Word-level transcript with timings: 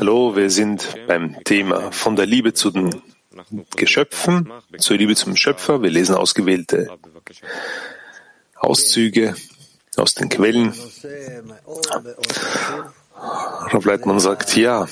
Hallo, 0.00 0.34
wir 0.34 0.48
sind 0.48 0.94
beim 1.06 1.36
Thema 1.44 1.92
von 1.92 2.16
der 2.16 2.24
Liebe 2.24 2.54
zu 2.54 2.70
den 2.70 3.02
Geschöpfen, 3.76 4.50
zur 4.78 4.96
Liebe 4.96 5.14
zum 5.14 5.36
Schöpfer. 5.36 5.82
Wir 5.82 5.90
lesen 5.90 6.14
ausgewählte 6.14 6.88
Auszüge 8.56 9.34
aus 9.96 10.14
den 10.14 10.30
Quellen. 10.30 10.72
Rav 13.14 13.84
Leitmann 13.84 14.18
sagt, 14.18 14.56
ja, 14.56 14.88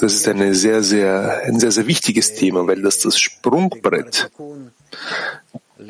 das 0.00 0.14
ist 0.14 0.26
eine 0.26 0.54
sehr, 0.54 0.82
sehr, 0.82 1.42
ein 1.44 1.60
sehr, 1.60 1.72
sehr 1.72 1.86
wichtiges 1.86 2.34
Thema, 2.34 2.66
weil 2.66 2.80
das 2.80 3.00
das 3.00 3.18
Sprungbrett 3.18 4.30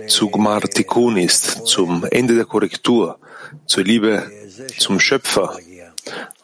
zu 0.08 0.30
Gmar 0.30 0.62
Tikkun 0.62 1.16
ist, 1.16 1.64
zum 1.66 2.04
Ende 2.10 2.34
der 2.34 2.44
Korrektur, 2.44 3.18
zur 3.66 3.84
Liebe 3.84 4.30
zum 4.78 5.00
Schöpfer 5.00 5.58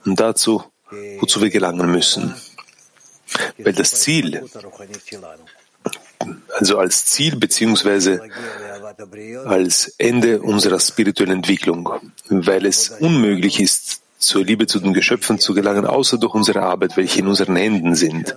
und 0.05 0.19
dazu, 0.19 0.65
wozu 1.19 1.41
wir 1.41 1.51
gelangen 1.51 1.91
müssen. 1.91 2.35
Weil 3.59 3.73
das 3.73 4.01
Ziel, 4.01 4.43
also 6.59 6.79
als 6.79 7.07
Ziel 7.07 7.37
beziehungsweise 7.37 8.21
als 9.45 9.95
Ende 9.99 10.41
unserer 10.43 10.81
spirituellen 10.81 11.37
Entwicklung, 11.37 11.89
weil 12.29 12.67
es 12.67 12.91
unmöglich 12.91 13.61
ist, 13.61 14.01
zur 14.19 14.45
Liebe 14.45 14.67
zu 14.67 14.81
den 14.81 14.93
Geschöpfen 14.93 15.39
zu 15.39 15.55
gelangen, 15.55 15.87
außer 15.87 16.19
durch 16.19 16.35
unsere 16.35 16.63
Arbeit, 16.63 16.97
welche 16.97 17.21
in 17.21 17.27
unseren 17.27 17.57
Händen 17.57 17.95
sind. 17.95 18.37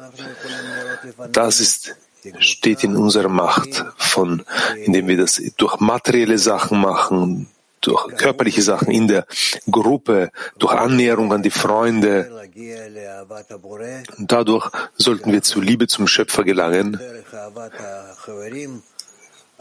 Das 1.31 1.59
ist 1.59 1.95
steht 2.39 2.83
in 2.83 2.95
unserer 2.95 3.29
Macht, 3.29 3.85
von, 3.97 4.43
indem 4.85 5.07
wir 5.07 5.17
das 5.17 5.41
durch 5.57 5.79
materielle 5.79 6.37
Sachen 6.37 6.79
machen, 6.79 7.47
durch 7.83 8.15
körperliche 8.17 8.61
Sachen 8.61 8.91
in 8.91 9.07
der 9.07 9.25
Gruppe, 9.69 10.31
durch 10.57 10.73
Annäherung 10.73 11.31
an 11.31 11.43
die 11.43 11.51
Freunde. 11.51 12.31
Und 14.17 14.31
dadurch 14.31 14.69
sollten 14.95 15.31
wir 15.31 15.41
zur 15.41 15.63
Liebe 15.63 15.87
zum 15.87 16.07
Schöpfer 16.07 16.43
gelangen, 16.43 16.99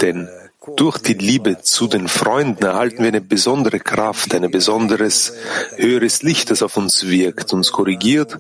denn 0.01 0.29
durch 0.77 0.99
die 0.99 1.15
Liebe 1.15 1.63
zu 1.63 1.87
den 1.87 2.09
Freunden 2.09 2.65
erhalten 2.65 2.99
wir 2.99 3.09
eine 3.09 3.21
besondere 3.21 3.81
Kraft, 3.81 4.35
ein 4.35 4.51
besonderes 4.51 5.33
höheres 5.77 6.23
Licht, 6.23 6.51
das 6.51 6.63
auf 6.63 6.77
uns 6.77 7.07
wirkt, 7.07 7.53
uns 7.53 7.73
korrigiert 7.73 8.39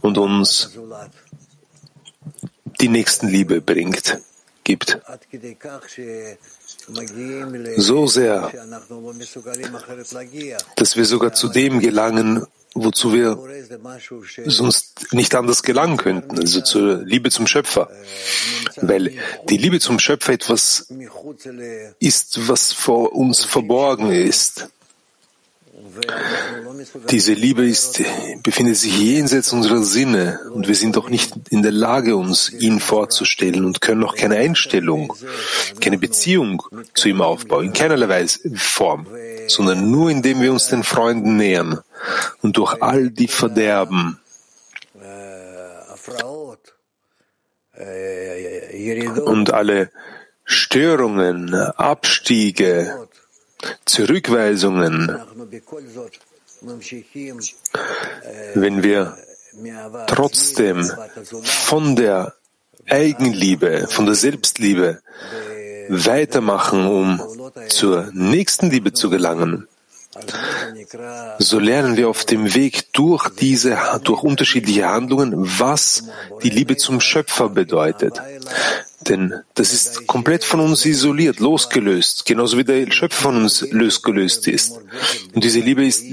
und 0.00 0.18
uns 0.18 0.78
die 2.80 2.88
Nächstenliebe 2.88 3.60
bringt, 3.60 4.18
gibt. 4.64 4.98
So 7.76 8.06
sehr, 8.06 8.52
dass 10.76 10.96
wir 10.96 11.04
sogar 11.04 11.32
zu 11.32 11.48
dem 11.48 11.80
gelangen, 11.80 12.46
wozu 12.74 13.12
wir 13.12 13.38
sonst 14.46 15.12
nicht 15.12 15.34
anders 15.34 15.62
gelangen 15.62 15.96
könnten, 15.96 16.38
also 16.38 16.60
zur 16.60 17.02
Liebe 17.04 17.30
zum 17.30 17.46
Schöpfer. 17.46 17.88
Weil 18.76 19.12
die 19.48 19.56
Liebe 19.56 19.80
zum 19.80 19.98
Schöpfer 19.98 20.32
etwas 20.32 20.88
ist, 22.00 22.48
was 22.48 22.72
vor 22.72 23.12
uns 23.12 23.44
verborgen 23.44 24.10
ist. 24.10 24.68
Diese 27.10 27.32
Liebe 27.32 27.66
ist, 27.66 28.02
befindet 28.42 28.76
sich 28.76 28.98
jenseits 28.98 29.52
unserer 29.52 29.82
Sinne 29.82 30.40
und 30.52 30.66
wir 30.68 30.74
sind 30.74 30.96
doch 30.96 31.08
nicht 31.08 31.32
in 31.50 31.62
der 31.62 31.72
Lage, 31.72 32.16
uns 32.16 32.50
ihn 32.50 32.80
vorzustellen 32.80 33.64
und 33.64 33.80
können 33.80 34.04
auch 34.04 34.16
keine 34.16 34.36
Einstellung, 34.36 35.12
keine 35.80 35.98
Beziehung 35.98 36.62
zu 36.94 37.08
ihm 37.08 37.20
aufbauen, 37.20 37.66
in 37.66 37.72
keinerlei 37.72 38.08
Weise, 38.08 38.50
Form, 38.56 39.06
sondern 39.46 39.90
nur 39.90 40.10
indem 40.10 40.40
wir 40.40 40.52
uns 40.52 40.68
den 40.68 40.82
Freunden 40.82 41.36
nähern 41.36 41.80
und 42.42 42.56
durch 42.56 42.82
all 42.82 43.10
die 43.10 43.28
Verderben. 43.28 44.20
Und 49.24 49.52
alle 49.52 49.90
Störungen, 50.44 51.54
Abstiege, 51.54 53.08
Zurückweisungen, 53.84 55.20
wenn 58.54 58.82
wir 58.82 59.16
trotzdem 60.06 60.90
von 61.42 61.96
der 61.96 62.34
Eigenliebe, 62.88 63.86
von 63.88 64.06
der 64.06 64.14
Selbstliebe 64.14 65.00
weitermachen, 65.88 66.86
um 66.86 67.20
zur 67.68 68.10
nächsten 68.12 68.70
Liebe 68.70 68.92
zu 68.92 69.10
gelangen, 69.10 69.68
so 71.38 71.58
lernen 71.58 71.96
wir 71.96 72.08
auf 72.08 72.24
dem 72.24 72.54
Weg 72.54 72.92
durch 72.92 73.28
diese, 73.30 73.76
durch 74.04 74.22
unterschiedliche 74.22 74.88
Handlungen, 74.88 75.32
was 75.36 76.04
die 76.42 76.50
Liebe 76.50 76.76
zum 76.76 77.00
Schöpfer 77.00 77.48
bedeutet. 77.48 78.20
Denn 79.08 79.34
das 79.54 79.72
ist 79.72 80.06
komplett 80.06 80.44
von 80.44 80.60
uns 80.60 80.84
isoliert, 80.84 81.40
losgelöst, 81.40 82.24
genauso 82.24 82.56
wie 82.58 82.64
der 82.64 82.90
Schöpfer 82.90 83.22
von 83.22 83.36
uns 83.36 83.60
losgelöst 83.70 84.48
ist. 84.48 84.80
Und 85.34 85.44
diese 85.44 85.60
Liebe 85.60 85.86
ist, 85.86 86.04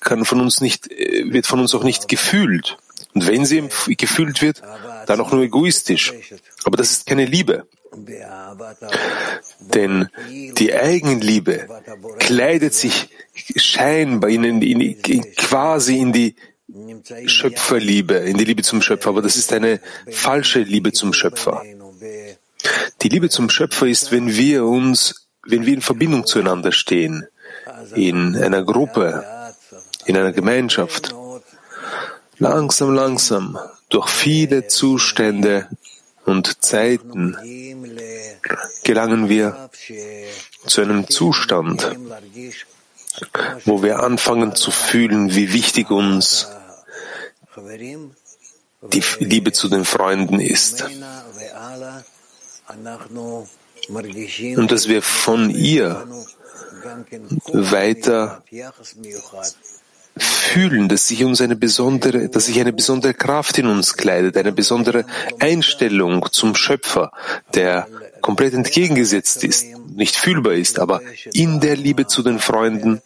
kann 0.00 0.24
von 0.24 0.40
uns 0.40 0.60
nicht, 0.60 0.88
wird 0.88 1.46
von 1.46 1.60
uns 1.60 1.74
auch 1.74 1.84
nicht 1.84 2.08
gefühlt. 2.08 2.76
Und 3.14 3.26
wenn 3.26 3.44
sie 3.44 3.68
gefühlt 3.96 4.42
wird, 4.42 4.62
dann 5.06 5.20
auch 5.20 5.32
nur 5.32 5.42
egoistisch. 5.42 6.14
Aber 6.64 6.76
das 6.76 6.90
ist 6.92 7.06
keine 7.06 7.24
Liebe. 7.24 7.66
Denn 9.60 10.08
die 10.58 10.74
Eigenliebe 10.74 11.68
kleidet 12.18 12.74
sich 12.74 13.08
scheinbar 13.56 14.30
in, 14.30 14.44
in, 14.44 14.80
in, 14.80 15.34
quasi 15.34 15.98
in 15.98 16.12
die 16.12 16.34
Schöpferliebe, 17.26 18.14
in 18.14 18.36
die 18.36 18.44
Liebe 18.44 18.62
zum 18.62 18.82
Schöpfer, 18.82 19.08
aber 19.10 19.22
das 19.22 19.36
ist 19.36 19.52
eine 19.52 19.80
falsche 20.10 20.60
Liebe 20.60 20.92
zum 20.92 21.14
Schöpfer. 21.14 21.62
Die 23.02 23.08
Liebe 23.08 23.28
zum 23.28 23.50
Schöpfer 23.50 23.86
ist, 23.86 24.10
wenn 24.12 24.34
wir 24.34 24.64
uns, 24.64 25.28
wenn 25.46 25.66
wir 25.66 25.74
in 25.74 25.82
Verbindung 25.82 26.26
zueinander 26.26 26.72
stehen, 26.72 27.26
in 27.94 28.36
einer 28.36 28.64
Gruppe, 28.64 29.24
in 30.06 30.16
einer 30.16 30.32
Gemeinschaft, 30.32 31.14
langsam, 32.38 32.94
langsam, 32.94 33.58
durch 33.88 34.08
viele 34.08 34.66
Zustände 34.66 35.68
und 36.24 36.62
Zeiten 36.62 37.36
gelangen 38.84 39.28
wir 39.28 39.70
zu 40.66 40.82
einem 40.82 41.08
Zustand, 41.08 41.96
wo 43.64 43.82
wir 43.82 44.00
anfangen 44.00 44.54
zu 44.54 44.70
fühlen, 44.70 45.34
wie 45.34 45.52
wichtig 45.52 45.90
uns 45.90 46.48
die 48.82 49.02
Liebe 49.20 49.52
zu 49.52 49.68
den 49.68 49.84
Freunden 49.84 50.40
ist. 50.40 50.84
Und 54.56 54.72
dass 54.72 54.88
wir 54.88 55.02
von 55.02 55.50
ihr 55.50 56.06
weiter 57.52 58.42
fühlen, 60.18 60.88
dass 60.88 61.08
sich 61.08 61.24
uns 61.24 61.40
eine 61.40 61.56
besondere, 61.56 62.28
dass 62.28 62.46
sich 62.46 62.60
eine 62.60 62.72
besondere 62.72 63.14
Kraft 63.14 63.58
in 63.58 63.66
uns 63.66 63.94
kleidet, 63.94 64.36
eine 64.36 64.52
besondere 64.52 65.04
Einstellung 65.38 66.26
zum 66.32 66.54
Schöpfer, 66.54 67.12
der 67.54 67.88
komplett 68.20 68.54
entgegengesetzt 68.54 69.44
ist, 69.44 69.66
nicht 69.94 70.16
fühlbar 70.16 70.54
ist, 70.54 70.78
aber 70.78 71.00
in 71.32 71.60
der 71.60 71.76
Liebe 71.76 72.06
zu 72.06 72.22
den 72.22 72.38
Freunden 72.38 73.00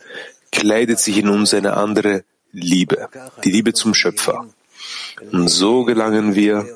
kleidet 0.51 0.99
sich 0.99 1.19
in 1.19 1.29
uns 1.29 1.55
eine 1.55 1.77
andere 1.77 2.25
Liebe, 2.53 3.09
die 3.45 3.51
Liebe 3.51 3.73
zum 3.73 3.95
Schöpfer. 3.95 4.47
Und 5.31 5.49
so 5.49 5.85
gelangen 5.85 6.35
wir 6.35 6.67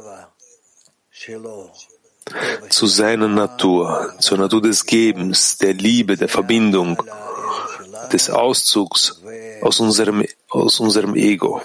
zu 2.68 2.86
seiner 2.86 3.28
Natur, 3.28 4.14
zur 4.18 4.38
Natur 4.38 4.62
des 4.62 4.84
Gebens, 4.84 5.58
der 5.58 5.74
Liebe, 5.74 6.16
der 6.16 6.28
Verbindung, 6.28 7.02
des 8.12 8.30
Auszugs 8.30 9.22
aus 9.60 9.80
unserem, 9.80 10.24
aus 10.48 10.80
unserem 10.80 11.14
Ego. 11.14 11.62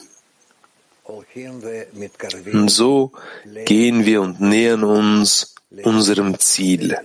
Und 2.53 2.69
so 2.69 3.11
gehen 3.65 4.05
wir 4.05 4.21
und 4.21 4.41
nähern 4.41 4.83
uns 4.83 5.55
unserem 5.83 6.37
Ziel, 6.39 6.97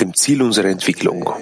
dem 0.00 0.14
Ziel 0.14 0.42
unserer 0.42 0.68
Entwicklung. 0.68 1.32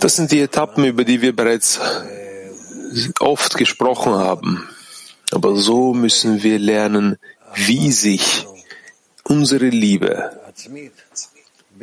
Das 0.00 0.16
sind 0.16 0.32
die 0.32 0.40
Etappen, 0.40 0.84
über 0.84 1.04
die 1.04 1.20
wir 1.20 1.34
bereits 1.34 1.80
oft 3.20 3.56
gesprochen 3.56 4.14
haben. 4.14 4.68
Aber 5.32 5.56
so 5.56 5.94
müssen 5.94 6.42
wir 6.42 6.58
lernen, 6.58 7.16
wie 7.54 7.90
sich 7.90 8.46
unsere 9.24 9.68
Liebe, 9.68 10.40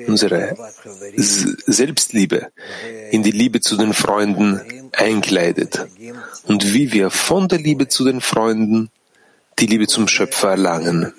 unsere 0.08 0.56
Selbstliebe 1.18 2.52
in 3.12 3.24
die 3.24 3.32
Liebe 3.32 3.60
zu 3.60 3.76
den 3.76 3.94
Freunden 3.94 4.90
einkleidet 4.94 5.88
und 6.46 6.74
wie 6.74 6.92
wir 6.94 7.10
von 7.10 7.48
der 7.48 7.60
Liebe 7.60 7.88
zu 7.88 8.06
den 8.06 8.22
Freunden 8.22 8.90
die 9.60 9.68
Liebe 9.68 9.88
zum 9.88 10.08
Schöpfer 10.08 10.52
erlangen. 10.52 11.14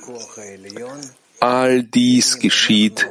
All 1.41 1.83
dies 1.83 2.39
geschieht 2.39 3.07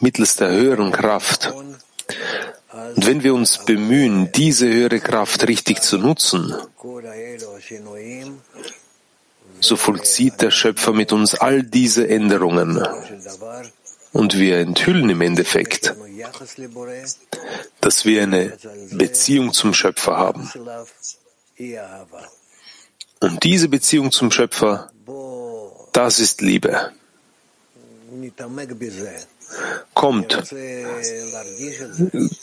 mittels 0.00 0.36
der 0.36 0.50
höheren 0.50 0.92
Kraft. 0.92 1.52
Und 2.72 3.06
wenn 3.06 3.22
wir 3.22 3.34
uns 3.34 3.64
bemühen, 3.64 4.30
diese 4.32 4.68
höhere 4.72 5.00
Kraft 5.00 5.46
richtig 5.48 5.82
zu 5.82 5.98
nutzen, 5.98 6.54
so 9.60 9.76
vollzieht 9.76 10.40
der 10.40 10.50
Schöpfer 10.50 10.92
mit 10.92 11.12
uns 11.12 11.34
all 11.34 11.62
diese 11.62 12.08
Änderungen. 12.08 12.80
Und 14.12 14.38
wir 14.38 14.58
enthüllen 14.58 15.08
im 15.10 15.20
Endeffekt, 15.20 15.94
dass 17.80 18.04
wir 18.04 18.22
eine 18.22 18.56
Beziehung 18.92 19.52
zum 19.52 19.74
Schöpfer 19.74 20.16
haben. 20.16 20.50
Und 23.20 23.44
diese 23.44 23.68
Beziehung 23.68 24.10
zum 24.12 24.30
Schöpfer, 24.30 24.90
das 25.92 26.18
ist 26.18 26.40
Liebe. 26.40 26.92
Kommt, 29.94 30.54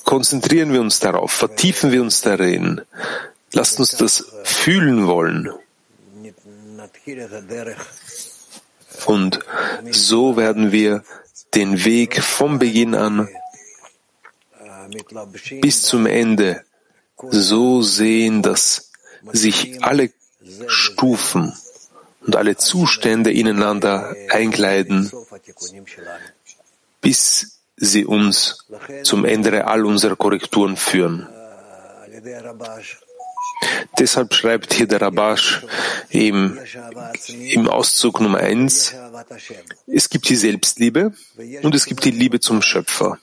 konzentrieren 0.04 0.74
wir 0.74 0.82
uns 0.82 1.00
darauf, 1.00 1.32
vertiefen 1.32 1.92
wir 1.92 2.02
uns 2.02 2.22
darin, 2.22 2.82
lasst 3.54 3.80
uns 3.80 3.92
das 3.92 4.26
fühlen 4.44 5.08
wollen. 5.08 5.50
Und 9.06 9.40
so 9.92 10.38
werden 10.38 10.72
wir 10.72 11.04
den 11.54 11.86
Weg 11.86 12.22
vom 12.22 12.60
Beginn 12.60 12.94
an 12.96 13.30
bis 15.62 15.82
zum 15.82 16.06
Ende 16.06 16.64
so 17.30 17.82
sehen, 17.82 18.42
dass 18.42 18.92
sich 19.34 19.84
alle 19.84 20.12
Stufen 20.68 21.54
und 22.26 22.36
alle 22.36 22.58
Zustände 22.58 23.32
ineinander 23.32 24.16
einkleiden, 24.30 25.12
bis 27.08 27.62
sie 27.78 28.06
uns 28.06 28.66
zum 29.04 29.24
Ende 29.24 29.66
all 29.66 29.86
unserer 29.86 30.18
Korrekturen 30.18 30.76
führen. 30.76 31.26
Deshalb 33.98 34.34
schreibt 34.34 34.74
hier 34.74 34.88
der 34.88 35.02
Rabash 35.02 35.64
im, 36.10 36.60
im 37.28 37.70
Auszug 37.70 38.20
Nummer 38.20 38.40
eins: 38.40 38.94
es 39.88 40.10
gibt 40.10 40.28
die 40.28 40.36
Selbstliebe 40.36 41.14
und 41.64 41.74
es 41.76 41.86
gibt 41.86 42.04
die 42.04 42.12
Liebe 42.12 42.42
zum 42.42 42.62
Schöpfer. 42.62 43.20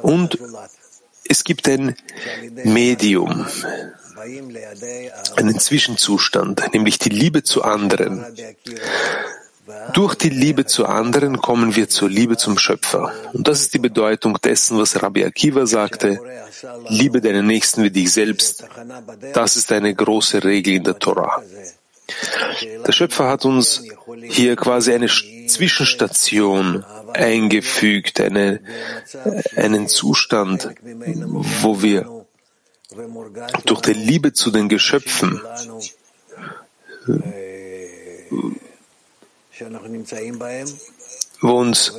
Und 0.00 0.38
es 1.28 1.44
gibt 1.44 1.68
ein 1.68 1.94
Medium, 2.64 3.46
einen 5.36 5.58
Zwischenzustand, 5.58 6.72
nämlich 6.72 6.98
die 6.98 7.10
Liebe 7.10 7.42
zu 7.42 7.62
anderen. 7.62 8.24
Durch 9.94 10.14
die 10.14 10.30
Liebe 10.30 10.66
zu 10.66 10.86
anderen 10.86 11.38
kommen 11.38 11.74
wir 11.76 11.88
zur 11.88 12.08
Liebe 12.08 12.36
zum 12.36 12.58
Schöpfer. 12.58 13.12
Und 13.32 13.48
das 13.48 13.60
ist 13.60 13.74
die 13.74 13.78
Bedeutung 13.78 14.38
dessen, 14.42 14.78
was 14.78 15.02
Rabbi 15.02 15.24
Akiva 15.24 15.66
sagte, 15.66 16.20
liebe 16.88 17.20
deinen 17.20 17.46
Nächsten 17.46 17.82
wie 17.82 17.90
dich 17.90 18.12
selbst. 18.12 18.64
Das 19.32 19.56
ist 19.56 19.72
eine 19.72 19.94
große 19.94 20.44
Regel 20.44 20.74
in 20.74 20.84
der 20.84 20.98
Torah. 20.98 21.42
Der 22.86 22.92
Schöpfer 22.92 23.28
hat 23.28 23.44
uns 23.44 23.82
hier 24.28 24.56
quasi 24.56 24.92
eine 24.92 25.08
Zwischenstation 25.08 26.84
eingefügt, 27.12 28.20
eine, 28.20 28.60
einen 29.56 29.88
Zustand, 29.88 30.68
wo 31.62 31.82
wir 31.82 32.26
durch 33.64 33.80
die 33.82 33.92
Liebe 33.92 34.32
zu 34.32 34.50
den 34.50 34.68
Geschöpfen 34.68 35.40
wo 41.40 41.52
uns 41.58 41.94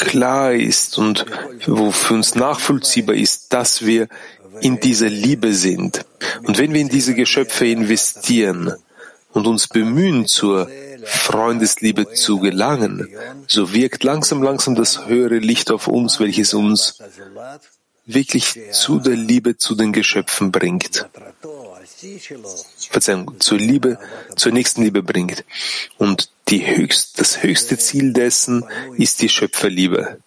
klar 0.00 0.52
ist 0.52 0.98
und 0.98 1.26
wo 1.66 1.92
für 1.92 2.14
uns 2.14 2.34
nachvollziehbar 2.34 3.14
ist, 3.14 3.52
dass 3.52 3.84
wir 3.84 4.08
in 4.60 4.80
dieser 4.80 5.08
Liebe 5.08 5.54
sind. 5.54 6.04
Und 6.42 6.58
wenn 6.58 6.72
wir 6.72 6.80
in 6.80 6.88
diese 6.88 7.14
Geschöpfe 7.14 7.66
investieren 7.66 8.74
und 9.32 9.46
uns 9.46 9.68
bemühen, 9.68 10.26
zur 10.26 10.68
Freundesliebe 11.04 12.12
zu 12.12 12.40
gelangen, 12.40 13.08
so 13.46 13.72
wirkt 13.72 14.02
langsam, 14.04 14.42
langsam 14.42 14.74
das 14.74 15.06
höhere 15.06 15.38
Licht 15.38 15.70
auf 15.70 15.86
uns, 15.86 16.20
welches 16.20 16.52
uns 16.52 16.98
wirklich 18.06 18.58
zu 18.72 18.98
der 18.98 19.16
Liebe 19.16 19.56
zu 19.56 19.74
den 19.74 19.92
Geschöpfen 19.92 20.50
bringt. 20.50 21.06
Verzeihung, 22.90 23.40
zur 23.40 23.58
Liebe, 23.58 23.98
zur 24.36 24.52
nächsten 24.52 24.82
Liebe 24.82 25.02
bringt. 25.02 25.44
Und 25.98 26.30
die 26.48 26.66
höchst, 26.66 27.20
das 27.20 27.42
höchste 27.42 27.78
Ziel 27.78 28.12
dessen 28.12 28.64
ist 28.96 29.20
die 29.22 29.28
Schöpferliebe. 29.28 30.18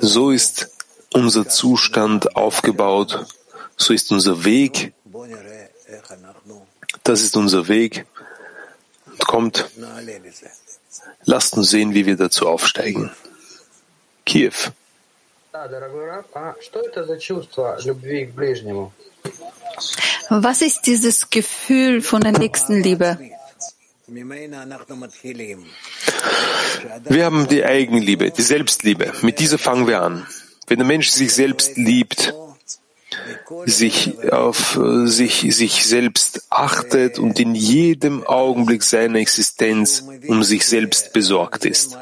So 0.00 0.30
ist 0.30 0.70
unser 1.12 1.48
Zustand 1.48 2.36
aufgebaut, 2.36 3.26
so 3.76 3.92
ist 3.92 4.10
unser 4.10 4.44
Weg, 4.44 4.92
das 7.04 7.22
ist 7.22 7.36
unser 7.36 7.68
Weg. 7.68 8.06
Und 9.06 9.26
kommt, 9.26 9.70
lasst 11.24 11.56
uns 11.56 11.70
sehen, 11.70 11.94
wie 11.94 12.06
wir 12.06 12.16
dazu 12.16 12.48
aufsteigen. 12.48 13.10
Kiew. 14.24 14.52
Was 20.30 20.62
ist 20.62 20.82
dieses 20.86 21.30
Gefühl 21.30 22.00
von 22.02 22.22
der 22.22 22.32
Nächstenliebe? 22.32 23.18
Wir 27.08 27.24
haben 27.24 27.48
die 27.48 27.64
Eigenliebe, 27.64 28.30
die 28.30 28.42
Selbstliebe. 28.42 29.12
Mit 29.22 29.38
dieser 29.38 29.58
fangen 29.58 29.86
wir 29.86 30.02
an. 30.02 30.26
Wenn 30.66 30.78
der 30.78 30.86
Mensch 30.86 31.08
sich 31.10 31.32
selbst 31.32 31.76
liebt, 31.76 32.34
sich 33.66 34.32
auf 34.32 34.78
sich, 35.04 35.54
sich 35.54 35.84
selbst 35.84 36.46
achtet 36.50 37.18
und 37.18 37.38
in 37.38 37.54
jedem 37.54 38.26
Augenblick 38.26 38.82
seiner 38.82 39.18
Existenz 39.18 40.04
um 40.28 40.42
sich 40.42 40.66
selbst 40.66 41.12
besorgt 41.12 41.64
ist. 41.64 41.96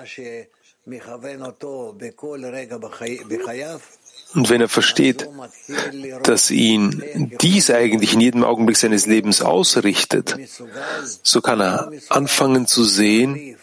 Und 4.35 4.49
wenn 4.49 4.61
er 4.61 4.69
versteht, 4.69 5.29
dass 6.23 6.51
ihn 6.51 7.03
dies 7.41 7.71
eigentlich 7.71 8.15
in 8.15 8.21
jedem 8.21 8.45
Augenblick 8.45 8.77
seines 8.77 9.07
Lebens 9.07 9.43
ausrichtet, 9.43 10.37
so 11.23 11.41
kann 11.41 11.61
er 11.61 11.91
anfangen 12.09 12.67
zu 12.67 12.85
sehen 12.85 13.57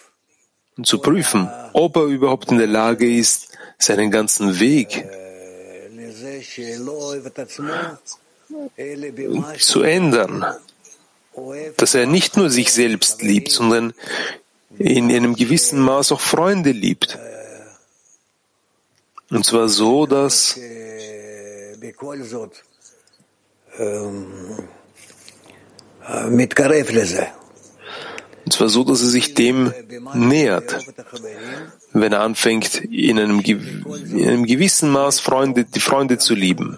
und 0.75 0.85
zu 0.85 0.99
prüfen, 0.99 1.49
ob 1.73 1.95
er 1.95 2.03
überhaupt 2.03 2.51
in 2.51 2.57
der 2.57 2.67
Lage 2.67 3.09
ist, 3.09 3.49
seinen 3.77 4.11
ganzen 4.11 4.59
Weg 4.59 5.07
zu 9.59 9.81
ändern, 9.81 10.45
dass 11.77 11.93
er 11.95 12.05
nicht 12.05 12.37
nur 12.37 12.49
sich 12.49 12.73
selbst 12.73 13.21
liebt, 13.21 13.51
sondern 13.51 13.93
in 14.77 15.11
einem 15.11 15.35
gewissen 15.35 15.79
Maß 15.79 16.11
auch 16.11 16.21
Freunde 16.21 16.71
liebt. 16.71 17.17
Und 19.29 19.45
zwar 19.45 19.67
so, 19.69 20.05
dass 20.05 20.57
und 28.47 28.53
zwar 28.53 28.69
so, 28.69 28.85
dass 28.85 29.01
er 29.01 29.09
sich 29.09 29.33
dem 29.33 29.73
nähert, 30.13 30.77
wenn 31.91 32.13
er 32.13 32.21
anfängt, 32.21 32.75
in 32.85 33.19
einem, 33.19 33.41
in 33.41 34.25
einem 34.25 34.45
gewissen 34.45 34.89
Maß 34.89 35.19
Freunde, 35.19 35.65
die 35.65 35.81
Freunde 35.81 36.17
zu 36.17 36.33
lieben. 36.33 36.77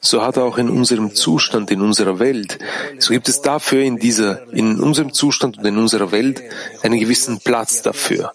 So 0.00 0.22
hat 0.22 0.36
er 0.38 0.42
auch 0.42 0.58
in 0.58 0.68
unserem 0.68 1.14
Zustand, 1.14 1.70
in 1.70 1.82
unserer 1.82 2.18
Welt, 2.18 2.58
so 2.98 3.12
gibt 3.12 3.28
es 3.28 3.40
dafür 3.40 3.82
in 3.82 3.98
dieser, 3.98 4.52
in 4.52 4.80
unserem 4.80 5.12
Zustand 5.12 5.58
und 5.58 5.64
in 5.64 5.78
unserer 5.78 6.10
Welt 6.10 6.42
einen 6.82 6.98
gewissen 6.98 7.38
Platz 7.38 7.82
dafür. 7.82 8.32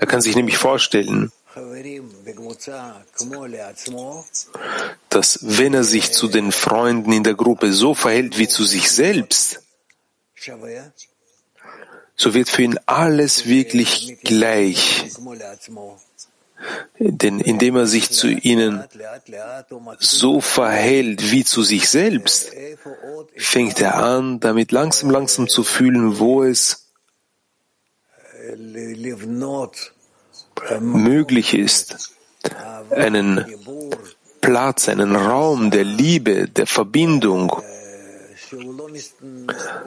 Er 0.00 0.06
kann 0.06 0.20
sich 0.20 0.36
nämlich 0.36 0.58
vorstellen, 0.58 1.32
dass 5.08 5.38
wenn 5.42 5.74
er 5.74 5.84
sich 5.84 6.12
zu 6.12 6.28
den 6.28 6.52
Freunden 6.52 7.12
in 7.12 7.24
der 7.24 7.34
Gruppe 7.34 7.72
so 7.72 7.94
verhält 7.94 8.38
wie 8.38 8.48
zu 8.48 8.64
sich 8.64 8.90
selbst, 8.90 9.62
so 12.16 12.34
wird 12.34 12.48
für 12.48 12.62
ihn 12.62 12.78
alles 12.86 13.46
wirklich 13.46 14.18
gleich. 14.22 15.04
Denn 16.98 17.38
indem 17.38 17.76
er 17.76 17.86
sich 17.86 18.10
zu 18.10 18.28
ihnen 18.28 18.84
so 20.00 20.40
verhält 20.40 21.30
wie 21.30 21.44
zu 21.44 21.62
sich 21.62 21.88
selbst, 21.88 22.50
fängt 23.36 23.80
er 23.80 23.96
an, 23.96 24.40
damit 24.40 24.72
langsam, 24.72 25.10
langsam 25.10 25.48
zu 25.48 25.62
fühlen, 25.62 26.18
wo 26.18 26.42
es 26.42 26.87
möglich 30.80 31.54
ist, 31.54 32.16
einen 32.90 33.44
Platz, 34.40 34.88
einen 34.88 35.16
Raum 35.16 35.70
der 35.70 35.84
Liebe, 35.84 36.48
der 36.48 36.66
Verbindung 36.66 37.62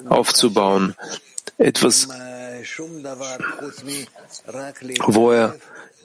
aufzubauen, 0.10 0.96
etwas, 1.58 2.08
wo 5.08 5.32
er 5.32 5.56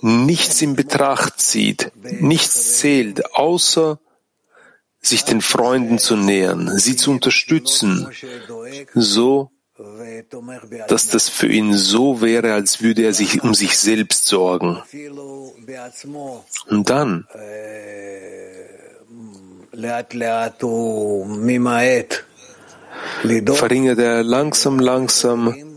nichts 0.00 0.62
in 0.62 0.76
Betracht 0.76 1.40
zieht, 1.40 1.92
nichts 2.20 2.78
zählt, 2.78 3.34
außer 3.34 3.98
sich 5.00 5.24
den 5.24 5.40
Freunden 5.40 5.98
zu 5.98 6.16
nähern, 6.16 6.78
sie 6.78 6.96
zu 6.96 7.10
unterstützen, 7.10 8.08
so 8.94 9.50
dass 10.88 11.08
das 11.08 11.28
für 11.28 11.48
ihn 11.48 11.74
so 11.74 12.20
wäre, 12.22 12.54
als 12.54 12.80
würde 12.82 13.02
er 13.04 13.12
sich 13.12 13.42
um 13.42 13.54
sich 13.54 13.76
selbst 13.78 14.26
sorgen. 14.26 14.82
Und 16.68 16.90
dann 16.90 17.26
verringert 23.54 23.98
er 23.98 24.22
langsam, 24.22 24.78
langsam 24.78 25.75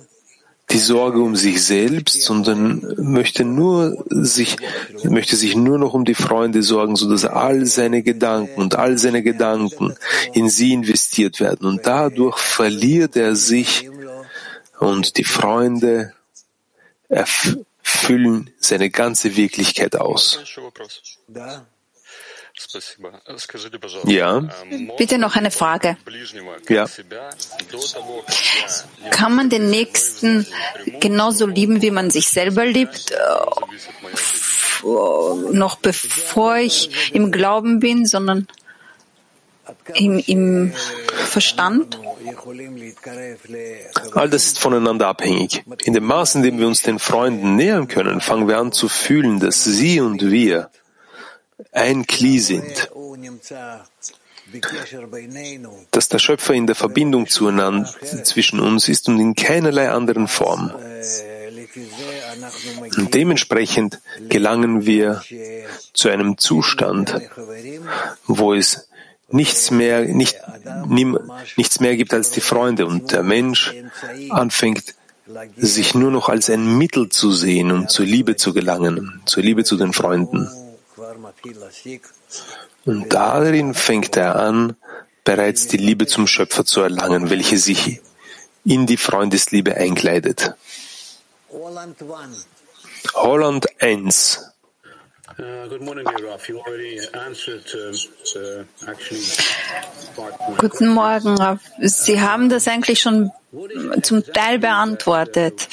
die 0.72 0.78
Sorge 0.78 1.22
um 1.22 1.36
sich 1.36 1.64
selbst, 1.64 2.22
sondern 2.22 2.96
möchte 2.98 3.44
nur 3.44 4.04
sich, 4.10 4.58
möchte 5.04 5.36
sich 5.36 5.56
nur 5.56 5.80
noch 5.80 5.94
um 5.94 6.06
die 6.06 6.16
Freunde 6.16 6.62
sorgen, 6.62 6.96
so 6.96 7.10
dass 7.10 7.26
all 7.26 7.66
seine 7.66 8.04
Gedanken 8.04 8.62
und 8.62 8.76
all 8.76 8.98
seine 8.98 9.24
Gedanken 9.24 9.96
in 10.34 10.50
sie 10.50 10.74
investiert 10.74 11.40
werden. 11.40 11.68
Und 11.68 11.88
dadurch 11.88 12.38
verliert 12.38 13.16
er 13.16 13.36
sich 13.36 13.90
und 14.80 15.18
die 15.18 15.24
Freunde 15.24 16.14
erfüllen 17.10 18.52
seine 18.60 18.90
ganze 18.92 19.36
Wirklichkeit 19.36 19.96
aus. 19.96 20.40
Ja. 24.04 24.44
Bitte 24.98 25.18
noch 25.18 25.36
eine 25.36 25.52
Frage. 25.52 25.98
Ja. 26.68 26.88
Kann 29.12 29.36
man 29.36 29.50
den 29.50 29.70
Nächsten 29.70 30.46
genauso 31.00 31.48
lieben, 31.48 31.82
wie 31.82 31.92
man 31.92 32.10
sich 32.10 32.30
selber 32.30 32.66
liebt, 32.66 33.14
noch 34.84 35.78
bevor 35.78 36.58
ich 36.58 37.14
im 37.14 37.32
Glauben 37.32 37.80
bin, 37.80 38.06
sondern 38.06 38.48
im, 39.94 40.20
im 40.20 40.74
Verstand? 41.28 41.98
All 44.14 44.30
das 44.30 44.46
ist 44.46 44.60
voneinander 44.60 45.08
abhängig. 45.08 45.64
In 45.84 45.94
dem 45.94 46.04
Maß, 46.06 46.36
in 46.36 46.44
dem 46.44 46.60
wir 46.60 46.68
uns 46.68 46.82
den 46.82 47.00
Freunden 47.00 47.56
nähern 47.56 47.88
können, 47.88 48.20
fangen 48.22 48.48
wir 48.48 48.58
an 48.58 48.72
zu 48.72 48.90
fühlen, 48.90 49.40
dass 49.40 49.64
sie 49.64 50.02
und 50.02 50.30
wir 50.30 50.70
ein 51.72 52.06
Kli 52.08 52.40
sind, 52.40 52.90
dass 55.92 56.10
der 56.10 56.20
Schöpfer 56.20 56.54
in 56.54 56.68
der 56.68 56.76
Verbindung 56.76 57.28
zueinander 57.28 57.90
zwischen 58.24 58.60
uns 58.60 58.88
ist 58.90 59.08
und 59.08 59.20
in 59.20 59.36
keinerlei 59.36 59.90
anderen 59.90 60.28
Form. 60.28 60.74
Und 62.98 63.14
dementsprechend 63.14 64.00
gelangen 64.28 64.86
wir 64.86 65.22
zu 65.94 66.10
einem 66.10 66.38
Zustand, 66.38 67.22
wo 68.26 68.54
es 68.54 68.90
nichts 69.30 69.70
mehr, 69.70 70.06
nicht, 70.06 70.38
nichts 71.56 71.80
mehr 71.80 71.96
gibt 71.96 72.14
als 72.14 72.32
die 72.32 72.42
Freunde 72.42 72.88
und 72.88 73.12
der 73.12 73.24
Mensch 73.24 73.76
anfängt, 74.30 74.96
sich 75.56 75.94
nur 75.94 76.10
noch 76.10 76.30
als 76.30 76.50
ein 76.50 76.78
Mittel 76.78 77.10
zu 77.10 77.32
sehen 77.32 77.72
und 77.72 77.92
zur 77.92 78.06
Liebe 78.06 78.36
zu 78.36 78.52
gelangen, 78.52 79.22
zur 79.26 79.44
Liebe 79.44 79.64
zu 79.64 79.78
den 79.78 79.94
Freunden. 79.94 80.50
Und 82.86 83.14
darin 83.14 83.74
fängt 83.74 84.18
er 84.18 84.36
an, 84.36 84.76
bereits 85.24 85.68
die 85.68 85.78
Liebe 85.78 86.08
zum 86.08 86.28
Schöpfer 86.28 86.66
zu 86.66 86.82
erlangen, 86.82 87.30
welche 87.30 87.58
sich 87.58 88.02
in 88.66 88.86
die 88.86 88.98
Freundesliebe 88.98 89.76
einkleidet. 89.76 90.54
Holland 93.14 93.68
1. 93.82 94.46
Guten 100.58 100.88
Morgen, 100.90 101.38
Rav. 101.38 101.60
Sie 101.80 102.20
haben 102.20 102.50
das 102.50 102.68
eigentlich 102.68 103.00
schon 103.00 103.32
zum 104.02 104.24
Teil 104.34 104.60
beantwortet. 104.60 105.68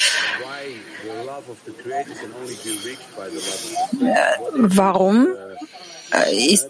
Warum 4.53 5.27
ist, 6.31 6.69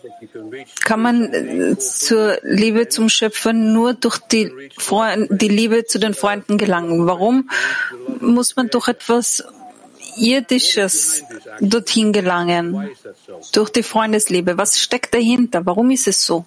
kann 0.84 1.02
man 1.02 1.78
zur 1.80 2.40
Liebe 2.44 2.90
zum 2.90 3.10
Schöpfer 3.10 3.54
nur 3.54 3.94
durch 3.94 4.18
die, 4.18 4.52
die 5.30 5.48
Liebe 5.48 5.86
zu 5.86 6.00
den 6.00 6.14
Freunden 6.14 6.58
gelangen? 6.58 7.06
Warum 7.06 7.50
muss 8.20 8.56
man 8.56 8.70
durch 8.70 8.88
etwas 8.88 9.44
Irdisches 10.18 11.24
dorthin 11.60 12.12
gelangen? 12.12 12.90
Durch 13.54 13.70
die 13.70 13.84
Freundesliebe. 13.84 14.58
Was 14.58 14.80
steckt 14.80 15.14
dahinter? 15.14 15.66
Warum 15.66 15.92
ist 15.92 16.08
es 16.08 16.26
so? 16.26 16.46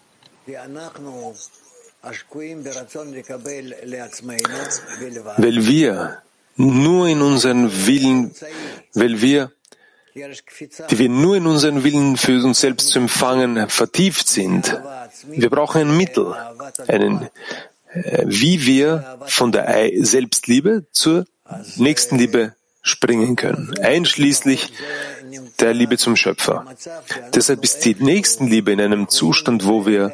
Weil 5.37 5.67
wir 5.67 6.23
nur 6.57 7.09
in 7.09 7.23
unseren 7.23 7.87
Willen, 7.87 8.35
weil 8.95 9.21
wir, 9.21 9.53
die 10.15 10.99
wir 10.99 11.09
nur 11.09 11.37
in 11.37 11.47
unseren 11.47 11.85
Willen 11.85 12.17
für 12.17 12.43
uns 12.45 12.61
selbst 12.61 12.89
zu 12.89 12.99
empfangen 12.99 13.69
vertieft 13.69 14.29
sind. 14.29 14.77
Wir 15.27 15.51
brauchen 15.51 15.83
ein 15.83 15.97
Mittel, 15.97 16.35
einen, 16.89 17.29
äh, 17.93 18.25
wie 18.27 18.67
wir 18.67 19.19
von 19.27 19.53
der 19.53 19.91
Selbstliebe 20.01 20.87
zur 20.93 21.27
Nächstenliebe 21.77 22.55
springen 22.83 23.37
können, 23.37 23.79
einschließlich 23.81 24.73
der 25.61 25.75
Liebe 25.75 25.99
zum 25.99 26.17
Schöpfer. 26.17 26.65
Deshalb 27.35 27.63
ist 27.63 27.85
die 27.85 27.95
Nächstenliebe 27.99 28.73
in 28.73 28.81
einem 28.81 29.09
Zustand, 29.09 29.67
wo 29.67 29.87
wir 29.87 30.13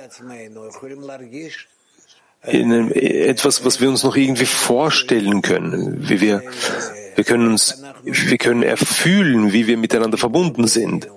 in 2.42 2.72
einem, 2.72 2.92
etwas, 2.92 3.64
was 3.64 3.80
wir 3.80 3.88
uns 3.88 4.02
noch 4.02 4.16
irgendwie 4.16 4.46
vorstellen 4.46 5.42
können, 5.42 6.08
wie 6.08 6.20
wir, 6.20 6.42
wir 7.16 7.24
können 7.24 7.48
uns, 7.48 7.82
wir 8.04 8.38
können 8.38 8.62
erfühlen, 8.62 9.52
wie 9.52 9.66
wir 9.66 9.76
miteinander 9.76 10.18
verbunden 10.18 10.66
sind, 10.68 11.08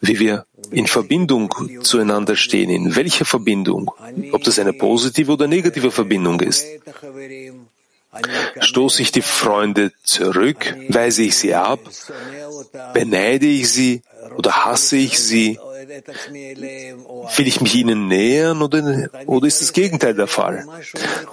wie 0.00 0.18
wir 0.18 0.46
in 0.70 0.86
Verbindung 0.86 1.54
zueinander 1.82 2.36
stehen, 2.36 2.70
in 2.70 2.96
welcher 2.96 3.24
Verbindung, 3.24 3.92
ob 4.32 4.42
das 4.42 4.58
eine 4.58 4.72
positive 4.72 5.32
oder 5.32 5.46
negative 5.46 5.90
Verbindung 5.90 6.40
ist. 6.40 6.66
Stoße 8.60 9.02
ich 9.02 9.12
die 9.12 9.22
Freunde 9.22 9.92
zurück, 10.02 10.74
weise 10.88 11.22
ich 11.22 11.36
sie 11.36 11.54
ab, 11.54 11.80
beneide 12.92 13.46
ich 13.46 13.70
sie 13.70 14.02
oder 14.36 14.64
hasse 14.64 14.96
ich 14.96 15.18
sie, 15.18 15.58
will 17.36 17.46
ich 17.46 17.60
mich 17.60 17.74
ihnen 17.74 18.08
nähern 18.08 18.62
oder, 18.62 19.08
oder 19.26 19.46
ist 19.46 19.62
das 19.62 19.72
Gegenteil 19.72 20.14
der 20.14 20.26
Fall? 20.26 20.66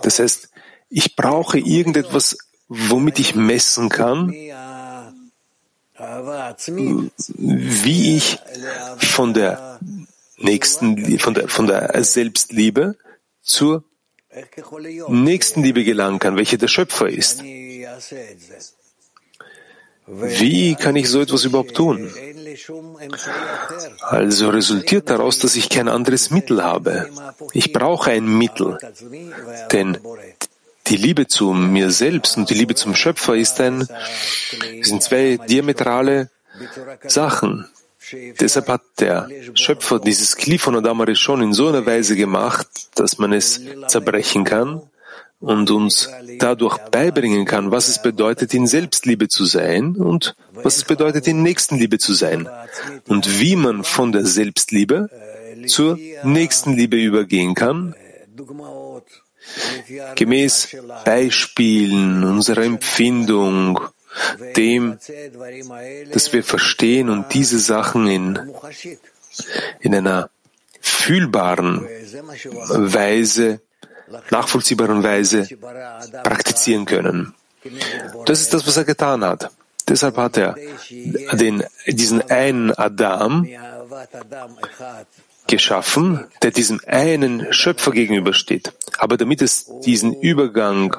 Das 0.04 0.20
heißt, 0.20 0.50
ich 0.90 1.16
brauche 1.16 1.60
irgendetwas, 1.60 2.38
womit 2.70 3.20
ich 3.20 3.36
messen 3.36 3.90
kann, 3.90 4.30
wie 7.58 8.16
ich 8.16 8.40
von 8.98 9.34
der 9.34 9.80
nächsten, 10.38 11.20
von 11.20 11.34
der, 11.34 11.50
von 11.50 11.68
der 11.68 12.04
Selbstliebe 12.04 12.96
zur 13.42 13.84
Nächstenliebe 15.10 15.84
gelangen 15.84 16.20
kann, 16.20 16.38
welche 16.38 16.58
der 16.58 16.68
Schöpfer 16.68 17.10
ist. 17.10 17.44
Wie 20.12 20.76
kann 20.76 20.96
ich 20.96 21.10
so 21.10 21.22
etwas 21.22 21.44
überhaupt 21.44 21.76
tun? 21.76 22.12
Also 24.02 24.50
resultiert 24.50 25.10
daraus, 25.10 25.40
dass 25.40 25.56
ich 25.56 25.70
kein 25.70 25.88
anderes 25.88 26.32
Mittel 26.32 26.64
habe. 26.64 27.10
Ich 27.54 27.74
brauche 27.74 28.12
ein 28.12 28.26
Mittel, 28.26 28.78
denn 29.72 29.98
die 30.90 30.98
Liebe 30.98 31.28
zu 31.28 31.54
mir 31.54 31.92
selbst 31.92 32.38
und 32.38 32.50
die 32.50 32.56
Liebe 32.56 32.76
zum 32.76 32.96
Schöpfer 32.96 33.36
ist 33.36 33.60
ein, 33.62 33.88
sind 34.82 35.04
zwei 35.04 35.38
diametrale 35.38 36.30
Sachen. 37.06 37.68
Deshalb 38.40 38.68
hat 38.70 38.82
der 39.00 39.30
Schöpfer 39.54 40.00
dieses 40.00 40.36
Kli 40.36 40.58
von 40.58 40.76
Adam 40.76 41.16
schon 41.16 41.42
in 41.42 41.54
so 41.54 41.68
einer 41.68 41.86
Weise 41.86 42.16
gemacht, 42.16 42.68
dass 42.96 43.20
man 43.20 43.34
es 43.34 43.62
zerbrechen 43.88 44.44
kann 44.44 44.82
und 45.40 45.70
uns 45.70 46.10
dadurch 46.40 46.78
beibringen 46.90 47.46
kann, 47.46 47.72
was 47.72 47.88
es 47.88 48.02
bedeutet, 48.02 48.54
in 48.54 48.68
Selbstliebe 48.68 49.28
zu 49.28 49.46
sein 49.46 49.96
und 49.96 50.36
was 50.54 50.78
es 50.78 50.86
bedeutet, 50.86 51.28
in 51.28 51.44
Nächstenliebe 51.44 52.00
zu 52.00 52.14
sein 52.14 52.50
und 53.08 53.40
wie 53.40 53.56
man 53.56 53.84
von 53.84 54.12
der 54.12 54.26
Selbstliebe 54.26 55.10
zur 55.68 55.98
Nächstenliebe 56.24 56.98
übergehen 56.98 57.54
kann, 57.54 57.94
gemäß 60.16 60.76
Beispielen 61.06 62.24
unserer 62.24 62.64
Empfindung, 62.64 63.80
dem, 64.56 64.98
dass 66.12 66.34
wir 66.34 66.44
verstehen 66.44 67.10
und 67.10 67.34
diese 67.34 67.60
Sachen 67.60 68.08
in, 68.08 68.40
in 69.80 69.96
einer 69.96 70.30
fühlbaren 70.82 71.88
Weise 72.70 73.62
nachvollziehbaren 74.32 75.04
Weise 75.04 75.48
praktizieren 76.24 76.86
können. 76.86 77.36
Das 78.26 78.42
ist 78.42 78.54
das, 78.54 78.66
was 78.66 78.78
er 78.78 78.86
getan 78.86 79.24
hat. 79.24 79.52
Deshalb 79.88 80.18
hat 80.18 80.38
er 80.38 80.56
den, 81.34 81.64
diesen 81.88 82.22
einen 82.30 82.72
Adam 82.72 83.48
geschaffen, 85.50 86.26
der 86.44 86.52
diesem 86.52 86.80
einen 86.86 87.52
Schöpfer 87.52 87.92
gegenübersteht. 87.92 88.72
Aber 88.98 89.18
damit 89.18 89.42
es 89.42 89.70
diesen 89.84 90.14
Übergang 90.14 90.96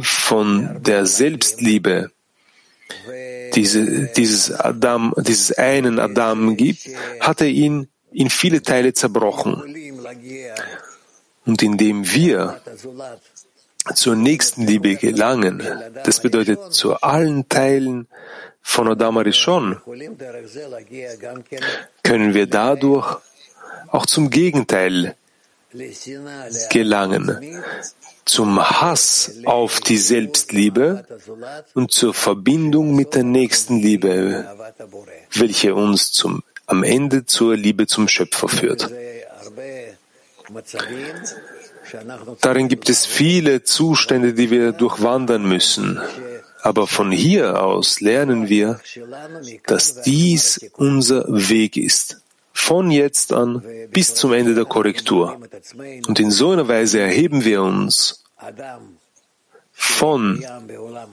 von 0.00 0.82
der 0.82 1.04
Selbstliebe, 1.06 2.10
diese, 3.54 4.06
dieses 4.16 4.52
Adam, 4.52 5.12
dieses 5.18 5.52
einen 5.52 5.98
Adam 5.98 6.56
gibt, 6.56 6.88
hat 7.20 7.40
er 7.40 7.48
ihn 7.48 7.88
in 8.12 8.30
viele 8.30 8.62
Teile 8.62 8.92
zerbrochen. 8.94 9.62
Und 11.44 11.62
indem 11.62 12.10
wir 12.10 12.60
zur 13.94 14.16
nächsten 14.16 14.66
Liebe 14.66 14.96
gelangen, 14.96 15.62
das 16.04 16.20
bedeutet 16.20 16.72
zu 16.72 16.94
allen 17.00 17.48
Teilen 17.48 18.08
von 18.62 18.88
Adam 18.88 19.18
Arishon, 19.18 19.80
können 22.02 22.34
wir 22.34 22.46
dadurch 22.46 23.18
auch 23.88 24.06
zum 24.06 24.30
Gegenteil 24.30 25.16
gelangen, 26.70 27.62
zum 28.24 28.58
Hass 28.58 29.32
auf 29.44 29.80
die 29.80 29.98
Selbstliebe 29.98 31.06
und 31.74 31.92
zur 31.92 32.14
Verbindung 32.14 32.94
mit 32.94 33.14
der 33.14 33.24
nächsten 33.24 33.78
Liebe, 33.78 34.46
welche 35.32 35.74
uns 35.74 36.12
zum, 36.12 36.42
am 36.66 36.82
Ende 36.82 37.26
zur 37.26 37.56
Liebe 37.56 37.86
zum 37.86 38.08
Schöpfer 38.08 38.48
führt. 38.48 38.90
Darin 42.40 42.68
gibt 42.68 42.88
es 42.88 43.06
viele 43.06 43.62
Zustände, 43.62 44.34
die 44.34 44.50
wir 44.50 44.72
durchwandern 44.72 45.46
müssen. 45.48 46.00
Aber 46.62 46.88
von 46.88 47.12
hier 47.12 47.62
aus 47.62 48.00
lernen 48.00 48.48
wir, 48.48 48.80
dass 49.66 50.02
dies 50.02 50.68
unser 50.76 51.24
Weg 51.28 51.76
ist. 51.76 52.22
Von 52.58 52.90
jetzt 52.90 53.34
an 53.34 53.62
bis 53.90 54.14
zum 54.14 54.32
Ende 54.32 54.54
der 54.54 54.64
Korrektur. 54.64 55.38
Und 56.08 56.18
in 56.18 56.30
so 56.30 56.50
einer 56.50 56.66
Weise 56.66 56.98
erheben 56.98 57.44
wir 57.44 57.62
uns 57.62 58.24
von 59.70 60.42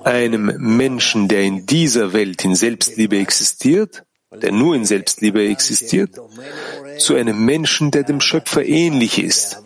einem 0.05 0.55
Menschen, 0.57 1.27
der 1.27 1.43
in 1.43 1.65
dieser 1.65 2.13
Welt 2.13 2.43
in 2.45 2.55
Selbstliebe 2.55 3.19
existiert, 3.19 4.03
der 4.31 4.53
nur 4.53 4.73
in 4.73 4.85
Selbstliebe 4.85 5.45
existiert, 5.45 6.11
zu 6.97 7.15
einem 7.15 7.43
Menschen, 7.43 7.91
der 7.91 8.03
dem 8.03 8.21
Schöpfer 8.21 8.65
ähnlich 8.65 9.21
ist, 9.21 9.61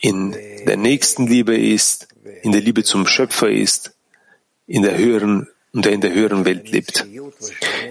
in 0.00 0.32
der 0.66 0.76
Nächstenliebe 0.76 1.56
ist, 1.56 2.08
in 2.42 2.50
der 2.50 2.60
Liebe 2.60 2.82
zum 2.82 3.06
Schöpfer 3.06 3.48
ist, 3.50 3.92
in 4.66 4.82
der 4.82 4.98
höheren 4.98 5.46
und 5.74 5.84
der 5.84 5.92
in 5.92 6.00
der 6.00 6.12
höheren 6.12 6.44
Welt 6.44 6.70
lebt, 6.70 7.04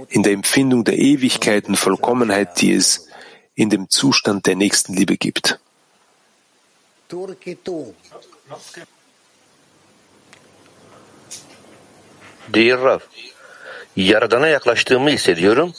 in 0.10 0.24
der 0.24 0.32
Empfindung 0.32 0.84
der 0.86 0.98
Ewigkeit 0.98 1.68
und 1.68 1.76
Vollkommenheit, 1.76 2.62
die 2.62 2.74
es 2.74 3.08
in 3.56 3.70
dem 3.70 3.90
Zustand 3.90 4.48
der 4.48 4.56
Nächstenliebe 4.56 5.18
gibt. 5.18 5.60
Dear 12.48 12.80
Rav, 12.84 13.02
Yaradana 13.96 14.48
yaklaştığımı 14.48 15.10
hissediyorum 15.10 15.74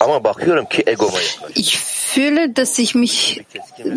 yaklaşıyorum. 0.00 0.66
fühle, 2.16 2.56
dass 2.56 2.78
ich 2.78 2.94
mich 2.94 3.44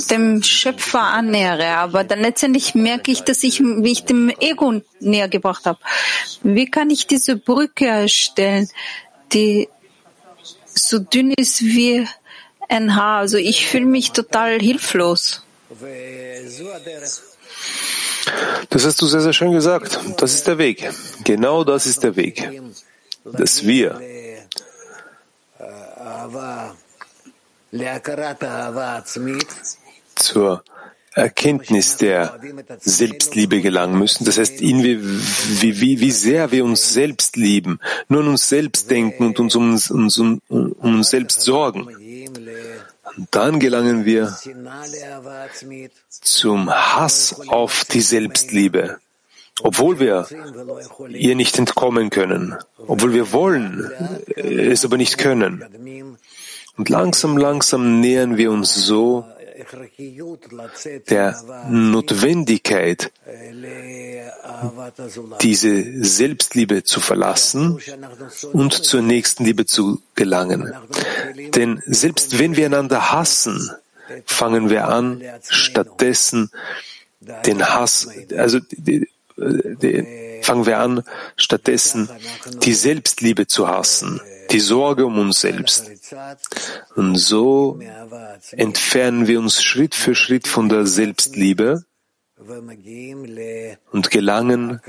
dem 0.10 0.44
Schöpfer 0.44 1.06
annähere, 1.20 1.77
aber 1.77 2.03
dann 2.03 2.22
letztendlich 2.22 2.75
merke 2.75 3.12
ich, 3.12 3.22
dass 3.22 3.44
ich 3.44 3.62
mich 3.62 4.03
dem 4.03 4.29
Ego 4.41 4.82
näher 5.00 5.29
gebracht 5.29 5.65
habe. 5.65 5.79
Wie 6.44 6.70
kann 6.70 6.89
ich 6.89 7.08
diese 7.08 7.38
Brücke 7.38 7.88
erstellen, 7.88 8.68
die 9.32 9.70
so 10.65 11.00
dünn 11.00 11.32
ist 11.32 11.62
wie 11.62 12.08
ein 12.67 12.95
Haar? 12.95 13.19
Also 13.19 13.38
ich 13.38 13.67
fühle 13.67 13.86
mich 13.86 14.12
total 14.12 14.60
hilflos. 14.60 15.43
Das 18.69 18.86
hast 18.86 19.02
du 19.02 19.06
sehr, 19.08 19.21
sehr 19.21 19.34
schön 19.34 19.54
gesagt. 19.54 20.00
Das 20.17 20.34
ist 20.34 20.45
der 20.45 20.58
Weg. 20.58 20.78
Genau 21.24 21.63
das 21.63 21.86
ist 21.86 22.04
der 22.04 22.15
Weg. 22.15 22.36
Dass 23.24 23.65
wir 23.65 24.02
zur 30.15 30.63
Erkenntnis 31.13 31.98
der 31.98 32.39
Selbstliebe 32.80 33.62
gelangen 33.62 33.98
müssen. 33.98 34.26
Das 34.26 34.38
heißt, 34.38 34.62
wie, 34.62 35.02
wie, 35.02 36.00
wie 36.00 36.12
sehr 36.12 36.52
wir 36.52 36.63
uns 36.63 36.93
selbst 36.93 37.36
lieben, 37.36 37.80
nur 38.08 38.22
an 38.22 38.30
uns 38.30 38.48
selbst 38.48 38.89
denken 38.89 39.26
und 39.26 39.39
uns 39.39 39.56
um, 39.56 39.72
uns, 39.72 40.17
um, 40.17 40.41
um 40.48 40.76
uns 40.95 41.10
selbst 41.10 41.41
sorgen. 41.41 41.88
Und 43.17 43.28
dann 43.32 43.60
gelangen 43.60 44.06
wir 44.06 44.38
zum 46.10 46.69
Hass 46.69 47.36
auf 47.48 47.86
die 47.86 48.02
Selbstliebe, 48.02 49.00
obwohl 49.62 50.00
wir 50.00 50.28
ihr 51.10 51.36
nicht 51.36 51.58
entkommen 51.58 52.10
können, 52.10 52.56
obwohl 52.88 53.13
wir 53.13 53.32
wollen, 53.32 53.91
es 54.36 54.86
aber 54.86 54.98
nicht 54.98 55.17
können. 55.17 55.65
Und 56.78 56.89
langsam, 56.89 57.38
langsam 57.38 58.00
nähern 58.00 58.38
wir 58.38 58.52
uns 58.52 58.74
so 58.74 59.26
der 61.10 61.36
Notwendigkeit, 61.69 63.12
diese 65.41 66.04
Selbstliebe 66.04 66.84
zu 66.84 67.00
verlassen 67.00 67.80
und 68.54 68.74
zur 68.74 69.02
nächsten 69.02 69.43
Liebe 69.43 69.65
zu 69.65 70.02
gelangen. 70.15 70.74
Denn 71.56 71.82
selbst 71.86 72.39
wenn 72.39 72.56
wir 72.56 72.67
einander 72.67 73.12
hassen, 73.12 73.72
fangen 74.26 74.69
wir 74.69 74.88
an, 74.88 75.22
stattdessen 75.48 76.50
den 77.45 77.67
Hass, 77.67 78.10
also 78.36 78.60
fangen 80.41 80.65
wir 80.65 80.80
an, 80.80 81.04
stattdessen 81.36 82.10
die 82.63 82.73
Selbstliebe 82.73 83.47
zu 83.47 83.67
hassen 83.67 84.21
die 84.52 84.60
Sorge 84.60 85.06
um 85.06 85.17
uns 85.19 85.41
selbst. 85.41 85.89
Und 86.95 87.15
so 87.15 87.80
entfernen 88.52 89.28
wir 89.28 89.39
uns 89.39 89.63
Schritt 89.63 89.95
für 89.95 90.15
Schritt 90.15 90.47
von 90.47 90.69
der 90.69 90.86
Selbstliebe 90.86 91.84
und 93.91 94.12
gelangen 94.12 94.82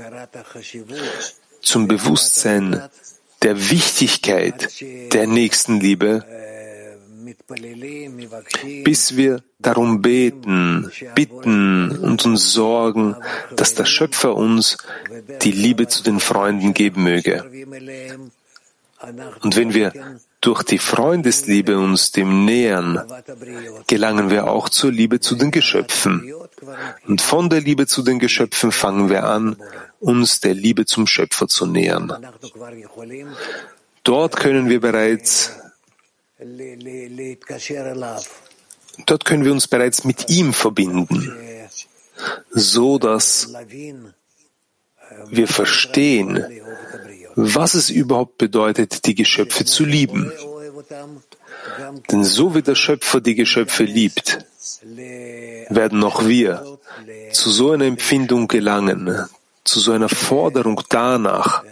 zum 1.61 1.87
Bewusstsein 1.87 2.89
der 3.43 3.69
Wichtigkeit 3.69 4.81
der 5.13 5.27
Nächstenliebe, 5.27 6.25
bis 8.83 9.15
wir 9.15 9.43
darum 9.59 10.01
beten, 10.01 10.91
bitten 11.15 11.97
und 11.99 12.25
uns 12.25 12.53
sorgen, 12.53 13.15
dass 13.55 13.75
der 13.75 13.85
Schöpfer 13.85 14.35
uns 14.35 14.77
die 15.41 15.51
Liebe 15.51 15.87
zu 15.87 16.03
den 16.03 16.19
Freunden 16.19 16.73
geben 16.73 17.03
möge. 17.03 17.43
Und 19.41 19.55
wenn 19.55 19.73
wir 19.73 19.93
durch 20.41 20.63
die 20.63 20.79
Freundesliebe 20.79 21.77
uns 21.77 22.11
dem 22.11 22.45
nähern, 22.45 23.01
gelangen 23.87 24.29
wir 24.29 24.47
auch 24.47 24.69
zur 24.69 24.91
Liebe 24.91 25.19
zu 25.19 25.35
den 25.35 25.51
Geschöpfen. 25.51 26.33
Und 27.07 27.21
von 27.21 27.49
der 27.49 27.61
Liebe 27.61 27.87
zu 27.87 28.01
den 28.01 28.19
Geschöpfen 28.19 28.71
fangen 28.71 29.09
wir 29.09 29.23
an, 29.23 29.55
uns 29.99 30.39
der 30.39 30.53
Liebe 30.53 30.85
zum 30.85 31.07
Schöpfer 31.07 31.47
zu 31.47 31.65
nähern. 31.65 32.11
Dort 34.03 34.35
können 34.35 34.69
wir 34.69 34.81
bereits 34.81 35.51
Dort 39.05 39.25
können 39.25 39.45
wir 39.45 39.51
uns 39.51 39.67
bereits 39.67 40.03
mit 40.03 40.29
ihm 40.29 40.53
verbinden, 40.53 41.37
so 42.49 42.97
dass 42.97 43.53
wir 45.27 45.47
verstehen, 45.47 46.45
was 47.35 47.73
es 47.75 47.89
überhaupt 47.89 48.37
bedeutet, 48.37 49.05
die 49.05 49.15
Geschöpfe 49.15 49.65
zu 49.65 49.85
lieben. 49.85 50.31
Denn 52.11 52.23
so 52.23 52.55
wie 52.55 52.61
der 52.61 52.75
Schöpfer 52.75 53.21
die 53.21 53.35
Geschöpfe 53.35 53.83
liebt, 53.83 54.45
werden 55.69 56.03
auch 56.03 56.25
wir 56.25 56.79
zu 57.31 57.51
so 57.51 57.71
einer 57.71 57.85
Empfindung 57.85 58.47
gelangen, 58.47 59.27
zu 59.63 59.79
so 59.79 59.91
einer 59.91 60.09
Forderung 60.09 60.81
danach 60.89 61.63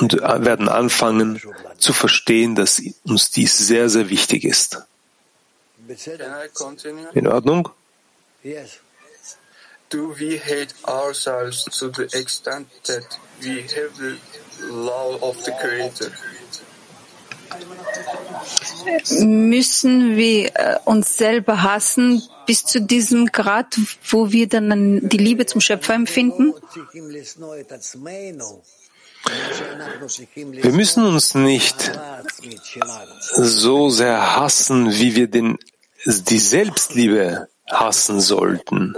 und 0.00 0.20
werden 0.20 0.68
anfangen 0.68 1.40
zu 1.78 1.92
verstehen, 1.92 2.54
dass 2.54 2.82
uns 3.04 3.30
dies 3.30 3.56
sehr, 3.58 3.88
sehr 3.88 4.10
wichtig 4.10 4.44
ist. 4.44 4.78
In 7.14 7.26
Ordnung? 7.26 7.70
do 9.90 10.14
we 10.20 10.38
hate 10.38 10.72
ourselves 10.86 11.64
to 11.64 11.90
the 11.90 12.08
extent 12.16 12.68
that 12.84 13.18
we 13.42 13.60
have 13.62 13.92
the 13.98 14.16
love 14.70 15.22
of 15.22 15.36
the 15.44 15.52
Creator? 15.60 16.10
müssen 19.20 20.16
wir 20.16 20.52
äh, 20.54 20.78
uns 20.84 21.16
selber 21.16 21.62
hassen 21.62 22.22
bis 22.46 22.64
zu 22.64 22.80
diesem 22.80 23.26
Grad, 23.26 23.76
wo 24.08 24.30
wir 24.30 24.48
dann 24.48 25.08
die 25.08 25.16
Liebe 25.16 25.46
zum 25.46 25.60
Schöpfer 25.60 25.94
empfinden? 25.94 26.54
Wir 29.24 30.72
müssen 30.72 31.04
uns 31.04 31.34
nicht 31.34 31.92
so 33.32 33.90
sehr 33.90 34.36
hassen, 34.36 34.92
wie 34.92 35.14
wir 35.14 35.28
den, 35.28 35.58
die 36.04 36.38
Selbstliebe 36.38 37.48
hassen 37.68 38.20
sollten. 38.20 38.96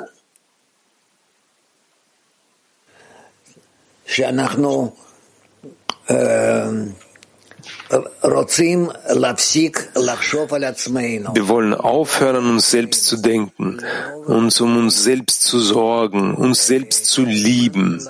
Wir 11.35 11.49
wollen 11.49 11.75
aufhören, 11.75 12.51
uns 12.51 12.71
selbst 12.71 13.05
zu 13.05 13.19
denken, 13.19 13.83
uns 14.27 14.61
um 14.63 14.79
uns 14.79 15.05
selbst 15.05 15.43
zu 15.43 15.61
sorgen, 15.61 16.35
uns 16.35 16.67
selbst 16.67 17.05
zu 17.05 17.25
lieben, 17.25 18.03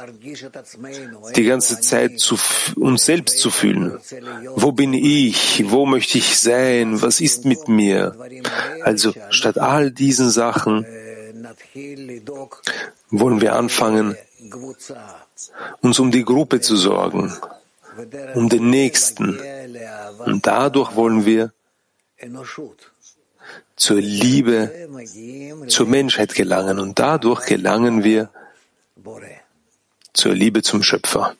die 1.35 1.45
ganze 1.45 1.81
Zeit 1.81 2.21
zu, 2.21 2.39
uns 2.77 3.05
selbst 3.05 3.39
zu 3.39 3.51
fühlen. 3.51 3.99
Wo 4.55 4.71
bin 4.71 4.95
ich? 4.95 5.65
Wo 5.67 5.85
möchte 5.85 6.19
ich 6.19 6.39
sein? 6.39 7.03
Was 7.03 7.21
ist 7.21 7.45
mit 7.45 7.67
mir? 7.67 8.15
Also 8.85 9.13
statt 9.31 9.59
all 9.59 9.91
diesen 9.91 10.31
Sachen 10.31 10.87
wollen 13.11 13.41
wir 13.41 13.55
anfangen, 13.55 14.17
uns 15.81 15.99
um 15.99 16.11
die 16.13 16.25
Gruppe 16.25 16.61
zu 16.61 16.77
sorgen, 16.77 17.33
um 18.35 18.49
den 18.49 18.71
Nächsten. 18.71 19.41
Und 20.19 20.47
dadurch 20.47 20.95
wollen 20.97 21.25
wir 21.27 21.53
zur 23.77 24.01
Liebe, 24.01 24.89
zur 25.69 25.87
Menschheit 25.87 26.35
gelangen. 26.35 26.79
Und 26.79 26.99
dadurch 26.99 27.47
gelangen 27.47 28.05
wir 28.05 28.31
zur 30.13 30.35
Liebe 30.35 30.63
zum 30.63 30.83
Schöpfer. 30.83 31.35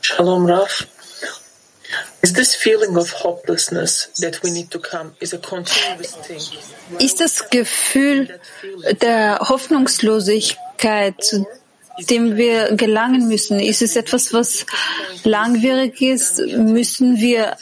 Shalom 0.00 0.46
Rav. 0.46 0.86
Ist 6.98 7.20
das 7.20 7.50
Gefühl 7.50 8.40
der 9.02 9.38
Hoffnungslosigkeit, 9.40 11.22
zu 11.22 11.46
dem 12.00 12.36
wir 12.36 12.76
gelangen 12.76 13.28
müssen, 13.28 13.60
ist 13.60 13.82
es 13.82 13.96
etwas, 13.96 14.32
was 14.32 14.66
langwierig 15.24 16.00
ist? 16.00 16.38
Müssen 16.56 17.18
wir 17.18 17.56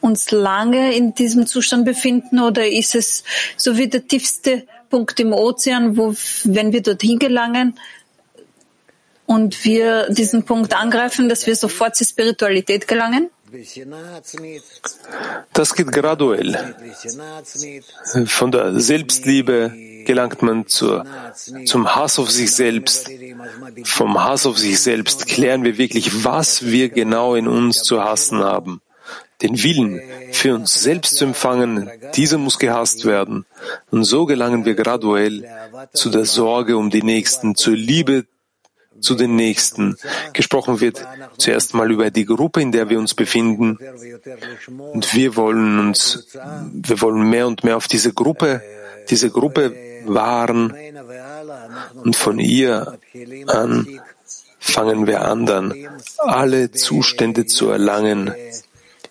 uns 0.00 0.30
lange 0.30 0.94
in 0.94 1.14
diesem 1.14 1.46
Zustand 1.46 1.84
befinden 1.84 2.40
oder 2.40 2.66
ist 2.66 2.94
es 2.94 3.24
so 3.56 3.78
wie 3.78 3.88
der 3.88 4.06
tiefste 4.06 4.66
Punkt 4.90 5.18
im 5.20 5.32
Ozean, 5.32 5.96
wo, 5.96 6.14
wenn 6.44 6.72
wir 6.72 6.82
dorthin 6.82 7.18
gelangen 7.18 7.78
und 9.26 9.64
wir 9.64 10.08
diesen 10.10 10.42
Punkt 10.42 10.74
angreifen, 10.74 11.28
dass 11.28 11.46
wir 11.46 11.56
sofort 11.56 11.96
zur 11.96 12.06
Spiritualität 12.06 12.86
gelangen? 12.88 13.30
Das 15.52 15.74
geht 15.74 15.92
graduell. 15.92 16.74
Von 18.26 18.50
der 18.50 18.80
Selbstliebe 18.80 19.72
gelangt 20.04 20.42
man 20.42 20.66
zur, 20.66 21.04
zum 21.64 21.94
Hass 21.94 22.18
auf 22.18 22.30
sich 22.30 22.52
selbst. 22.52 23.10
Vom 23.84 24.22
Hass 24.22 24.46
auf 24.46 24.58
sich 24.58 24.80
selbst 24.80 25.26
klären 25.26 25.64
wir 25.64 25.78
wirklich, 25.78 26.24
was 26.24 26.66
wir 26.66 26.88
genau 26.88 27.34
in 27.34 27.48
uns 27.48 27.82
zu 27.82 28.02
hassen 28.02 28.42
haben. 28.42 28.80
Den 29.42 29.62
Willen 29.62 30.00
für 30.30 30.54
uns 30.54 30.74
selbst 30.74 31.16
zu 31.16 31.24
empfangen, 31.24 31.90
dieser 32.14 32.38
muss 32.38 32.58
gehasst 32.58 33.04
werden. 33.04 33.44
Und 33.90 34.04
so 34.04 34.24
gelangen 34.24 34.64
wir 34.64 34.74
graduell 34.74 35.48
zu 35.92 36.10
der 36.10 36.24
Sorge 36.24 36.76
um 36.76 36.90
die 36.90 37.02
Nächsten, 37.02 37.56
zur 37.56 37.74
Liebe 37.74 38.24
zu 39.02 39.14
den 39.14 39.36
Nächsten. 39.36 39.96
Gesprochen 40.32 40.80
wird 40.80 41.04
zuerst 41.36 41.74
mal 41.74 41.90
über 41.90 42.10
die 42.10 42.24
Gruppe, 42.24 42.62
in 42.62 42.72
der 42.72 42.88
wir 42.88 42.98
uns 42.98 43.14
befinden. 43.14 43.78
Und 44.92 45.14
wir 45.14 45.36
wollen 45.36 45.78
uns, 45.78 46.28
wir 46.72 47.00
wollen 47.00 47.28
mehr 47.28 47.46
und 47.46 47.64
mehr 47.64 47.76
auf 47.76 47.88
diese 47.88 48.12
Gruppe, 48.12 48.62
diese 49.10 49.30
Gruppe 49.30 49.74
wahren. 50.06 50.72
Und 52.02 52.16
von 52.16 52.38
ihr 52.38 52.98
an 53.46 54.00
fangen 54.58 55.06
wir 55.06 55.22
an, 55.22 55.44
dann 55.46 55.74
alle 56.18 56.70
Zustände 56.70 57.46
zu 57.46 57.68
erlangen 57.68 58.32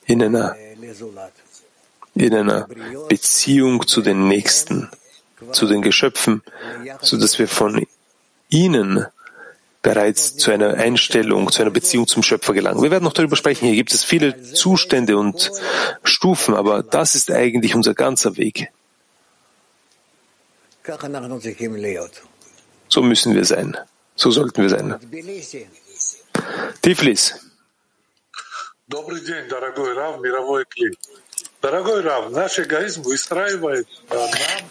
in 0.05 0.23
einer, 0.23 0.55
in 2.15 2.33
einer 2.33 2.67
Beziehung 3.09 3.85
zu 3.85 4.01
den 4.01 4.27
Nächsten, 4.27 4.89
zu 5.51 5.67
den 5.67 5.81
Geschöpfen, 5.81 6.41
so 7.01 7.17
dass 7.17 7.37
wir 7.37 7.47
von 7.47 7.85
ihnen 8.49 9.05
bereits 9.81 10.35
zu 10.35 10.51
einer 10.51 10.75
Einstellung, 10.75 11.51
zu 11.51 11.61
einer 11.61 11.71
Beziehung 11.71 12.07
zum 12.07 12.23
Schöpfer 12.23 12.53
gelangen. 12.53 12.83
Wir 12.83 12.91
werden 12.91 13.03
noch 13.03 13.13
darüber 13.13 13.35
sprechen. 13.35 13.65
Hier 13.65 13.75
gibt 13.75 13.93
es 13.93 14.03
viele 14.03 14.41
Zustände 14.53 15.17
und 15.17 15.51
Stufen, 16.03 16.53
aber 16.53 16.83
das 16.83 17.15
ist 17.15 17.31
eigentlich 17.31 17.75
unser 17.75 17.93
ganzer 17.93 18.37
Weg. 18.37 18.71
So 22.89 23.01
müssen 23.01 23.33
wir 23.33 23.45
sein. 23.45 23.77
So 24.15 24.31
sollten 24.31 24.61
wir 24.61 24.69
sein. 24.69 24.95
Tiflis. 26.81 27.35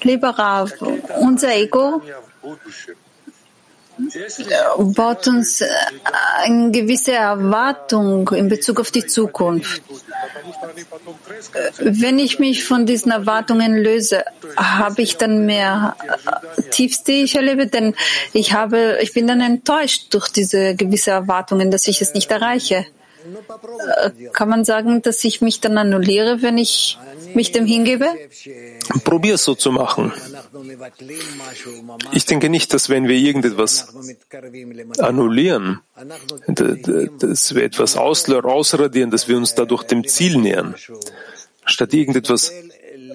Lieber 0.02 0.30
Rav, 0.30 0.72
unser 1.20 1.54
Ego 1.54 2.02
baut 4.78 5.28
uns 5.28 5.62
eine 6.42 6.70
gewisse 6.70 7.12
Erwartung 7.12 8.28
in 8.30 8.48
Bezug 8.48 8.80
auf 8.80 8.90
die 8.90 9.06
Zukunft. 9.06 9.82
Wenn 11.78 12.18
ich 12.18 12.38
mich 12.38 12.64
von 12.64 12.86
diesen 12.86 13.12
Erwartungen 13.12 13.76
löse, 13.76 14.24
habe 14.56 15.02
ich 15.02 15.16
dann 15.16 15.46
mehr 15.46 15.96
Tiefste, 16.70 17.12
ich 17.12 17.34
erlebe, 17.34 17.66
denn 17.66 17.94
ich 18.32 18.52
habe, 18.52 18.98
ich 19.00 19.12
bin 19.12 19.26
dann 19.26 19.40
enttäuscht 19.40 20.12
durch 20.14 20.28
diese 20.28 20.74
gewisse 20.74 21.10
Erwartungen, 21.10 21.70
dass 21.70 21.86
ich 21.88 22.00
es 22.00 22.14
nicht 22.14 22.30
erreiche. 22.30 22.86
Kann 24.32 24.48
man 24.48 24.64
sagen, 24.64 25.02
dass 25.02 25.24
ich 25.24 25.40
mich 25.40 25.60
dann 25.60 25.78
annulliere, 25.78 26.42
wenn 26.42 26.58
ich 26.58 26.98
mich 27.34 27.52
dem 27.52 27.66
hingebe? 27.66 28.06
Probier 29.04 29.34
es 29.34 29.44
so 29.44 29.54
zu 29.54 29.72
machen. 29.72 30.12
Ich 32.12 32.26
denke 32.26 32.48
nicht, 32.48 32.72
dass 32.72 32.88
wenn 32.88 33.08
wir 33.08 33.16
irgendetwas 33.16 33.94
annullieren, 34.98 35.80
dass 36.46 37.54
wir 37.54 37.62
etwas 37.64 37.96
ausradieren, 37.96 39.10
dass 39.10 39.28
wir 39.28 39.36
uns 39.36 39.54
dadurch 39.54 39.84
dem 39.84 40.06
Ziel 40.06 40.38
nähern. 40.38 40.74
Statt 41.64 41.92
irgendetwas 41.94 42.52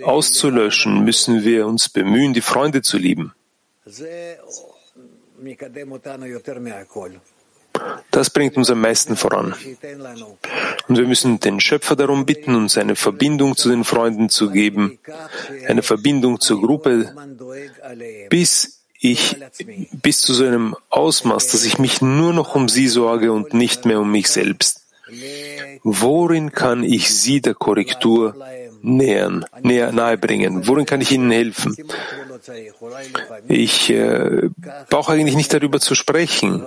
auszulöschen, 0.04 1.04
müssen 1.04 1.44
wir 1.44 1.68
uns 1.68 1.89
bemühen, 1.89 2.34
die 2.34 2.41
Freunde 2.41 2.82
zu 2.82 2.98
lieben. 2.98 3.34
Das 8.11 8.29
bringt 8.29 8.55
uns 8.57 8.69
am 8.69 8.81
meisten 8.81 9.15
voran. 9.15 9.53
Und 10.88 10.97
wir 10.97 11.05
müssen 11.05 11.39
den 11.39 11.59
Schöpfer 11.59 11.95
darum 11.95 12.25
bitten, 12.25 12.55
uns 12.55 12.77
eine 12.77 12.95
Verbindung 12.95 13.57
zu 13.57 13.69
den 13.69 13.83
Freunden 13.83 14.29
zu 14.29 14.51
geben, 14.51 14.99
eine 15.67 15.83
Verbindung 15.83 16.39
zur 16.39 16.61
Gruppe, 16.61 17.13
bis 18.29 18.81
ich, 18.99 19.35
bis 19.91 20.21
zu 20.21 20.33
so 20.33 20.45
einem 20.45 20.75
Ausmaß, 20.89 21.47
dass 21.47 21.65
ich 21.65 21.77
mich 21.77 22.01
nur 22.01 22.33
noch 22.33 22.55
um 22.55 22.69
sie 22.69 22.88
sorge 22.88 23.31
und 23.31 23.53
nicht 23.53 23.85
mehr 23.85 23.99
um 23.99 24.11
mich 24.11 24.29
selbst. 24.29 24.81
Worin 25.83 26.51
kann 26.51 26.83
ich 26.83 27.13
sie 27.13 27.41
der 27.41 27.53
Korrektur 27.53 28.35
nähern, 28.86 29.45
näher 29.62 29.91
nahebringen? 29.91 30.67
Worin 30.67 30.86
kann 30.86 31.02
ich 31.02 31.12
ihnen 31.12 31.32
helfen? 31.32 31.76
Ich 33.48 33.89
äh, 33.89 34.50
brauche 34.89 35.13
eigentlich 35.13 35.36
nicht 35.36 35.54
darüber 35.54 35.80
zu 35.80 35.95
sprechen. 35.95 36.63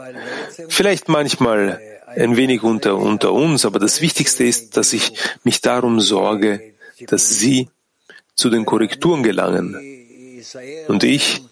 Vielleicht 0.69 1.09
manchmal 1.09 1.81
ein 2.07 2.37
wenig 2.37 2.63
unter, 2.63 2.97
unter 2.97 3.33
uns, 3.33 3.65
aber 3.65 3.79
das 3.79 4.01
Wichtigste 4.01 4.45
ist, 4.45 4.77
dass 4.77 4.93
ich 4.93 5.13
mich 5.45 5.61
darum 5.61 6.01
sorge, 6.01 6.75
dass 7.07 7.29
sie 7.29 7.69
zu 8.35 8.51
den 8.51 8.65
Korrekturen 8.65 9.23
gelangen 9.23 9.77
und 10.89 11.05
ich 11.05 11.43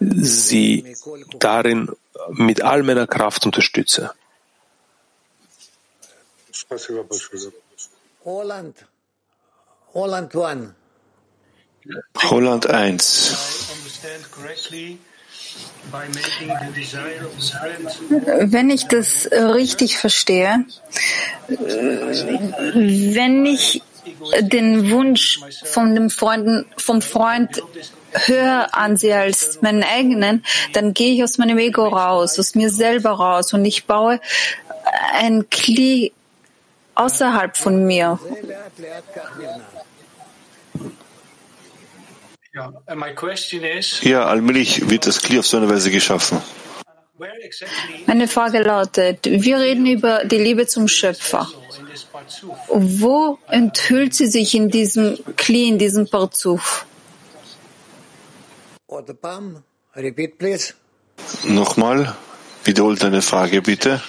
sie 0.00 0.96
darin 1.38 1.90
mit 2.30 2.62
all 2.62 2.82
meiner 2.82 3.06
Kraft 3.06 3.46
unterstütze. 3.46 4.12
Holland. 8.24 8.76
Holland 9.98 10.32
1. 10.36 10.68
Holland 12.30 12.70
1. 12.70 13.68
Wenn 18.38 18.70
ich 18.70 18.86
das 18.86 19.28
richtig 19.32 19.98
verstehe, 19.98 20.64
wenn 21.48 23.44
ich 23.44 23.82
den 24.40 24.90
Wunsch 24.92 25.40
von 25.64 25.96
dem 25.96 26.10
Freunden, 26.10 26.66
vom 26.76 27.02
Freund 27.02 27.60
höher 28.12 28.68
ansehe 28.76 29.18
als 29.18 29.60
meinen 29.62 29.82
eigenen, 29.82 30.44
dann 30.74 30.94
gehe 30.94 31.14
ich 31.14 31.24
aus 31.24 31.38
meinem 31.38 31.58
Ego 31.58 31.88
raus, 31.88 32.38
aus 32.38 32.54
mir 32.54 32.70
selber 32.70 33.10
raus 33.10 33.52
und 33.52 33.64
ich 33.64 33.86
baue 33.86 34.20
ein 35.14 35.50
Kli 35.50 36.12
außerhalb 36.94 37.56
von 37.56 37.84
mir. 37.84 38.18
Ja, 44.02 44.26
allmählich 44.26 44.88
wird 44.90 45.06
das 45.06 45.22
Kli 45.22 45.38
auf 45.38 45.46
so 45.46 45.56
eine 45.56 45.68
Weise 45.68 45.90
geschaffen. 45.90 46.42
Meine 48.06 48.28
Frage 48.28 48.62
lautet, 48.62 49.24
wir 49.24 49.58
reden 49.58 49.86
über 49.86 50.24
die 50.24 50.38
Liebe 50.38 50.66
zum 50.66 50.86
Schöpfer. 50.86 51.48
Wo 52.68 53.38
enthüllt 53.48 54.14
sie 54.14 54.26
sich 54.26 54.54
in 54.54 54.70
diesem 54.70 55.18
Kli, 55.36 55.68
in 55.68 55.78
diesem 55.78 56.08
Parzuf? 56.08 56.86
Nochmal, 61.44 62.14
wiederholt 62.64 63.02
deine 63.02 63.22
Frage 63.22 63.62
bitte. 63.62 64.00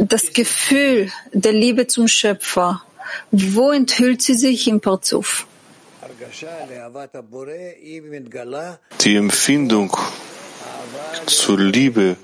Das 0.00 0.32
Gefühl 0.32 1.12
der 1.32 1.52
Liebe 1.52 1.86
zum 1.86 2.08
Schöpfer, 2.08 2.82
wo 3.30 3.70
enthüllt 3.70 4.22
sie 4.22 4.34
sich 4.34 4.68
im 4.68 4.80
Parzuf? 4.80 5.46
Die 9.00 9.16
Empfindung 9.16 9.96
zur 11.26 11.58
Liebe 11.58 12.16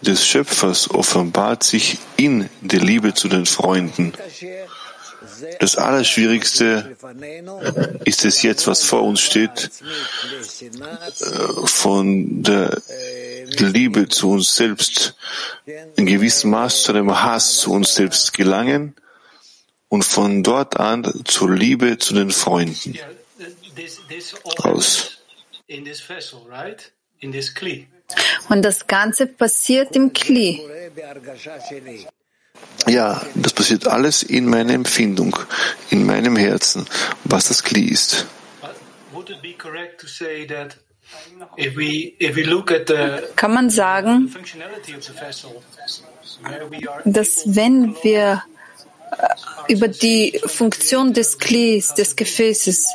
des 0.00 0.26
Schöpfers 0.26 0.90
offenbart 0.90 1.62
sich 1.62 1.98
in 2.16 2.48
der 2.60 2.80
Liebe 2.80 3.14
zu 3.14 3.28
den 3.28 3.46
Freunden. 3.46 4.12
Das 5.58 5.76
Allerschwierigste 5.76 6.96
ist 8.04 8.24
es 8.24 8.42
jetzt, 8.42 8.66
was 8.66 8.82
vor 8.82 9.02
uns 9.02 9.20
steht, 9.20 9.70
äh, 10.60 11.66
von 11.66 12.42
der 12.42 12.80
Liebe 13.58 14.08
zu 14.08 14.30
uns 14.30 14.54
selbst 14.54 15.14
in 15.96 16.06
gewissem 16.06 16.50
Maß 16.50 16.84
zu 16.84 16.92
einem 16.92 17.22
Hass 17.22 17.58
zu 17.58 17.72
uns 17.72 17.94
selbst 17.94 18.32
gelangen 18.32 18.94
und 19.90 20.04
von 20.04 20.42
dort 20.42 20.78
an 20.80 21.04
zur 21.24 21.50
Liebe 21.54 21.98
zu 21.98 22.14
den 22.14 22.30
Freunden 22.30 22.98
aus. 24.58 25.18
Und 28.48 28.62
das 28.62 28.86
Ganze 28.86 29.26
passiert 29.26 29.94
im 29.94 30.12
Kli. 30.12 30.60
Ja, 32.86 33.20
das 33.34 33.52
passiert 33.52 33.86
alles 33.86 34.22
in 34.22 34.46
meiner 34.46 34.74
Empfindung, 34.74 35.36
in 35.90 36.06
meinem 36.06 36.36
Herzen, 36.36 36.86
was 37.24 37.48
das 37.48 37.62
Kli 37.62 37.84
ist. 37.86 38.26
Kann 43.36 43.54
man 43.54 43.70
sagen, 43.70 44.34
dass 47.04 47.56
wenn 47.56 47.96
wir 48.02 48.42
über 49.68 49.88
die 49.88 50.40
Funktion 50.46 51.12
des 51.12 51.38
Klis, 51.38 51.94
des 51.94 52.16
Gefäßes 52.16 52.88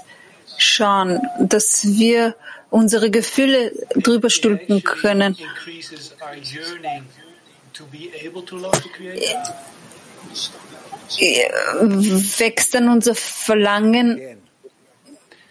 schauen, 0.58 1.21
dass 1.39 1.86
wir 1.86 2.36
unsere 2.69 3.10
Gefühle 3.10 3.71
drüber 3.95 4.30
stülpen 4.30 4.84
können. 4.84 5.38
Wächst 12.38 12.73
dann 12.73 12.89
unser 12.89 13.15
Verlangen, 13.15 14.19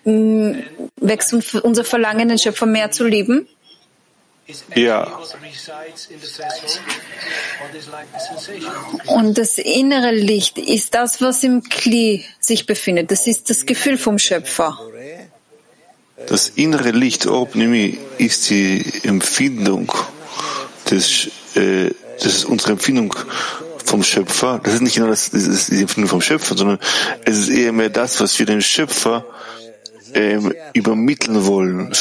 wächst 0.05 1.33
unser 1.33 1.85
Verlangen, 1.85 2.29
den 2.29 2.39
Schöpfer 2.39 2.67
mehr 2.67 2.91
zu 2.91 3.07
lieben? 3.07 3.49
Ja. 4.75 5.19
Und 9.07 9.39
das 9.39 9.59
innere 9.59 10.13
Licht 10.13 10.59
ist 10.59 10.95
das, 10.95 11.21
was 11.23 11.43
im 11.45 11.63
Kli 11.63 12.25
sich 12.41 12.67
befindet. 12.67 13.11
Das 13.11 13.27
ist 13.27 13.49
das 13.49 13.65
Gefühl 13.65 13.97
vom 13.97 14.19
Schöpfer. 14.19 14.79
Das 16.27 16.49
innere 16.51 16.91
Licht, 16.91 17.27
Orpnimi, 17.27 17.99
ist 18.19 18.51
die 18.51 18.85
Empfindung 19.03 19.91
des, 20.91 21.31
äh, 21.55 21.91
das 22.23 22.37
ist 22.37 22.45
unsere 22.45 22.73
Empfindung 22.73 23.15
vom 23.85 24.03
Schöpfer. 24.03 24.61
Das 24.63 24.75
ist 24.75 24.81
nicht 24.83 24.95
genau 24.95 25.09
das, 25.09 25.31
das 25.31 25.43
ist 25.43 25.71
die 25.71 25.81
Empfindung 25.81 26.09
vom 26.09 26.21
Schöpfer, 26.21 26.57
sondern 26.57 26.79
es 27.25 27.39
ist 27.39 27.49
eher 27.49 27.73
mehr 27.73 27.91
das, 27.91 28.21
was 28.21 28.39
wir 28.39 28.47
dem 28.47 28.61
Schöpfer 28.61 29.25
ähm, 30.15 30.55
übermitteln 30.73 31.47
wollen. 31.47 31.93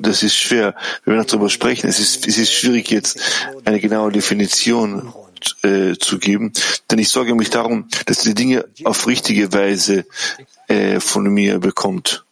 Das 0.00 0.22
ist 0.22 0.36
schwer, 0.36 0.74
wenn 1.04 1.14
wir 1.14 1.20
noch 1.20 1.26
darüber 1.26 1.48
sprechen. 1.48 1.88
Es 1.88 1.98
ist, 1.98 2.26
es 2.26 2.38
ist 2.38 2.52
schwierig 2.52 2.90
jetzt 2.90 3.18
eine 3.64 3.80
genaue 3.80 4.12
Definition 4.12 5.12
äh, 5.62 5.94
zu 5.96 6.18
geben, 6.18 6.52
denn 6.90 6.98
ich 6.98 7.08
sorge 7.08 7.34
mich 7.34 7.50
darum, 7.50 7.88
dass 8.06 8.18
die 8.18 8.34
Dinge 8.34 8.64
auf 8.84 9.06
richtige 9.06 9.52
Weise 9.52 10.04
äh, 10.68 11.00
von 11.00 11.24
mir 11.24 11.58
bekommt. 11.58 12.24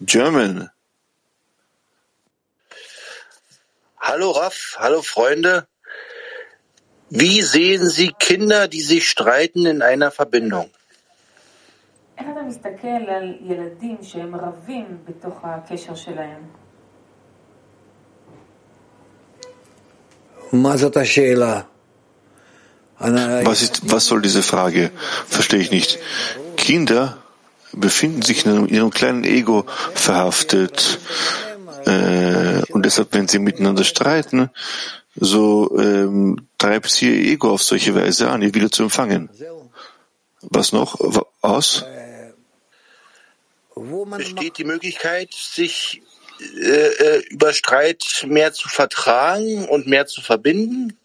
German. 0.00 0.70
Hallo 3.98 4.32
Raff, 4.32 4.76
hallo 4.78 5.02
Freunde. 5.02 5.66
Wie 7.08 7.42
sehen 7.42 7.88
Sie 7.88 8.12
Kinder, 8.18 8.66
die 8.66 8.80
sich 8.80 9.08
streiten 9.08 9.66
in 9.66 9.82
einer 9.82 10.10
Verbindung? 10.10 10.70
Was, 23.44 23.62
ist, 23.62 23.90
was 23.90 24.06
soll 24.06 24.22
diese 24.22 24.42
Frage? 24.42 24.90
Verstehe 25.26 25.60
ich 25.60 25.70
nicht. 25.70 25.98
Kinder 26.56 27.18
befinden 27.72 28.22
sich 28.22 28.46
in 28.46 28.68
einem 28.68 28.90
kleinen 28.90 29.24
Ego 29.24 29.64
verhaftet. 29.94 31.00
Äh, 31.86 32.62
und 32.70 32.84
deshalb, 32.84 33.12
wenn 33.14 33.26
sie 33.26 33.38
miteinander 33.40 33.82
streiten, 33.82 34.50
so 35.16 35.76
ähm, 35.78 36.46
treibt 36.58 36.90
sie 36.90 37.06
ihr 37.08 37.32
Ego 37.32 37.50
auf 37.50 37.62
solche 37.62 37.94
Weise 37.94 38.30
an, 38.30 38.42
ihr 38.42 38.54
wieder 38.54 38.70
zu 38.70 38.84
empfangen. 38.84 39.30
Was 40.42 40.72
noch? 40.72 41.00
Aus? 41.40 41.84
Besteht 43.74 44.58
die 44.58 44.64
Möglichkeit, 44.64 45.32
sich 45.32 46.02
äh, 46.40 46.66
äh 46.66 47.22
über 47.30 47.52
Streit 47.52 48.04
mehr 48.26 48.52
zu 48.52 48.68
vertragen 48.68 49.66
und 49.68 49.86
mehr 49.86 50.06
zu 50.06 50.20
verbinden? 50.20 50.96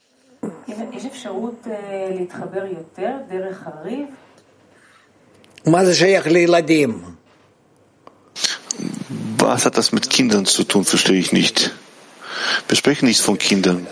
Was 9.37 9.65
hat 9.65 9.77
das 9.77 9.91
mit 9.91 10.09
Kindern 10.09 10.45
zu 10.45 10.63
tun, 10.63 10.83
verstehe 10.83 11.19
ich 11.19 11.31
nicht. 11.31 11.73
Wir 12.67 12.77
sprechen 12.77 13.05
nicht 13.05 13.21
von 13.21 13.37
Kindern. 13.37 13.87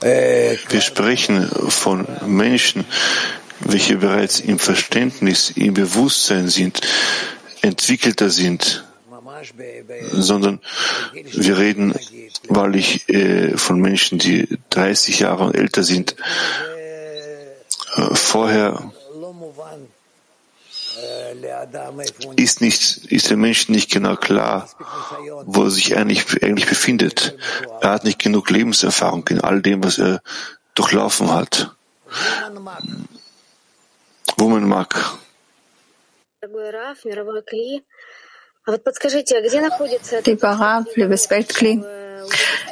Wir 0.00 0.80
sprechen 0.80 1.48
von 1.68 2.06
Menschen, 2.26 2.84
welche 3.60 3.96
bereits 3.96 4.40
im 4.40 4.58
Verständnis, 4.58 5.50
im 5.50 5.74
Bewusstsein 5.74 6.48
sind, 6.48 6.80
entwickelter 7.62 8.30
sind, 8.30 8.84
sondern 10.12 10.60
wir 11.12 11.58
reden 11.58 11.94
wahrlich 12.48 13.08
äh, 13.08 13.56
von 13.56 13.80
Menschen, 13.80 14.18
die 14.18 14.58
30 14.70 15.20
Jahre 15.20 15.44
und 15.44 15.54
älter 15.54 15.82
sind. 15.82 16.16
Äh, 17.96 18.14
vorher 18.14 18.92
ist, 22.36 22.60
nicht, 22.60 23.06
ist 23.10 23.30
der 23.30 23.36
Mensch 23.36 23.68
nicht 23.68 23.90
genau 23.90 24.16
klar, 24.16 24.68
wo 25.44 25.64
er 25.64 25.70
sich 25.70 25.96
eigentlich, 25.96 26.42
eigentlich 26.42 26.68
befindet. 26.68 27.36
Er 27.80 27.90
hat 27.90 28.04
nicht 28.04 28.18
genug 28.18 28.50
Lebenserfahrung 28.50 29.26
in 29.28 29.40
all 29.40 29.62
dem, 29.62 29.84
was 29.84 29.98
er 29.98 30.22
durchlaufen 30.74 31.32
hat. 31.32 31.70
Wo 34.36 34.48
man 34.48 34.68
mag. 34.68 35.18
Lieber 36.40 36.72
Rav, 36.72 37.04
liebes 40.94 41.30
Weltkli, 41.30 41.82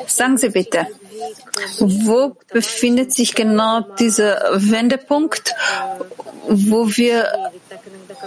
sagen 0.07 0.37
Sie 0.39 0.51
bitte, 0.51 0.87
Wo 1.79 2.37
befindet 2.53 3.13
sich 3.13 3.35
genau 3.35 3.81
dieser 3.99 4.51
Wendepunkt, 4.55 5.55
wo 6.49 6.89
wir 6.89 7.51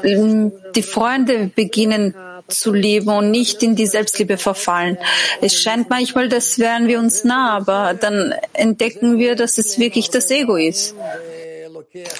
die 0.04 0.84
Freunde 0.84 1.52
beginnen 1.54 2.16
zu 2.48 2.74
lieben 2.74 3.10
und 3.10 3.32
nicht 3.32 3.64
in 3.64 3.76
die 3.76 3.88
Selbstliebe 3.88 4.38
verfallen? 4.38 4.98
Es 5.42 5.54
scheint 5.54 5.90
manchmal, 5.90 6.30
dass 6.30 6.60
wären 6.60 6.88
wir 6.88 7.00
uns 7.00 7.24
nah, 7.24 7.56
aber 7.56 7.94
dann 7.94 8.34
entdecken 8.54 9.18
wir, 9.18 9.36
dass 9.36 9.58
es 9.58 9.80
wirklich 9.80 10.10
das 10.10 10.30
Ego 10.32 10.56
ist. 10.56 10.96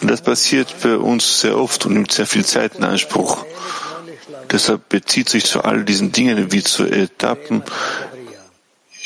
Das 0.02 0.22
passiert 0.22 0.74
bei 0.82 0.98
uns 0.98 1.42
sehr 1.42 1.58
oft 1.58 1.86
und 1.86 1.94
nimmt 1.94 2.12
sehr 2.12 2.26
viel 2.26 2.46
Zeit 2.46 2.76
in 2.76 2.84
Anspruch. 2.84 3.46
Deshalb 4.52 4.90
bezieht 4.90 5.30
sich 5.30 5.46
zu 5.46 5.64
all 5.64 5.84
diesen 5.84 6.12
Dingen 6.12 6.52
wie 6.52 6.64
zu 6.64 6.86
Etappen, 6.86 7.64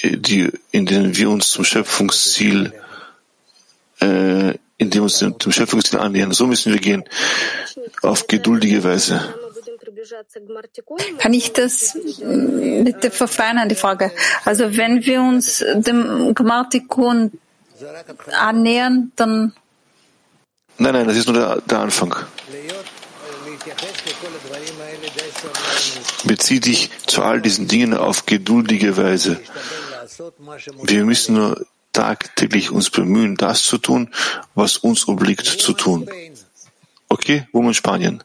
die, 0.03 0.49
in 0.71 0.85
denen 0.85 1.15
wir 1.17 1.29
uns 1.29 1.49
zum 1.49 1.65
Schöpfungsziel, 1.65 2.73
äh, 3.99 4.53
in 4.77 4.89
dem 4.89 5.03
uns 5.03 5.17
zum 5.17 5.51
Schöpfungsziel 5.51 5.99
annähern. 5.99 6.31
So 6.31 6.47
müssen 6.47 6.73
wir 6.73 6.79
gehen, 6.79 7.03
auf 8.01 8.27
geduldige 8.27 8.83
Weise. 8.83 9.21
Kann 11.19 11.33
ich 11.33 11.53
das 11.53 11.97
bitte 12.21 13.11
verfeinern, 13.11 13.69
die 13.69 13.75
Frage? 13.75 14.11
Also 14.43 14.75
wenn 14.75 15.05
wir 15.05 15.21
uns 15.21 15.63
dem 15.75 16.33
Gmartikun 16.33 17.31
annähern, 18.31 19.11
dann 19.15 19.53
Nein, 20.77 20.93
nein, 20.93 21.07
das 21.07 21.17
ist 21.17 21.27
nur 21.27 21.35
der, 21.35 21.61
der 21.61 21.79
Anfang. 21.79 22.15
Bezieh 26.23 26.59
dich 26.59 26.89
zu 27.05 27.21
all 27.21 27.41
diesen 27.41 27.67
Dingen 27.67 27.93
auf 27.93 28.25
geduldige 28.25 28.97
Weise. 28.97 29.39
Wir 30.83 31.05
müssen 31.05 31.35
nur 31.35 31.65
tagtäglich 31.93 32.71
uns 32.71 32.89
bemühen, 32.89 33.35
das 33.37 33.63
zu 33.63 33.77
tun, 33.77 34.09
was 34.55 34.77
uns 34.77 35.07
obliegt 35.07 35.45
zu 35.45 35.73
tun. 35.73 36.09
Okay, 37.07 37.47
wo 37.53 37.61
in 37.61 37.73
Spanien? 37.73 38.23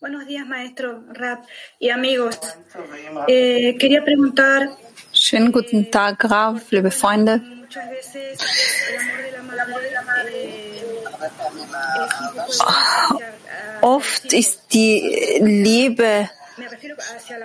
Buenos 0.00 0.26
días, 0.26 0.46
maestro 0.46 1.02
Rab 1.14 1.46
y 1.78 1.88
amigos. 1.88 2.38
Eh, 3.26 3.74
quería 3.78 4.04
preguntar. 4.04 4.76
Schönen 5.14 5.50
guten 5.50 5.90
Tag, 5.90 6.22
Rav, 6.30 6.60
liebe 6.70 6.90
Freunde. 6.90 7.40
Oft 13.80 14.32
ist 14.32 14.60
die 14.74 15.38
Liebe 15.40 16.28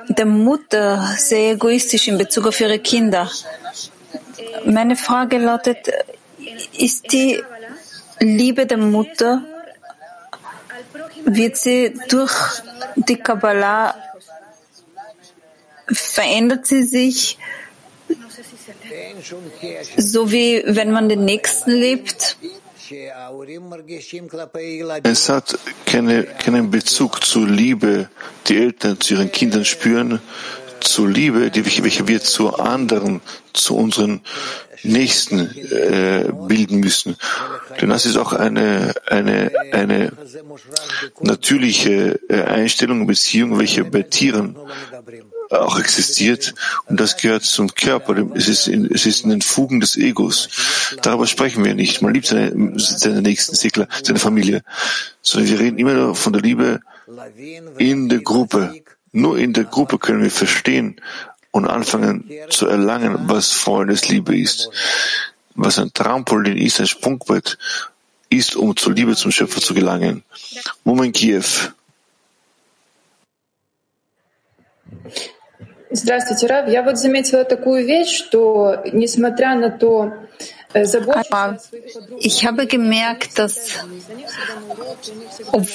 der 0.09 0.25
Mutter 0.25 1.15
sehr 1.17 1.53
egoistisch 1.53 2.09
in 2.09 2.17
Bezug 2.17 2.47
auf 2.47 2.59
ihre 2.59 2.79
Kinder. 2.79 3.31
Meine 4.65 4.95
Frage 4.95 5.37
lautet, 5.37 5.89
ist 6.77 7.11
die 7.11 7.41
Liebe 8.19 8.65
der 8.65 8.77
Mutter, 8.77 9.43
wird 11.25 11.57
sie 11.57 11.93
durch 12.09 12.33
die 12.95 13.17
Kabbalah, 13.17 13.95
verändert 15.87 16.65
sie 16.67 16.83
sich, 16.83 17.37
so 19.97 20.31
wie 20.31 20.63
wenn 20.65 20.91
man 20.91 21.09
den 21.09 21.25
Nächsten 21.25 21.71
liebt? 21.71 22.37
Es 25.03 25.29
hat 25.29 25.59
keine, 25.85 26.23
keinen 26.23 26.71
Bezug 26.71 27.23
zur 27.23 27.47
Liebe, 27.47 28.09
die 28.47 28.57
Eltern 28.57 28.99
zu 28.99 29.13
ihren 29.13 29.31
Kindern 29.31 29.63
spüren, 29.63 30.19
zur 30.89 31.07
Liebe, 31.07 31.51
die, 31.51 31.65
welche 31.65 32.07
wir 32.07 32.21
zu 32.21 32.55
anderen, 32.55 33.21
zu 33.53 33.75
unseren 33.75 34.21
Nächsten 34.83 35.39
äh, 35.71 36.31
bilden 36.47 36.79
müssen. 36.79 37.15
Denn 37.81 37.89
das 37.89 38.05
ist 38.05 38.17
auch 38.17 38.33
eine, 38.33 38.93
eine, 39.07 39.51
eine 39.73 40.11
natürliche 41.19 42.19
äh, 42.29 42.43
Einstellung, 42.43 43.05
Beziehung, 43.05 43.59
welche 43.59 43.83
bei 43.83 44.03
Tieren 44.03 44.55
auch 45.49 45.79
existiert. 45.79 46.53
Und 46.87 46.99
das 46.99 47.17
gehört 47.17 47.43
zum 47.43 47.73
Körper. 47.73 48.15
Es 48.35 48.47
ist 48.47 48.67
in, 48.67 48.85
es 48.85 49.05
ist 49.05 49.23
in 49.23 49.31
den 49.31 49.41
Fugen 49.41 49.79
des 49.79 49.97
Egos. 49.97 50.49
Darüber 51.01 51.27
sprechen 51.27 51.65
wir 51.65 51.73
nicht. 51.73 52.01
Man 52.01 52.13
liebt 52.13 52.27
seine, 52.27 52.73
seine 52.77 53.21
nächsten 53.21 53.55
Segler, 53.55 53.87
seine 54.03 54.19
Familie. 54.19 54.63
Sondern 55.21 55.49
wir 55.51 55.59
reden 55.59 55.77
immer 55.77 55.93
nur 55.93 56.15
von 56.15 56.33
der 56.33 56.41
Liebe 56.41 56.79
in 57.77 58.09
der 58.09 58.19
Gruppe. 58.19 58.81
Nur 59.12 59.38
in 59.38 59.52
der 59.52 59.64
Gruppe 59.64 59.98
können 59.98 60.22
wir 60.22 60.30
verstehen 60.30 61.00
und 61.52 61.66
anfangen 61.66 62.28
zu 62.50 62.66
erlangen, 62.66 63.28
was 63.28 63.52
Freundesliebe 63.52 64.36
ist. 64.36 64.70
Was 65.54 65.78
ein 65.78 65.92
Trampolin 65.92 66.56
ist, 66.56 66.80
ein 66.80 66.86
Sprungbrett 66.88 67.58
ist, 68.28 68.56
um 68.56 68.76
zur 68.76 68.92
Liebe 68.92 69.14
zum 69.14 69.30
Schöpfer 69.30 69.60
zu 69.60 69.72
gelangen. 69.72 70.24
Moment 70.82 71.14
Kiew. 71.14 71.44
Здравствуйте, 75.90 76.46
Рав. 76.48 76.68
Я 76.68 76.82
вот 76.82 76.98
заметила 76.98 77.44
такую 77.44 77.86
вещь, 77.86 78.16
что 78.16 78.82
несмотря 78.92 79.54
на 79.54 79.70
то, 79.70 80.12
aber 80.73 81.57
ich 82.19 82.45
habe 82.45 82.67
gemerkt, 82.67 83.39
dass 83.39 83.79
ob, 85.51 85.67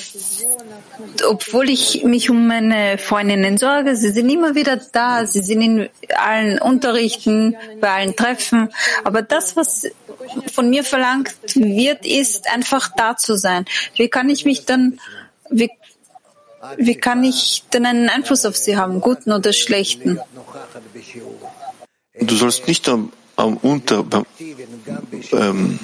obwohl 1.27 1.69
ich 1.69 2.05
mich 2.05 2.31
um 2.31 2.47
meine 2.47 2.97
Freundinnen 2.99 3.59
sorge, 3.59 3.97
sie 3.97 4.11
sind 4.11 4.31
immer 4.31 4.55
wieder 4.55 4.77
da, 4.77 5.27
sie 5.27 5.43
sind 5.43 5.63
in 5.63 5.89
allen 6.17 6.61
Unterrichten, 6.61 7.57
bei 7.81 7.91
allen 7.91 8.15
Treffen. 8.15 8.69
Aber 9.03 9.23
das, 9.23 9.57
was 9.57 9.87
von 10.53 10.71
mir 10.71 10.85
verlangt 10.85 11.35
wird, 11.55 12.07
ist 12.07 12.49
einfach 12.53 12.91
da 12.97 13.17
zu 13.17 13.37
sein. 13.37 13.65
Wie 13.97 14.09
kann 14.09 14.31
ich 14.31 14.45
mich 14.45 14.65
dann, 14.65 15.01
wie, 15.51 15.71
wie 16.77 16.95
kann 16.95 17.25
ich 17.25 17.65
denn 17.73 17.85
einen 17.85 18.09
Einfluss 18.09 18.47
auf 18.47 18.57
sie 18.57 18.77
haben, 18.77 19.01
guten 19.01 19.33
oder 19.33 19.53
schlechten? 19.53 20.21
Du 22.21 22.37
sollst 22.37 22.69
nicht 22.69 22.87
am 23.37 23.57
Unter, 23.57 24.05
ähm, 25.33 25.79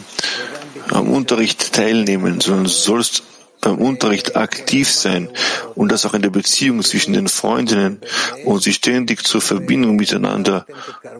am 0.90 1.08
Unterricht 1.10 1.72
teilnehmen, 1.72 2.40
sondern 2.40 2.64
du 2.64 2.70
sollst 2.70 3.24
beim 3.60 3.78
Unterricht 3.78 4.36
aktiv 4.36 4.90
sein 4.90 5.28
und 5.74 5.92
das 5.92 6.06
auch 6.06 6.14
in 6.14 6.22
der 6.22 6.30
Beziehung 6.30 6.82
zwischen 6.82 7.12
den 7.12 7.28
Freundinnen 7.28 8.00
und 8.44 8.62
sie 8.62 8.72
ständig 8.72 9.24
zur 9.24 9.40
Verbindung 9.40 9.96
miteinander 9.96 10.66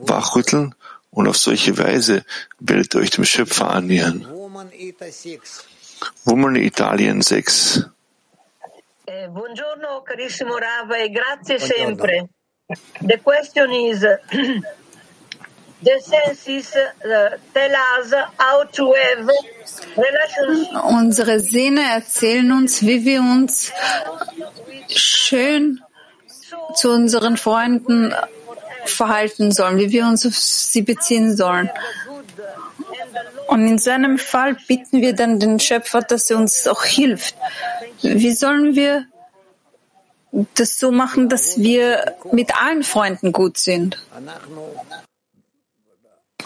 wachrütteln 0.00 0.74
und 1.10 1.28
auf 1.28 1.36
solche 1.36 1.76
Weise 1.76 2.24
werdet 2.58 2.94
ihr 2.94 3.00
euch 3.00 3.10
dem 3.10 3.24
Schöpfer 3.24 3.70
annähern. 3.70 4.26
Woman 6.24 6.56
Italien 6.56 7.20
6. 7.20 7.84
Eh, 9.06 9.28
buongiorno 9.28 10.02
carissimo 10.02 10.54
Rav 10.54 10.90
e 10.92 11.10
grazie 11.10 11.58
sempre. 11.58 12.28
The 13.00 13.18
question 13.18 13.70
is 13.72 14.06
Unsere 20.82 21.40
Sinne 21.40 21.82
erzählen 21.94 22.52
uns, 22.52 22.82
wie 22.82 23.04
wir 23.04 23.20
uns 23.20 23.72
schön 24.88 25.80
zu 26.74 26.90
unseren 26.90 27.36
Freunden 27.36 28.14
verhalten 28.84 29.52
sollen, 29.52 29.78
wie 29.78 29.90
wir 29.90 30.04
uns 30.04 30.26
auf 30.26 30.36
sie 30.36 30.82
beziehen 30.82 31.36
sollen. 31.36 31.70
Und 33.46 33.66
in 33.66 33.78
seinem 33.78 34.18
Fall 34.18 34.56
bitten 34.68 35.00
wir 35.00 35.14
dann 35.14 35.40
den 35.40 35.58
Schöpfer, 35.58 36.02
dass 36.02 36.30
er 36.30 36.36
uns 36.36 36.68
auch 36.68 36.84
hilft. 36.84 37.34
Wie 38.02 38.32
sollen 38.32 38.74
wir 38.76 39.06
das 40.54 40.78
so 40.78 40.92
machen, 40.92 41.28
dass 41.28 41.58
wir 41.58 42.16
mit 42.30 42.56
allen 42.62 42.84
Freunden 42.84 43.32
gut 43.32 43.58
sind? 43.58 43.98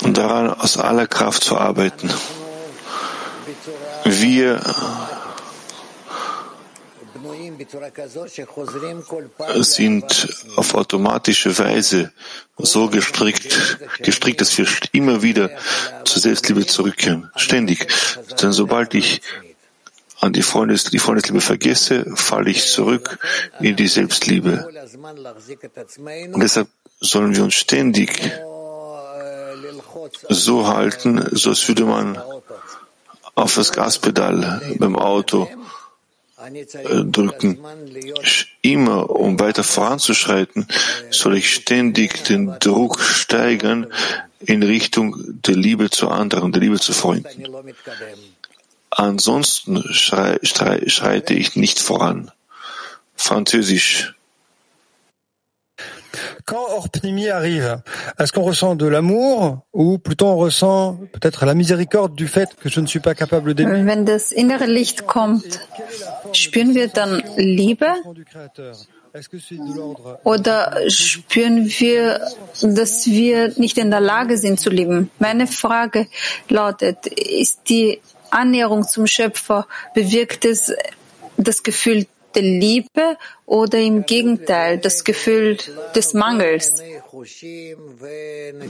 Und 0.04 0.18
daran 0.18 0.50
aus 0.50 0.76
aller 0.76 1.06
Kraft 1.06 1.42
zu 1.42 1.56
arbeiten. 1.56 2.10
Wir 4.04 4.60
sind 9.62 10.28
auf 10.56 10.74
automatische 10.74 11.58
Weise 11.58 12.12
so 12.58 12.88
gestrickt, 12.88 13.78
gestrickt, 14.00 14.40
dass 14.40 14.56
wir 14.58 14.66
immer 14.92 15.22
wieder 15.22 15.50
zur 16.04 16.20
Selbstliebe 16.20 16.66
zurückkehren, 16.66 17.30
ständig. 17.36 17.88
Denn 18.40 18.52
sobald 18.52 18.94
ich 18.94 19.22
an 20.20 20.32
die, 20.32 20.42
Freundes, 20.42 20.84
die 20.84 20.98
Freundesliebe 20.98 21.40
vergesse, 21.40 22.04
falle 22.14 22.50
ich 22.50 22.66
zurück 22.66 23.18
in 23.60 23.76
die 23.76 23.88
Selbstliebe. 23.88 24.68
Und 26.32 26.42
deshalb 26.42 26.68
sollen 27.00 27.34
wir 27.34 27.44
uns 27.44 27.54
ständig 27.54 28.32
so 30.28 30.66
halten, 30.66 31.24
so 31.32 31.50
als 31.50 31.66
würde 31.68 31.84
man 31.84 32.18
auf 33.34 33.54
das 33.54 33.72
Gaspedal 33.72 34.62
beim 34.78 34.96
Auto 34.96 35.48
drücken. 37.04 37.58
Immer, 38.60 39.10
um 39.10 39.40
weiter 39.40 39.64
voranzuschreiten, 39.64 40.66
soll 41.10 41.36
ich 41.36 41.54
ständig 41.54 42.24
den 42.24 42.54
Druck 42.60 43.00
steigern 43.00 43.86
in 44.40 44.62
Richtung 44.62 45.16
der 45.42 45.56
Liebe 45.56 45.90
zu 45.90 46.08
anderen, 46.08 46.52
der 46.52 46.60
Liebe 46.60 46.78
zu 46.78 46.92
Freunden. 46.92 47.44
Ansonsten 48.90 49.82
schrei, 49.92 50.38
schrei, 50.42 50.82
schreite 50.88 51.34
ich 51.34 51.56
nicht 51.56 51.80
voran. 51.80 52.30
Französisch. 53.16 54.14
Quand 56.44 56.66
Orpnimi 56.70 57.28
arrive, 57.28 57.78
est-ce 58.18 58.32
qu'on 58.32 58.42
ressent 58.42 58.74
de 58.74 58.86
l'amour 58.86 59.60
ou 59.72 59.98
plutôt 59.98 60.26
on 60.26 60.36
ressent 60.36 60.98
peut-être 61.12 61.46
la 61.46 61.54
miséricorde 61.54 62.14
du 62.14 62.28
fait 62.28 62.54
que 62.56 62.68
je 62.68 62.80
ne 62.80 62.86
suis 62.86 63.00
pas 63.00 63.14
capable 63.14 63.54
d'aimer 63.54 63.84
Wenn 63.84 64.04
das 64.04 64.32
innere 64.32 64.66
Licht 64.66 65.06
kommt, 65.06 65.60
spüren 66.32 66.74
wir 66.74 66.88
dann 66.88 67.22
Liebe 67.36 67.86
oder 70.24 70.76
spüren 70.88 71.66
wir, 71.66 72.20
dass 72.62 73.06
wir 73.06 73.52
nicht 73.56 73.78
in 73.78 73.90
der 73.90 74.00
Lage 74.00 74.38
sind 74.38 74.58
zu 74.58 74.70
lieben? 74.70 75.10
Meine 75.18 75.46
Frage 75.46 76.08
lautet, 76.48 77.06
ist 77.06 77.68
die 77.68 78.00
Annäherung 78.30 78.82
zum 78.82 79.06
Schöpfer, 79.06 79.68
bewirkt 79.94 80.44
es 80.44 80.72
das 81.36 81.62
Gefühl 81.62 82.06
der 82.34 82.42
Liebe 82.42 83.16
oder 83.46 83.78
im 83.78 84.06
Gegenteil 84.06 84.78
das 84.78 85.04
Gefühl 85.04 85.58
des 85.94 86.14
Mangels? 86.14 86.74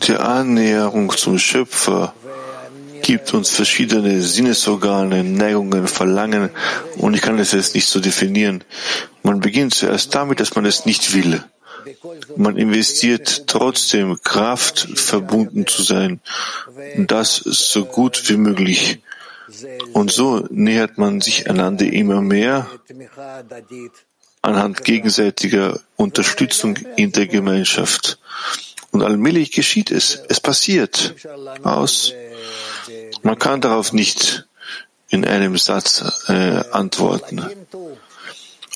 Die 0.07 0.17
Annäherung 0.17 1.17
zum 1.17 1.39
Schöpfer 1.39 2.15
gibt 3.03 3.35
uns 3.35 3.51
verschiedene 3.51 4.23
Sinnesorgane, 4.23 5.23
Neigungen, 5.25 5.87
Verlangen 5.87 6.51
und 6.97 7.15
ich 7.15 7.21
kann 7.21 7.37
das 7.37 7.53
jetzt 7.53 7.75
nicht 7.75 7.89
so 7.89 8.01
definieren. 8.01 8.65
Man 9.23 9.41
beginnt 9.41 9.75
zuerst 9.75 10.15
damit, 10.15 10.41
dass 10.41 10.55
man 10.55 10.65
es 10.65 10.87
nicht 10.87 11.15
will. 11.15 11.43
Man 12.37 12.57
investiert 12.57 13.47
trotzdem 13.47 14.19
Kraft, 14.23 14.89
verbunden 14.95 15.67
zu 15.67 15.83
sein. 15.83 16.21
Das 16.97 17.37
so 17.37 17.85
gut 17.85 18.29
wie 18.29 18.37
möglich. 18.37 19.01
Und 19.93 20.11
so 20.11 20.47
nähert 20.51 20.99
man 20.99 21.21
sich 21.21 21.49
einander 21.49 21.87
immer 21.87 22.21
mehr 22.21 22.67
anhand 24.43 24.85
gegenseitiger 24.85 25.81
Unterstützung 25.97 26.77
in 26.97 27.13
der 27.13 27.27
Gemeinschaft. 27.27 28.19
Und 28.91 29.03
allmählich 29.03 29.51
geschieht 29.53 29.91
es. 29.91 30.23
Es 30.29 30.41
passiert. 30.41 31.15
Aus. 31.63 32.13
Man 33.23 33.39
kann 33.39 33.61
darauf 33.61 33.93
nicht 33.93 34.47
in 35.09 35.25
einem 35.25 35.57
Satz 35.57 36.29
äh, 36.29 36.63
antworten. 36.71 37.45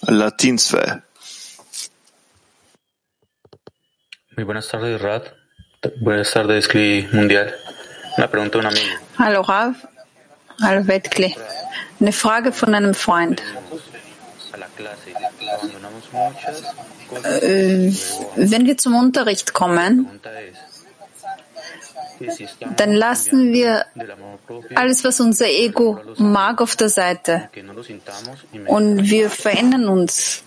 Latin 0.03 0.59
2. 0.59 1.03
Muy 4.37 4.45
buenas 4.45 4.69
tardes, 4.69 5.03
Rad. 5.03 5.35
Buenas 6.01 6.31
tardes, 6.31 6.69
CLI 6.69 7.09
Mundial. 7.13 7.55
Una 8.17 8.29
pregunta 8.29 8.59
un 8.59 8.67
amigo. 8.67 8.87
Hallo 9.19 9.43
Rav, 9.43 9.75
hallo 10.61 10.87
Wetkli. 10.87 11.35
Eine 12.01 12.13
Frage 12.13 12.53
von 12.53 12.75
einem 12.75 12.95
Freund. 12.95 13.43
Äh, 17.25 17.93
wenn 18.37 18.67
wir 18.67 18.77
zum 18.77 18.95
Unterricht 18.95 19.53
kommen, 19.53 20.21
dann 22.77 22.93
lassen 22.93 23.53
wir 23.53 23.87
alles, 24.75 25.05
was 25.05 25.21
unser 25.21 25.47
Ego 25.47 26.01
mag, 26.17 26.61
auf 26.61 26.77
der 26.77 26.89
Seite. 26.89 27.49
Und 28.67 29.09
wir 29.09 29.31
verändern 29.31 29.89
uns. 29.89 30.43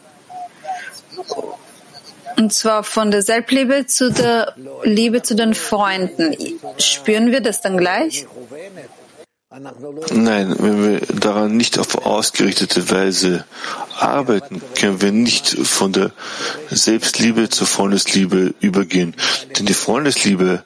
Und 2.37 2.53
zwar 2.53 2.83
von 2.83 3.11
der 3.11 3.21
Selbstliebe 3.21 3.85
zu 3.85 4.11
der 4.11 4.55
Liebe 4.83 5.21
zu 5.21 5.35
den 5.35 5.53
Freunden. 5.53 6.35
Spüren 6.77 7.31
wir 7.31 7.41
das 7.41 7.61
dann 7.61 7.77
gleich? 7.77 8.25
Nein, 9.53 10.55
wenn 10.59 10.83
wir 10.83 10.99
daran 11.19 11.57
nicht 11.57 11.77
auf 11.77 12.05
ausgerichtete 12.05 12.89
Weise 12.89 13.43
arbeiten, 13.99 14.61
können 14.75 15.01
wir 15.01 15.11
nicht 15.11 15.49
von 15.49 15.91
der 15.91 16.13
Selbstliebe 16.69 17.49
zur 17.49 17.67
Freundesliebe 17.67 18.53
übergehen. 18.61 19.13
Denn 19.57 19.65
die 19.65 19.73
Freundesliebe 19.73 20.63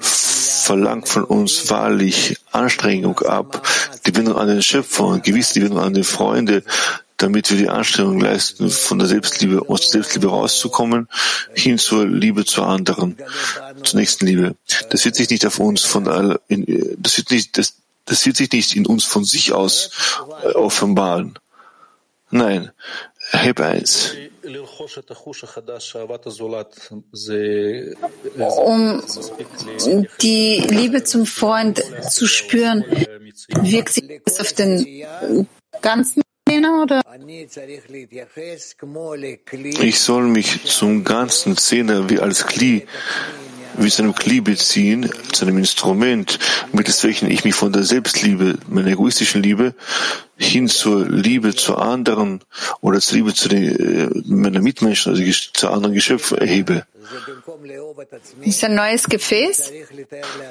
verlangt 0.00 1.08
von 1.08 1.22
uns 1.22 1.70
wahrlich 1.70 2.36
Anstrengung 2.50 3.20
ab, 3.20 3.64
die 4.06 4.10
Bindung 4.10 4.36
an 4.36 4.48
den 4.48 4.62
Schöpfer 4.62 5.04
und 5.04 5.22
gewisse 5.22 5.54
die 5.54 5.60
Bindung 5.60 5.78
an 5.78 5.94
die 5.94 6.02
Freunde, 6.02 6.64
damit 7.18 7.48
wir 7.50 7.58
die 7.58 7.68
Anstrengung 7.68 8.18
leisten, 8.18 8.70
von 8.70 8.98
der 8.98 9.06
Selbstliebe, 9.06 9.68
aus 9.68 9.82
der 9.82 10.02
Selbstliebe 10.02 10.26
rauszukommen, 10.26 11.08
hin 11.54 11.78
zur 11.78 12.04
Liebe 12.04 12.44
zu 12.44 12.64
anderen, 12.64 13.16
zur 13.84 14.00
nächsten 14.00 14.26
Liebe. 14.26 14.56
Das 14.90 15.04
wird 15.04 15.14
sich 15.14 15.30
nicht 15.30 15.46
auf 15.46 15.60
uns 15.60 15.82
von, 15.82 16.04
das 16.04 17.16
wird 17.16 17.30
nicht, 17.30 17.56
das, 17.56 17.74
das 18.06 18.24
wird 18.24 18.36
sich 18.36 18.50
nicht 18.52 18.76
in 18.76 18.86
uns 18.86 19.04
von 19.04 19.24
sich 19.24 19.52
aus 19.52 19.90
äh, 20.42 20.48
offenbaren. 20.52 21.38
Nein, 22.30 22.72
heb 23.30 23.60
eins. 23.60 24.16
Um 29.84 30.06
die 30.22 30.64
Liebe 30.68 31.04
zum 31.04 31.26
Freund 31.26 31.82
zu 32.10 32.26
spüren, 32.26 32.84
wirkt 33.62 33.92
sich 33.92 34.20
das 34.24 34.40
auf 34.40 34.52
den 34.54 35.46
ganzen 35.82 36.22
Zehner 36.48 36.82
oder? 36.82 37.02
Ich 39.80 40.00
soll 40.00 40.28
mich 40.28 40.64
zum 40.64 41.04
ganzen 41.04 41.56
Zehner 41.56 42.08
wie 42.08 42.20
als 42.20 42.46
Kli 42.46 42.86
wie 43.78 43.90
zu 43.90 44.02
einem 44.02 44.14
Kli 44.14 44.40
beziehen, 44.40 45.10
zu 45.32 45.44
einem 45.44 45.58
Instrument, 45.58 46.38
mittels 46.72 47.02
welchen 47.04 47.30
ich 47.30 47.44
mich 47.44 47.54
von 47.54 47.72
der 47.72 47.84
Selbstliebe, 47.84 48.58
meiner 48.68 48.88
egoistischen 48.88 49.42
Liebe, 49.42 49.74
hin 50.36 50.68
zur 50.68 51.08
Liebe 51.08 51.54
zu 51.54 51.76
anderen 51.76 52.40
oder 52.80 53.00
zur 53.00 53.16
Liebe 53.16 53.34
zu 53.34 53.48
den, 53.48 53.64
äh, 53.64 54.22
meiner 54.26 54.60
Mitmenschen, 54.60 55.12
also 55.12 55.22
zu 55.52 55.68
anderen 55.70 55.94
Geschöpfen 55.94 56.38
erhebe. 56.38 56.84
Ist 58.42 58.64
ein 58.64 58.74
neues 58.74 59.04
Gefäß? 59.04 59.70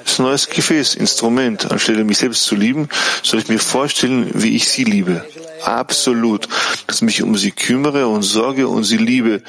Ist 0.04 0.20
ein 0.20 0.24
neues 0.24 0.48
Gefäß, 0.48 0.94
Instrument. 0.94 1.70
Anstelle 1.70 2.04
mich 2.04 2.18
selbst 2.18 2.44
zu 2.44 2.54
lieben, 2.54 2.88
soll 3.22 3.40
ich 3.40 3.48
mir 3.48 3.58
vorstellen, 3.58 4.30
wie 4.34 4.56
ich 4.56 4.68
sie 4.68 4.84
liebe. 4.84 5.24
Absolut. 5.62 6.48
Dass 6.86 6.96
ich 6.96 7.02
mich 7.02 7.22
um 7.22 7.36
sie 7.36 7.50
kümmere 7.50 8.08
und 8.08 8.22
sorge 8.22 8.68
und 8.68 8.84
sie 8.84 8.96
liebe, 8.96 9.42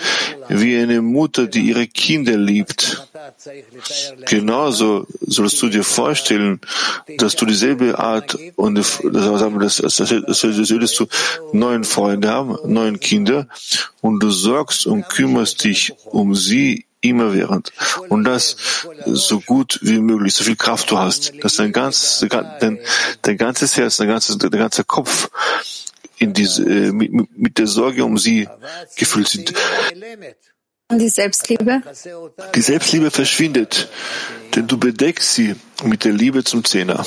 wie 0.50 0.78
eine 0.78 1.02
Mutter, 1.02 1.48
die 1.48 1.62
ihre 1.62 1.88
Kinder 1.88 2.38
liebt. 2.38 3.08
Genauso 4.26 5.06
sollst 5.22 5.62
du 5.62 5.70
dir 5.70 5.84
vorstellen, 5.84 6.62
dass 7.18 7.36
du 7.36 7.46
dieselbe 7.46 8.00
Art 8.00 8.38
und 8.56 8.76
das, 8.76 9.00
das, 9.04 9.78
das, 9.78 9.96
das 9.98 10.12
solltest 10.28 11.00
du 11.00 11.08
neun 11.54 11.84
Freunde 11.84 12.30
haben, 12.30 12.58
neun 12.66 13.00
Kinder 13.00 13.48
und 14.02 14.22
du 14.22 14.30
sorgst 14.30 14.86
und 14.86 15.08
kümmerst 15.10 15.64
dich 15.64 15.94
um 16.06 16.36
sie 16.36 16.86
immerwährend. 17.02 17.72
Und 18.10 18.24
das 18.24 18.58
so 19.06 19.40
gut 19.40 19.80
wie 19.82 20.00
möglich, 20.00 20.34
so 20.34 20.44
viel 20.44 20.56
Kraft 20.56 20.92
du 20.92 20.98
hast, 20.98 21.34
dass 21.42 21.56
dein 21.56 21.72
ganzes, 21.72 22.28
dein, 22.60 22.80
dein 23.22 23.38
ganzes 23.38 23.78
Herz, 23.78 23.98
dein 23.98 24.08
ganzes, 24.08 24.38
dein 24.38 24.52
ganzer 24.52 24.84
Kopf 24.84 25.30
in 26.18 26.34
diese, 26.34 26.64
äh, 26.64 26.92
mit, 26.92 27.38
mit 27.38 27.58
der 27.58 27.68
Sorge 27.68 28.04
um 28.04 28.18
sie 28.18 28.48
gefüllt 28.96 29.28
sind. 29.28 29.54
Die 30.92 31.10
Selbstliebe? 31.10 31.82
Die 32.56 32.62
Selbstliebe 32.62 33.12
verschwindet, 33.12 33.90
denn 34.56 34.68
du 34.68 34.78
bedeckst 34.78 35.34
sie 35.34 35.56
mit 35.84 36.06
der 36.06 36.14
Liebe 36.14 36.44
zum 36.44 36.64
Zehner. 36.64 37.06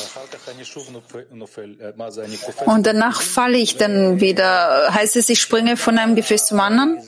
Und 2.67 2.87
danach 2.87 3.23
falle 3.23 3.59
ich 3.59 3.77
dann 3.77 4.21
wieder. 4.21 4.93
Heißt 4.93 5.17
es, 5.17 5.29
ich 5.29 5.41
springe 5.41 5.77
von 5.77 5.99
einem 5.99 6.15
Gefäß 6.15 6.47
zum 6.47 6.61
anderen? 6.61 6.99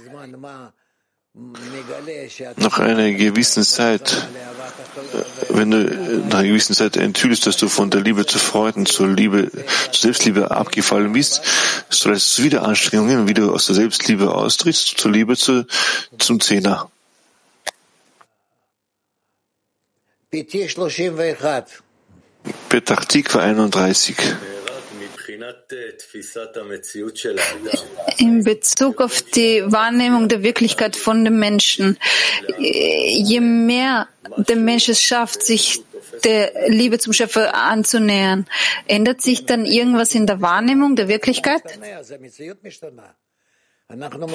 Nach 2.56 2.78
einer 2.78 3.10
gewissen 3.12 3.62
Zeit, 3.62 4.28
wenn 5.48 5.70
du 5.70 5.84
nach 6.28 6.40
einer 6.40 6.48
gewissen 6.48 6.74
Zeit 6.74 6.98
enthüllst, 6.98 7.46
dass 7.46 7.56
du 7.56 7.68
von 7.68 7.88
der 7.88 8.02
Liebe 8.02 8.26
zu 8.26 8.38
Freunden 8.38 8.84
zur 8.84 9.08
Liebe, 9.08 9.50
zur 9.92 10.02
Selbstliebe 10.02 10.50
abgefallen 10.50 11.14
bist, 11.14 11.42
so 11.88 12.10
leistest 12.10 12.38
du 12.38 12.42
wieder 12.44 12.64
Anstrengungen, 12.64 13.28
wie 13.28 13.34
du 13.34 13.50
aus 13.50 13.64
der 13.64 13.76
Selbstliebe 13.76 14.34
austrittst, 14.34 14.98
zur 14.98 15.10
Liebe 15.10 15.36
zu, 15.38 15.66
zum 16.18 16.38
Zehner. 16.38 16.90
Petach 22.68 23.04
Tikva 23.04 23.40
31. 23.40 24.16
In 28.18 28.44
Bezug 28.44 29.00
auf 29.00 29.22
die 29.22 29.62
Wahrnehmung 29.66 30.28
der 30.28 30.42
Wirklichkeit 30.42 30.96
von 30.96 31.24
dem 31.24 31.38
Menschen, 31.38 31.98
je 32.58 33.40
mehr 33.40 34.08
der 34.36 34.56
Mensch 34.56 34.88
es 34.88 35.00
schafft, 35.00 35.42
sich 35.42 35.82
der 36.24 36.68
Liebe 36.68 36.98
zum 36.98 37.12
Schöpfer 37.12 37.54
anzunähern, 37.54 38.46
ändert 38.86 39.22
sich 39.22 39.46
dann 39.46 39.64
irgendwas 39.64 40.14
in 40.14 40.26
der 40.26 40.40
Wahrnehmung 40.40 40.96
der 40.96 41.08
Wirklichkeit? 41.08 41.62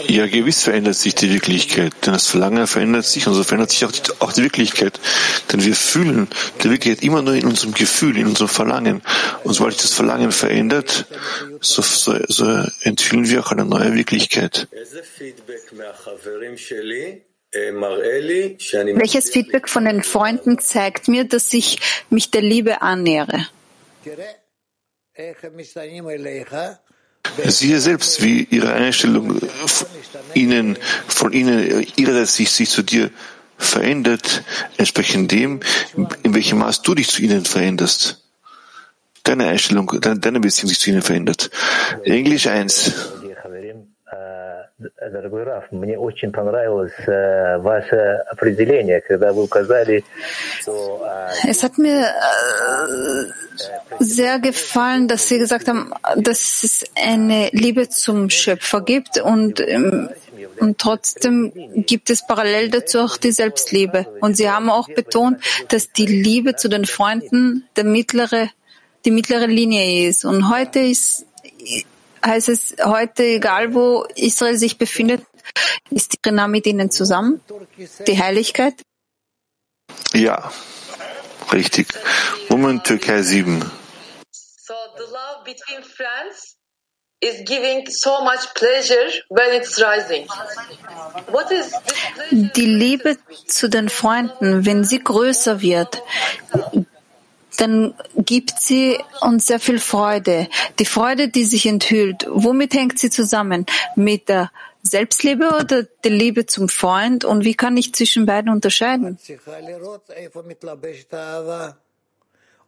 Ja, 0.07 0.27
gewiss 0.27 0.63
verändert 0.63 0.95
sich 0.95 1.15
die 1.15 1.33
Wirklichkeit, 1.33 1.93
denn 2.05 2.13
das 2.13 2.27
Verlangen 2.27 2.67
verändert 2.67 3.05
sich 3.05 3.27
und 3.27 3.33
so 3.33 3.43
verändert 3.43 3.71
sich 3.71 3.83
auch 3.85 3.91
die, 3.91 4.01
auch 4.19 4.31
die 4.31 4.43
Wirklichkeit. 4.43 4.99
Denn 5.51 5.65
wir 5.65 5.75
fühlen 5.75 6.27
die 6.61 6.69
Wirklichkeit 6.69 7.03
immer 7.03 7.23
nur 7.23 7.33
in 7.33 7.45
unserem 7.45 7.73
Gefühl, 7.73 8.17
in 8.17 8.27
unserem 8.27 8.49
Verlangen. 8.49 9.01
Und 9.43 9.53
sobald 9.53 9.73
sich 9.73 9.81
das 9.83 9.93
Verlangen 9.93 10.31
verändert, 10.31 11.07
so, 11.61 11.81
so, 11.81 12.15
so 12.27 12.45
entwickeln 12.81 13.29
wir 13.29 13.39
auch 13.39 13.51
eine 13.51 13.65
neue 13.65 13.95
Wirklichkeit. 13.95 14.67
Welches 14.71 15.09
Feedback 19.31 19.69
von 19.69 19.85
den 19.85 20.03
Freunden 20.03 20.59
zeigt 20.59 21.07
mir, 21.07 21.23
dass 21.23 21.51
ich 21.53 21.79
mich 22.11 22.29
der 22.29 22.41
Liebe 22.41 22.83
annähere? 22.83 23.47
Siehe 27.45 27.79
selbst, 27.79 28.21
wie 28.21 28.47
ihre 28.49 28.73
Einstellung 28.73 29.39
ihnen, 30.33 30.77
von 31.07 31.33
ihnen, 31.33 31.85
ihrerseits 31.95 32.35
sich, 32.35 32.51
sich 32.51 32.69
zu 32.69 32.83
dir 32.83 33.11
verändert, 33.57 34.43
entsprechend 34.77 35.31
dem, 35.31 35.59
in 36.23 36.33
welchem 36.33 36.59
Maß 36.59 36.81
du 36.83 36.95
dich 36.95 37.09
zu 37.09 37.21
ihnen 37.21 37.45
veränderst. 37.45 38.23
Deine 39.23 39.47
Einstellung, 39.47 39.91
deine, 39.99 40.19
deine 40.19 40.39
Beziehung 40.39 40.69
sich 40.69 40.79
zu 40.79 40.89
ihnen 40.89 41.01
verändert. 41.01 41.49
Englisch 42.03 42.47
1 42.47 42.93
Дорогой 44.78 45.44
Раф, 45.44 45.70
мне 45.70 45.98
очень 45.98 46.32
понравилось 46.32 46.92
э, 47.06 47.58
ваше 47.58 48.24
определение, 48.30 49.00
когда 49.00 49.32
вы 49.32 49.44
указали, 49.44 50.04
что... 50.60 51.06
Es 51.46 51.62
hat 51.62 51.78
mir 51.78 52.00
äh, 52.00 53.32
sehr 54.00 54.38
gefallen, 54.38 55.08
dass 55.08 55.28
Sie 55.28 55.38
gesagt 55.38 55.68
haben, 55.68 55.92
dass 56.16 56.64
es 56.64 56.84
eine 56.96 57.48
Liebe 57.52 57.88
zum 57.88 58.30
Schöpfer 58.30 58.80
gibt 58.80 59.18
und, 59.18 59.60
ähm, 59.60 60.08
und 60.58 60.78
trotzdem 60.78 61.52
gibt 61.86 62.10
es 62.10 62.26
parallel 62.26 62.70
dazu 62.70 63.00
auch 63.00 63.16
die 63.16 63.32
Selbstliebe. 63.32 64.06
Und 64.20 64.36
Sie 64.36 64.50
haben 64.50 64.70
auch 64.70 64.88
betont, 64.88 65.42
dass 65.68 65.92
die 65.92 66.06
Liebe 66.06 66.56
zu 66.56 66.68
den 66.68 66.86
Freunden 66.86 67.68
der 67.76 67.84
mittlere, 67.84 68.48
die 69.04 69.10
mittlere 69.10 69.46
Linie 69.46 70.08
ist. 70.08 70.24
Und 70.24 70.50
heute 70.50 70.80
ist 70.80 71.26
heißt 72.25 72.49
es 72.49 72.75
heute, 72.83 73.23
egal 73.23 73.73
wo 73.73 74.05
Israel 74.15 74.57
sich 74.57 74.77
befindet, 74.77 75.25
ist 75.89 76.13
die 76.13 76.17
Rina 76.25 76.47
mit 76.47 76.65
ihnen 76.65 76.91
zusammen? 76.91 77.41
Die 78.07 78.21
Heiligkeit? 78.21 78.75
Ja, 80.13 80.51
richtig. 81.51 81.87
Moment 82.49 82.83
Türkei 82.83 83.21
7. 83.21 83.59
So 84.31 84.73
the 84.97 85.03
love 85.03 85.43
between 85.45 85.83
friends 85.83 86.57
is 87.21 87.43
giving 87.45 87.87
so 87.89 88.21
much 88.23 88.53
pleasure 88.53 89.09
when 89.29 89.53
it's 89.53 89.81
rising. 89.81 90.27
What 91.31 91.51
is 91.51 91.71
Die 92.31 92.65
Liebe 92.65 93.17
zu 93.45 93.69
den 93.69 93.89
Freunden, 93.89 94.65
wenn 94.65 94.83
sie 94.83 95.03
größer 95.03 95.61
wird, 95.61 96.03
dann 97.57 97.93
gibt 98.15 98.61
sie 98.61 98.97
uns 99.21 99.47
sehr 99.47 99.59
viel 99.59 99.79
Freude. 99.79 100.47
Die 100.79 100.85
Freude, 100.85 101.29
die 101.29 101.43
sich 101.43 101.65
enthüllt, 101.65 102.25
womit 102.29 102.73
hängt 102.73 102.99
sie 102.99 103.09
zusammen? 103.09 103.65
Mit 103.95 104.29
der 104.29 104.51
Selbstliebe 104.83 105.49
oder 105.59 105.83
der 105.83 106.11
Liebe 106.11 106.45
zum 106.45 106.69
Freund? 106.69 107.25
Und 107.25 107.43
wie 107.43 107.55
kann 107.55 107.75
ich 107.77 107.93
zwischen 107.93 108.25
beiden 108.25 108.51
unterscheiden? 108.51 109.17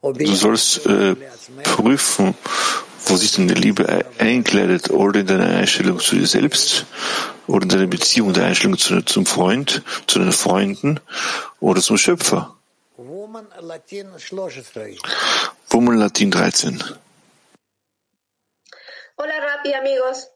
Du 0.02 0.36
sollst 0.36 0.86
äh, 0.86 1.16
prüfen, 1.64 2.36
wo 3.06 3.16
sich 3.16 3.34
deine 3.34 3.54
Liebe 3.54 4.06
einkleidet, 4.18 4.90
oder 4.92 5.20
in 5.22 5.28
deiner 5.28 5.48
Einstellung 5.48 6.00
zu 6.00 6.16
dir 6.16 6.28
selbst, 6.28 6.86
oder 7.48 7.64
in 7.64 7.70
deiner 7.70 7.88
Beziehung, 7.88 8.34
der 8.34 8.46
Einstellung 8.46 8.78
zu, 8.78 9.02
zum 9.02 9.26
Freund, 9.26 9.82
zu 10.08 10.20
deinen 10.20 10.32
Freunden 10.32 11.00
oder 11.60 11.82
zum 11.82 11.98
Schöpfer. 11.98 12.59
Woman 15.70 15.98
Latin 15.98 16.32
13. 16.32 16.80
Hola, 19.16 19.34
Rapi, 19.40 19.74
amigos. 19.74 20.30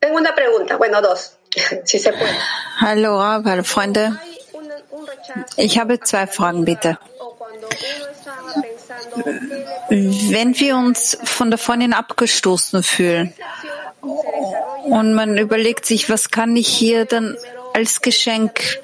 Tengo 0.00 0.16
una 0.16 0.34
pregunta, 0.34 0.76
bueno, 0.76 1.02
dos, 1.02 1.36
si 1.84 1.98
se 1.98 2.12
puede. 2.12 2.36
Hallo, 2.80 3.20
hallo 3.20 3.64
Freunde. 3.64 4.18
Ich 5.56 5.78
habe 5.78 6.00
zwei 6.00 6.26
Fragen, 6.26 6.64
bitte. 6.64 6.98
Wenn 9.90 10.58
wir 10.58 10.76
uns 10.76 11.18
von 11.24 11.50
der 11.50 11.58
Freundin 11.58 11.92
abgestoßen 11.92 12.82
fühlen 12.82 13.34
und 14.84 15.14
man 15.14 15.36
überlegt 15.36 15.84
sich, 15.84 16.08
was 16.08 16.30
kann 16.30 16.56
ich 16.56 16.68
hier 16.68 17.04
dann 17.04 17.36
als 17.74 18.00
Geschenk 18.00 18.80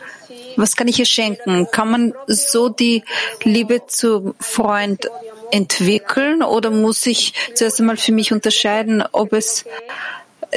was 0.56 0.76
kann 0.76 0.88
ich 0.88 0.98
ihr 0.98 1.06
schenken? 1.06 1.68
Kann 1.70 1.90
man 1.90 2.14
so 2.26 2.68
die 2.68 3.04
Liebe 3.42 3.86
zum 3.86 4.34
Freund 4.40 5.08
entwickeln 5.50 6.42
oder 6.42 6.70
muss 6.70 7.06
ich 7.06 7.32
zuerst 7.54 7.80
einmal 7.80 7.96
für 7.96 8.12
mich 8.12 8.32
unterscheiden, 8.32 9.04
ob 9.12 9.32
es 9.32 9.64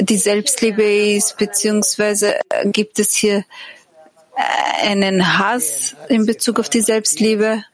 die 0.00 0.16
Selbstliebe 0.16 0.82
ist, 0.82 1.36
beziehungsweise 1.38 2.36
gibt 2.64 2.98
es 2.98 3.14
hier 3.14 3.44
einen 4.82 5.38
Hass 5.38 5.96
in 6.08 6.26
Bezug 6.26 6.60
auf 6.60 6.68
die 6.68 6.80
Selbstliebe? 6.80 7.64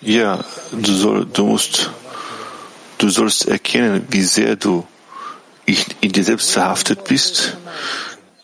Ja, 0.00 0.44
du, 0.72 0.92
soll, 0.92 1.26
du 1.26 1.46
musst, 1.46 1.90
du 2.98 3.08
sollst 3.10 3.46
erkennen, 3.46 4.06
wie 4.10 4.22
sehr 4.22 4.56
du 4.56 4.86
in 6.00 6.12
dir 6.12 6.24
selbst 6.24 6.50
verhaftet 6.50 7.04
bist 7.04 7.56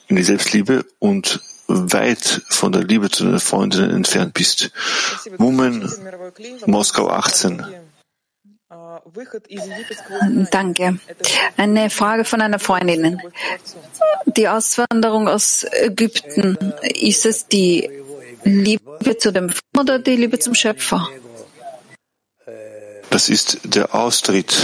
in 0.08 0.16
die 0.16 0.22
Selbstliebe 0.22 0.84
und 0.98 1.40
weit 1.68 2.42
von 2.48 2.72
der 2.72 2.84
Liebe 2.84 3.10
zu 3.10 3.24
den 3.24 3.40
Freundinnen 3.40 3.90
entfernt 3.90 4.34
bist. 4.34 4.70
Woman, 5.38 5.90
Moskau 6.66 7.08
18. 7.08 7.64
Danke. 10.50 10.98
Eine 11.56 11.90
Frage 11.90 12.24
von 12.24 12.40
einer 12.40 12.58
Freundin. 12.58 13.20
Die 14.26 14.48
Auswanderung 14.48 15.28
aus 15.28 15.64
Ägypten, 15.70 16.56
ist 16.82 17.26
es 17.26 17.46
die 17.46 17.88
Liebe 18.44 19.18
zu 19.18 19.32
dem 19.32 19.50
Freund 19.50 19.90
oder 19.90 19.98
die 19.98 20.16
Liebe 20.16 20.38
zum 20.38 20.54
Schöpfer? 20.54 21.08
Das 23.10 23.28
ist 23.28 23.60
der 23.64 23.94
Austritt 23.94 24.54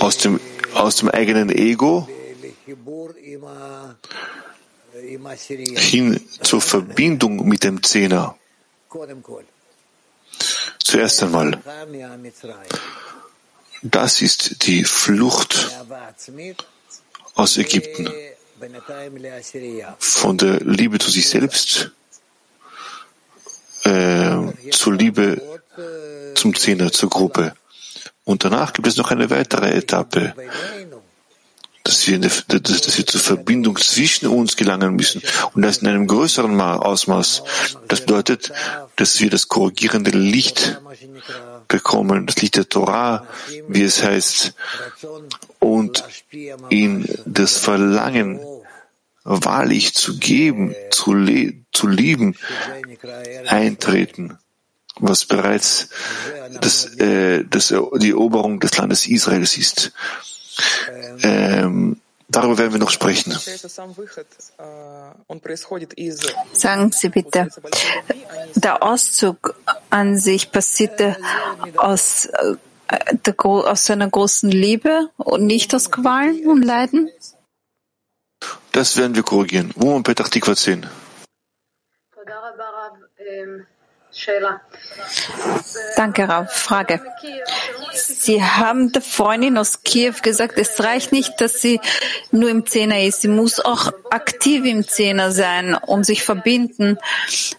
aus 0.00 0.18
dem, 0.18 0.40
aus 0.74 0.96
dem 0.96 1.08
eigenen 1.08 1.50
Ego 1.50 2.08
hin 5.76 6.20
zur 6.42 6.60
Verbindung 6.60 7.48
mit 7.48 7.64
dem 7.64 7.82
Zehner. 7.82 8.36
Zuerst 10.82 11.22
einmal, 11.22 11.58
das 13.82 14.22
ist 14.22 14.66
die 14.66 14.84
Flucht 14.84 15.70
aus 17.34 17.56
Ägypten. 17.56 18.10
Von 19.98 20.36
der 20.36 20.60
Liebe 20.60 20.98
zu 20.98 21.10
sich 21.10 21.28
selbst 21.28 21.92
äh, 23.84 24.70
zur 24.70 24.94
Liebe 24.94 25.40
zum 26.34 26.54
Zehner, 26.54 26.92
zur 26.92 27.08
Gruppe. 27.08 27.54
Und 28.24 28.44
danach 28.44 28.72
gibt 28.72 28.86
es 28.86 28.96
noch 28.96 29.10
eine 29.10 29.30
weitere 29.30 29.70
Etappe, 29.70 30.34
dass 31.82 32.06
wir, 32.06 32.18
dass 32.18 32.98
wir 32.98 33.06
zur 33.06 33.20
Verbindung 33.20 33.76
zwischen 33.78 34.28
uns 34.28 34.56
gelangen 34.56 34.96
müssen 34.96 35.22
und 35.54 35.62
das 35.62 35.78
in 35.78 35.88
einem 35.88 36.06
größeren 36.06 36.60
Ausmaß. 36.60 37.42
Das 37.88 38.00
bedeutet, 38.02 38.52
dass 38.96 39.20
wir 39.20 39.30
das 39.30 39.48
korrigierende 39.48 40.10
Licht 40.10 40.80
bekommen, 41.68 42.26
das 42.26 42.36
Licht 42.42 42.56
der 42.56 42.68
Torah, 42.68 43.26
wie 43.68 43.82
es 43.82 44.02
heißt, 44.02 44.54
und 45.58 46.04
in 46.68 47.08
das 47.24 47.56
Verlangen 47.56 48.40
wahrlich 49.24 49.94
zu 49.94 50.18
geben, 50.18 50.74
zu, 50.90 51.14
zu 51.72 51.86
lieben, 51.86 52.36
eintreten, 53.46 54.38
was 54.96 55.24
bereits 55.24 55.88
das, 56.60 56.96
äh, 56.96 57.44
das, 57.48 57.68
die 57.68 58.10
Eroberung 58.10 58.60
des 58.60 58.76
Landes 58.76 59.06
Israels 59.06 59.56
ist. 59.56 59.92
Ähm, 61.22 62.00
darüber 62.28 62.58
werden 62.58 62.72
wir 62.72 62.78
noch 62.78 62.90
sprechen. 62.90 63.32
Sagen 66.52 66.92
Sie 66.92 67.08
bitte, 67.08 67.48
der 68.54 68.82
Auszug 68.82 69.54
an 69.90 70.18
sich 70.18 70.52
passierte 70.52 71.16
aus, 71.76 72.26
äh, 72.26 72.56
der, 73.24 73.34
aus 73.44 73.90
einer 73.90 74.08
großen 74.08 74.50
Liebe 74.50 75.10
und 75.16 75.46
nicht 75.46 75.74
aus 75.74 75.90
Qualen 75.90 76.46
und 76.46 76.62
Leiden? 76.62 77.10
Das 78.72 78.96
werden 78.96 79.14
wir 79.14 79.22
korrigieren. 79.22 79.72
Wo 79.76 79.92
man 79.92 80.02
Petach 80.02 80.28
Tikva 80.28 80.56
10. 80.56 80.86
Danke, 85.96 86.28
Rav. 86.28 86.52
Frage. 86.52 87.00
Sie 87.92 88.42
haben 88.42 88.92
der 88.92 89.02
Freundin 89.02 89.58
aus 89.58 89.82
Kiew 89.82 90.14
gesagt, 90.22 90.58
es 90.58 90.82
reicht 90.82 91.12
nicht, 91.12 91.40
dass 91.40 91.60
sie 91.60 91.80
nur 92.30 92.50
im 92.50 92.66
Zehner 92.66 93.02
ist. 93.02 93.22
Sie 93.22 93.28
muss 93.28 93.60
auch 93.60 93.92
aktiv 94.10 94.64
im 94.64 94.86
Zehner 94.86 95.32
sein 95.32 95.74
und 95.74 96.04
sich 96.04 96.22
verbinden. 96.22 96.98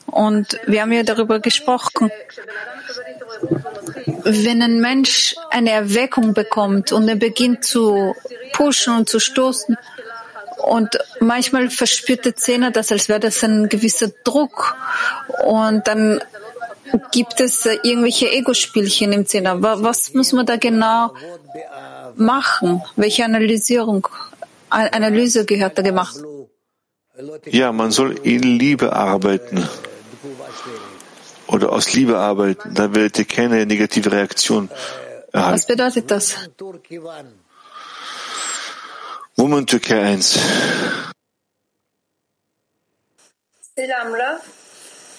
Und 0.05 0.59
wir 0.67 0.81
haben 0.81 0.91
ja 0.91 1.03
darüber 1.03 1.39
gesprochen. 1.39 2.11
Wenn 4.23 4.61
ein 4.61 4.81
Mensch 4.81 5.35
eine 5.49 5.71
Erweckung 5.71 6.33
bekommt 6.33 6.91
und 6.91 7.07
er 7.07 7.15
beginnt 7.15 7.63
zu 7.63 8.15
pushen 8.53 8.95
und 8.95 9.09
zu 9.09 9.19
stoßen, 9.19 9.77
und 10.61 10.97
manchmal 11.19 11.69
verspürt 11.69 12.25
der 12.25 12.35
Zehner 12.35 12.71
das, 12.71 12.91
als 12.91 13.09
wäre 13.09 13.19
das 13.19 13.43
ein 13.43 13.67
gewisser 13.67 14.09
Druck. 14.23 14.75
Und 15.43 15.87
dann 15.87 16.21
gibt 17.11 17.39
es 17.39 17.65
irgendwelche 17.65 18.29
Ego-Spielchen 18.31 19.11
im 19.13 19.25
Zehner. 19.25 19.61
Was 19.61 20.13
muss 20.13 20.31
man 20.33 20.45
da 20.45 20.57
genau 20.57 21.13
machen? 22.15 22.81
Welche 22.95 23.25
Analysierung, 23.25 24.07
Analyse 24.69 25.45
gehört 25.45 25.77
da 25.77 25.81
gemacht? 25.81 26.15
Ja, 27.45 27.71
man 27.71 27.91
soll 27.91 28.17
in 28.23 28.41
Liebe 28.41 28.93
arbeiten 28.93 29.67
oder 31.47 31.71
aus 31.71 31.93
Liebe 31.93 32.17
arbeiten. 32.17 32.73
Da 32.73 32.93
werdet 32.95 33.19
ihr 33.19 33.25
keine 33.25 33.65
negative 33.65 34.11
Reaktion 34.11 34.69
erhalten. 35.31 35.55
Was 35.55 35.67
bedeutet 35.67 36.09
das? 36.09 36.35
Woman 39.35 39.65
Türkei 39.65 40.01
1. 40.01 40.39
Selam 43.75 44.13
Raf. 44.13 44.60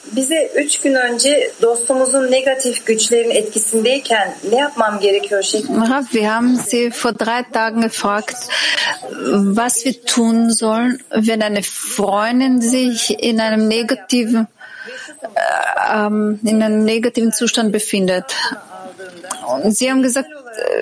Bize 0.04 0.50
üç 0.54 0.80
gün 0.80 0.94
önce 0.94 1.50
dostumuzun 1.62 2.30
negatif 2.30 2.86
güçlerin 2.86 3.30
etkisindeyken 3.30 4.34
ne 4.50 4.56
yapmam 4.56 5.00
gerekiyor 5.00 5.42
Rav, 5.42 6.04
wir 6.12 6.34
haben 6.34 6.56
Sie 6.56 6.90
vor 6.90 7.12
drei 7.12 7.42
Tagen 7.52 7.80
gefragt, 7.82 8.36
was 9.32 9.84
wir 9.84 10.02
tun 10.04 10.50
sollen, 10.50 11.00
wenn 11.10 11.42
eine 11.42 11.62
Freundin 11.62 12.60
sich 12.60 13.10
in 13.22 13.40
einem 13.40 13.68
negativen, 13.68 14.48
äh, 15.34 16.06
in 16.50 16.62
einem 16.62 16.84
negativen 16.84 17.32
Zustand 17.32 17.72
befindet. 17.72 18.34
Und 19.46 19.76
Sie 19.76 19.90
haben 19.90 20.02
gesagt, 20.02 20.28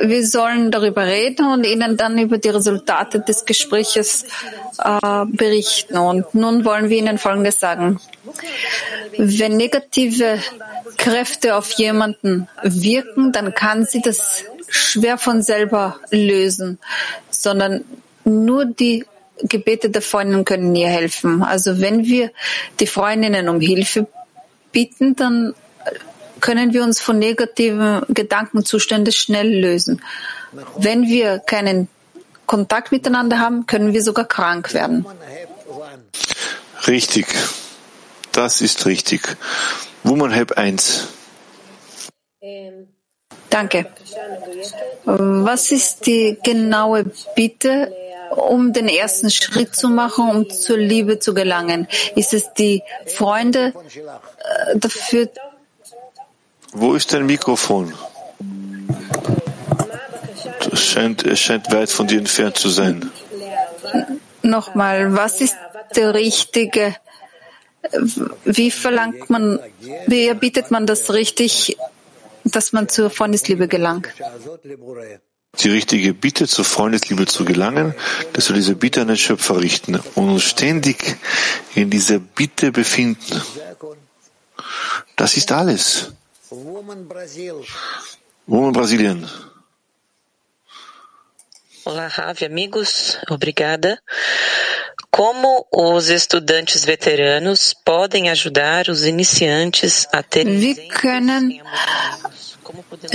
wir 0.02 0.26
sollen 0.26 0.70
darüber 0.70 1.06
reden 1.06 1.46
und 1.46 1.64
Ihnen 1.64 1.96
dann 1.96 2.18
über 2.18 2.38
die 2.38 2.48
Resultate 2.48 3.20
des 3.20 3.44
Gespräches 3.44 4.24
äh, 4.78 5.24
berichten. 5.26 5.96
Und 5.96 6.34
nun 6.34 6.64
wollen 6.64 6.88
wir 6.88 6.98
Ihnen 6.98 7.18
Folgendes 7.18 7.60
sagen. 7.60 8.00
Wenn 9.16 9.56
negative 9.56 10.38
Kräfte 10.96 11.56
auf 11.56 11.72
jemanden 11.72 12.48
wirken, 12.62 13.32
dann 13.32 13.54
kann 13.54 13.84
sie 13.84 14.00
das 14.00 14.44
schwer 14.68 15.18
von 15.18 15.42
selber 15.42 15.98
lösen, 16.10 16.78
sondern 17.30 17.84
nur 18.24 18.64
die 18.64 19.04
Gebete 19.42 19.90
der 19.90 20.02
Freundinnen 20.02 20.44
können 20.44 20.74
ihr 20.74 20.88
helfen. 20.88 21.42
Also 21.42 21.80
wenn 21.80 22.04
wir 22.04 22.30
die 22.78 22.86
Freundinnen 22.86 23.48
um 23.48 23.60
Hilfe 23.60 24.06
bitten, 24.72 25.16
dann 25.16 25.54
können 26.40 26.72
wir 26.72 26.82
uns 26.82 27.00
von 27.00 27.18
negativen 27.18 28.02
Gedankenzuständen 28.08 29.12
schnell 29.12 29.60
lösen. 29.60 30.02
Wenn 30.76 31.06
wir 31.06 31.38
keinen 31.38 31.88
Kontakt 32.46 32.90
miteinander 32.90 33.38
haben, 33.38 33.66
können 33.66 33.92
wir 33.92 34.02
sogar 34.02 34.24
krank 34.24 34.74
werden. 34.74 35.06
Richtig. 36.86 37.26
Das 38.32 38.60
ist 38.60 38.86
richtig. 38.86 39.36
Woman 40.02 40.30
Help 40.30 40.52
1. 40.52 41.06
Danke. 43.50 43.86
Was 45.04 45.72
ist 45.72 46.06
die 46.06 46.38
genaue 46.42 47.04
Bitte, 47.36 47.92
um 48.30 48.72
den 48.72 48.88
ersten 48.88 49.30
Schritt 49.30 49.74
zu 49.74 49.88
machen, 49.88 50.30
um 50.30 50.50
zur 50.50 50.78
Liebe 50.78 51.18
zu 51.18 51.34
gelangen? 51.34 51.88
Ist 52.14 52.32
es 52.32 52.52
die 52.54 52.82
Freunde 53.06 53.74
äh, 53.74 54.78
dafür 54.78 55.28
wo 56.72 56.94
ist 56.94 57.12
dein 57.12 57.26
Mikrofon? 57.26 57.92
Es 60.72 60.84
scheint, 60.84 61.24
es 61.24 61.40
scheint 61.40 61.72
weit 61.72 61.90
von 61.90 62.06
dir 62.06 62.18
entfernt 62.18 62.56
zu 62.56 62.68
sein. 62.68 63.10
Nochmal, 64.42 65.14
was 65.16 65.40
ist 65.40 65.56
der 65.96 66.14
richtige, 66.14 66.96
wie 68.44 68.70
verlangt 68.70 69.30
man, 69.30 69.58
wie 70.06 70.26
erbietet 70.26 70.70
man 70.70 70.86
das 70.86 71.12
richtig, 71.12 71.76
dass 72.44 72.72
man 72.72 72.88
zur 72.88 73.10
Freundesliebe 73.10 73.68
gelangt? 73.68 74.08
Die 75.58 75.68
richtige 75.68 76.14
Bitte 76.14 76.46
zur 76.46 76.64
Freundesliebe 76.64 77.26
zu 77.26 77.44
gelangen, 77.44 77.94
dass 78.32 78.48
wir 78.48 78.54
diese 78.54 78.76
Bitte 78.76 79.00
an 79.00 79.08
den 79.08 79.16
Schöpfer 79.16 79.60
richten 79.60 79.98
und 80.14 80.30
uns 80.30 80.44
ständig 80.44 81.16
in 81.74 81.90
dieser 81.90 82.20
Bitte 82.20 82.70
befinden. 82.70 83.42
Das 85.16 85.36
ist 85.36 85.50
alles. 85.50 86.12
Woman 86.50 87.04
Brasilien. 88.72 89.24
Olá, 91.84 92.08
Ravi, 92.08 92.44
amigos. 92.44 93.18
Obrigada. 93.30 94.02
Como 95.12 95.64
os 95.72 96.08
estudantes 96.08 96.84
veteranos 96.84 97.72
podem 97.72 98.30
ajudar 98.30 98.88
os 98.88 99.02
iniciantes 99.02 100.08
a 100.12 100.24
ter 100.24 100.44
Wie 100.44 100.88
können 100.88 101.62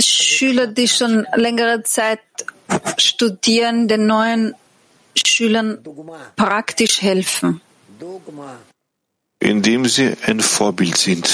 Schüler, 0.00 0.66
die 0.66 0.88
schon 0.88 1.26
längere 1.34 1.82
Zeit 1.82 2.20
studieren, 2.96 3.86
den 3.86 4.06
neuen 4.06 4.54
Schülern 5.14 5.82
praktisch 6.36 7.02
helfen? 7.02 7.60
Indem 9.40 9.84
sie 9.84 10.16
ein 10.26 10.40
Vorbild 10.40 10.96
sind 10.96 11.28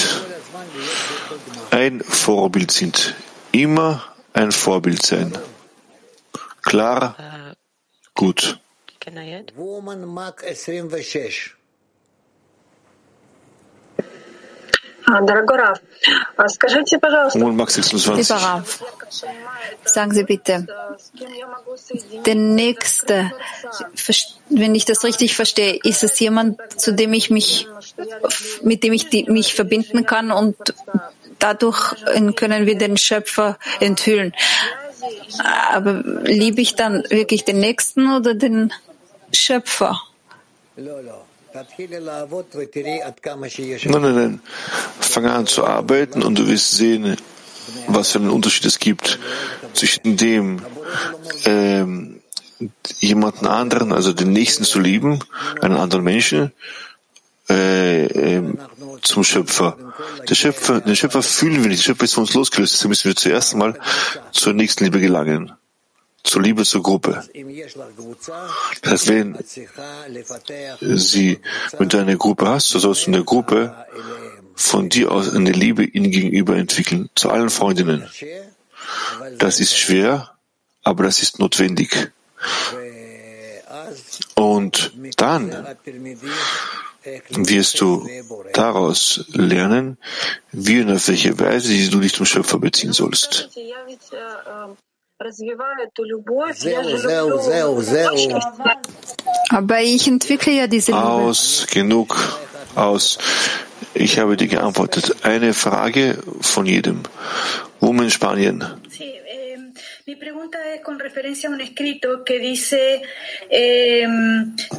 ein 1.73 2.01
Vorbild 2.01 2.71
sind. 2.71 3.15
Immer 3.51 4.03
ein 4.33 4.51
Vorbild 4.51 5.03
sein. 5.03 5.35
Klar? 6.61 7.15
Gut. 8.13 8.59
Woman 17.35 17.55
Mark 17.57 17.71
26. 17.71 18.17
Lieber 18.17 18.35
Rav, 18.35 18.83
sagen 19.83 20.13
Sie 20.13 20.23
bitte, 20.23 20.65
der 22.25 22.35
Nächste, 22.35 23.31
wenn 24.49 24.75
ich 24.75 24.85
das 24.85 25.03
richtig 25.03 25.35
verstehe, 25.35 25.79
ist 25.83 26.03
es 26.03 26.19
jemand, 26.19 26.79
zu 26.79 26.93
dem 26.93 27.13
ich 27.13 27.29
mich, 27.29 27.67
mit 28.61 28.83
dem 28.83 28.93
ich 28.93 29.09
die, 29.09 29.25
mich 29.25 29.53
verbinden 29.53 30.05
kann 30.05 30.31
und 30.31 30.55
dadurch 31.39 31.95
können 32.35 32.65
wir 32.65 32.77
den 32.77 32.97
Schöpfer 32.97 33.57
enthüllen. 33.79 34.33
Aber 35.71 36.03
liebe 36.23 36.61
ich 36.61 36.75
dann 36.75 37.03
wirklich 37.09 37.43
den 37.43 37.59
Nächsten 37.59 38.13
oder 38.13 38.33
den 38.33 38.71
Schöpfer? 39.31 39.99
Nein, 43.91 44.01
nein, 44.01 44.15
nein. 44.15 44.41
Fang 44.99 45.25
an 45.25 45.45
zu 45.45 45.65
arbeiten 45.65 46.23
und 46.23 46.39
du 46.39 46.47
wirst 46.47 46.71
sehen, 46.71 47.15
was 47.87 48.11
für 48.11 48.19
einen 48.19 48.31
Unterschied 48.31 48.65
es 48.65 48.79
gibt 48.79 49.19
zwischen 49.73 50.17
dem, 50.17 50.61
ähm, 51.45 52.21
jemanden 52.99 53.45
anderen, 53.47 53.91
also 53.91 54.13
den 54.13 54.31
Nächsten 54.31 54.63
zu 54.63 54.79
lieben, 54.79 55.19
einen 55.61 55.75
anderen 55.75 56.03
Menschen, 56.03 56.53
äh, 57.49 58.05
äh, 58.05 58.53
zum 59.01 59.23
Schöpfer. 59.23 59.77
Der 60.29 60.35
Schöpfer, 60.35 60.81
den 60.81 60.95
Schöpfer 60.95 61.21
fühlen 61.21 61.61
wir 61.61 61.69
nicht. 61.69 61.81
Der 61.81 61.85
Schöpfer 61.85 62.05
ist 62.05 62.13
von 62.13 62.23
uns 62.23 62.33
losgelöst. 62.33 62.73
Deswegen 62.73 62.89
müssen 62.89 63.07
wir 63.09 63.15
zuerst 63.15 63.53
einmal 63.53 63.79
zur 64.31 64.53
nächsten 64.53 64.85
Liebe 64.85 64.99
gelangen. 64.99 65.51
Zur 66.23 66.41
Liebe 66.41 66.63
zur 66.63 66.81
Gruppe. 66.81 67.23
Das 68.81 68.91
heißt, 68.91 69.07
wenn 69.09 69.37
sie, 70.97 71.39
wenn 71.77 71.89
du 71.89 71.97
eine 71.97 72.17
Gruppe 72.17 72.47
hast, 72.47 72.69
so 72.69 72.79
sollst 72.79 73.03
du 73.03 73.05
in 73.07 73.13
der 73.13 73.23
Gruppe 73.23 73.75
von 74.55 74.87
dir 74.87 75.11
aus 75.11 75.33
eine 75.33 75.51
Liebe 75.51 75.83
ihnen 75.83 76.11
gegenüber 76.11 76.55
entwickeln. 76.55 77.09
Zu 77.15 77.29
allen 77.29 77.49
Freundinnen. 77.49 78.07
Das 79.37 79.59
ist 79.59 79.77
schwer, 79.77 80.33
aber 80.83 81.03
das 81.03 81.21
ist 81.21 81.39
notwendig. 81.39 82.11
Und 84.35 84.93
dann 85.17 85.65
wirst 87.29 87.81
du 87.81 88.07
daraus 88.53 89.25
lernen, 89.33 89.97
wie 90.51 90.81
und 90.81 90.91
auf 90.91 91.07
welche 91.07 91.37
Weise 91.39 91.89
du 91.89 91.99
dich 91.99 92.13
zum 92.13 92.25
Schöpfer 92.25 92.59
beziehen 92.59 92.93
sollst. 92.93 93.49
Aber 99.49 99.81
ich 99.81 100.07
entwickle 100.07 100.53
ja 100.53 100.67
diese 100.67 100.91
Liebe. 100.91 101.03
Aus, 101.03 101.67
genug, 101.71 102.39
aus. 102.75 103.17
Ich 103.93 104.17
habe 104.19 104.37
dir 104.37 104.47
geantwortet. 104.47 105.23
Eine 105.23 105.53
Frage 105.53 106.17
von 106.41 106.65
jedem. 106.65 107.03
Woman 107.79 108.09
Spanien. 108.09 108.65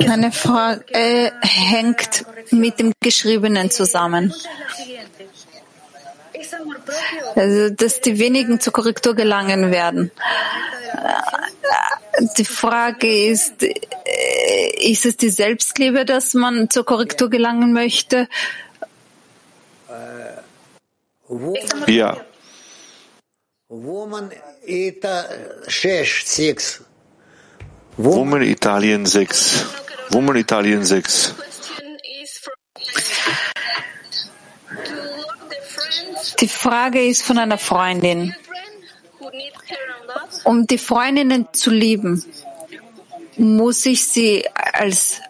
Meine 0.07 0.33
Frage 0.33 0.85
äh, 0.93 1.31
hängt 1.41 2.27
mit 2.51 2.79
dem 2.79 2.93
Geschriebenen 3.01 3.71
zusammen. 3.71 4.35
Also, 7.37 7.71
dass 7.71 8.01
die 8.03 8.19
wenigen 8.19 8.61
zur 8.61 8.75
Korrektur 8.75 9.15
gelangen 9.15 9.71
werden. 9.73 10.11
Die 12.37 12.45
Frage 12.45 13.29
ist, 13.29 13.63
äh, 13.63 14.91
ist 14.93 15.07
es 15.07 15.17
die 15.17 15.31
Selbstliebe, 15.31 16.05
dass 16.05 16.35
man 16.35 16.69
zur 16.69 16.85
Korrektur 16.85 17.31
gelangen 17.31 17.73
möchte? 17.73 18.29
Ja. 21.87 22.21
Woman 27.97 28.43
Italien 28.43 29.07
6. 29.07 29.67
Woman 30.11 30.37
Italien 30.37 30.85
6. 30.85 31.35
Die 36.41 36.49
Frage 36.49 37.07
ist 37.07 37.23
von 37.23 37.39
einer 37.39 37.59
Freundin. 37.59 38.35
Um 40.45 40.67
die 40.67 40.79
Freundinnen 40.79 41.49
zu 41.53 41.71
lieben, 41.71 42.25
muss 43.37 43.87
ich 43.87 44.07
sie 44.07 44.49
als 44.73 45.21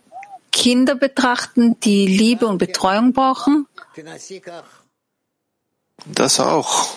Kinder 0.50 0.94
betrachten, 0.94 1.78
die 1.80 2.06
Liebe 2.06 2.46
und 2.46 2.58
Betreuung 2.58 3.12
brauchen? 3.12 3.66
Das 6.06 6.40
auch. 6.40 6.96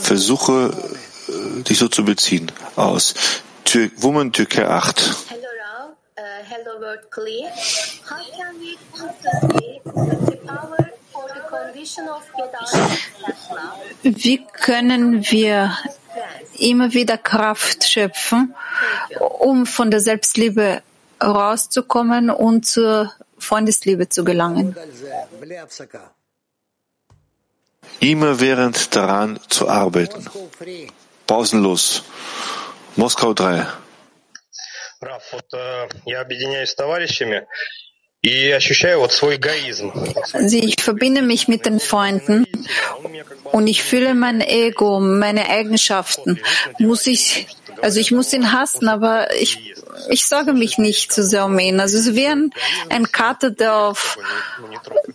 Versuche, 0.00 0.72
äh, 1.28 1.62
dich 1.62 1.78
so 1.78 1.88
zu 1.88 2.04
beziehen. 2.04 2.50
Aus 2.76 3.14
Tür 3.64 3.90
Woman 3.96 4.32
Türkei 4.32 4.66
8. 4.68 5.00
Hello, 5.28 5.42
Rao. 5.62 5.88
Uh, 6.16 6.22
hello, 6.48 6.80
World 6.80 7.10
Clear. 7.10 7.50
How 8.08 8.18
can 8.36 8.60
we 8.60 8.76
constantly 8.92 9.80
with 9.84 10.26
the 10.26 10.36
power 10.46 10.90
for 11.12 11.28
the 11.34 11.40
condition 11.48 12.08
of 12.08 12.22
Wie 14.02 14.44
können 14.52 15.24
wir 15.30 15.76
immer 16.58 16.92
wieder 16.92 17.16
Kraft 17.16 17.84
schöpfen, 17.84 18.54
um 19.38 19.66
von 19.66 19.90
der 19.90 20.00
Selbstliebe 20.00 20.82
rauszukommen 21.22 22.30
und 22.30 22.66
zur 22.66 23.12
Freundesliebe 23.38 24.08
zu 24.08 24.24
gelangen? 24.24 24.76
immerwährend 28.02 28.94
daran 28.94 29.38
zu 29.48 29.68
arbeiten. 29.68 30.26
Pausenlos. 31.26 32.02
Moskau 32.96 33.32
3. 33.32 33.66
Also 40.32 40.56
ich 40.56 40.82
verbinde 40.82 41.22
mich 41.22 41.48
mit 41.48 41.66
den 41.66 41.80
Freunden 41.80 42.46
und 43.44 43.66
ich 43.66 43.82
fühle 43.82 44.14
mein 44.14 44.40
Ego, 44.40 45.00
meine 45.00 45.48
Eigenschaften. 45.48 46.40
Muss 46.78 47.06
ich 47.06 47.46
also 47.82 47.98
ich 47.98 48.12
muss 48.12 48.32
ihn 48.32 48.52
hassen, 48.52 48.88
aber 48.88 49.34
ich, 49.34 49.74
ich 50.08 50.26
sorge 50.26 50.52
mich 50.52 50.78
nicht 50.78 51.12
zu 51.12 51.24
sehr 51.24 51.44
um 51.44 51.58
ihn. 51.58 51.80
Also 51.80 51.98
es 51.98 52.06
ist 52.06 52.14
wie 52.14 52.28
ein, 52.28 52.50
ein 52.88 53.10
Kater, 53.10 53.50
der 53.50 53.76
auf, 53.76 54.18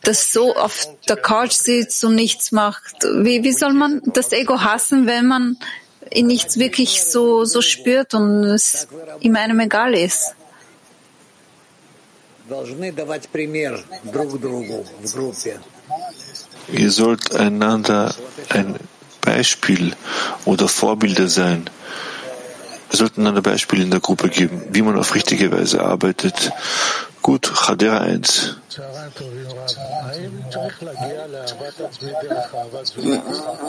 das 0.03 0.33
so 0.33 0.53
auf 0.53 0.87
der 1.07 1.15
Couch 1.15 1.53
sitzt 1.53 2.03
und 2.03 2.15
nichts 2.15 2.51
macht. 2.51 3.03
Wie, 3.03 3.43
wie 3.43 3.53
soll 3.53 3.73
man 3.73 4.01
das 4.05 4.33
Ego 4.33 4.59
hassen, 4.59 5.07
wenn 5.07 5.27
man 5.27 5.57
ihn 6.13 6.27
nicht 6.27 6.59
wirklich 6.59 7.03
so, 7.03 7.45
so 7.45 7.61
spürt 7.61 8.13
und 8.13 8.43
es 8.43 8.87
ihm 9.21 9.37
einem 9.37 9.61
egal 9.61 9.93
ist? 9.93 10.35
Ihr 16.73 16.91
sollt 16.91 17.33
einander 17.33 18.13
ein 18.49 18.75
Beispiel 19.21 19.95
oder 20.43 20.67
Vorbilder 20.67 21.29
sein. 21.29 21.69
Wir 22.89 22.97
sollten 22.97 23.21
einander 23.21 23.41
Beispiele 23.41 23.83
in 23.83 23.91
der 23.91 23.99
Gruppe 23.99 24.29
geben, 24.29 24.61
wie 24.69 24.81
man 24.81 24.97
auf 24.97 25.13
richtige 25.13 25.51
Weise 25.51 25.83
arbeitet. 25.83 26.51
Gut, 27.21 27.51
Chadera 27.53 27.99
1. 27.99 28.55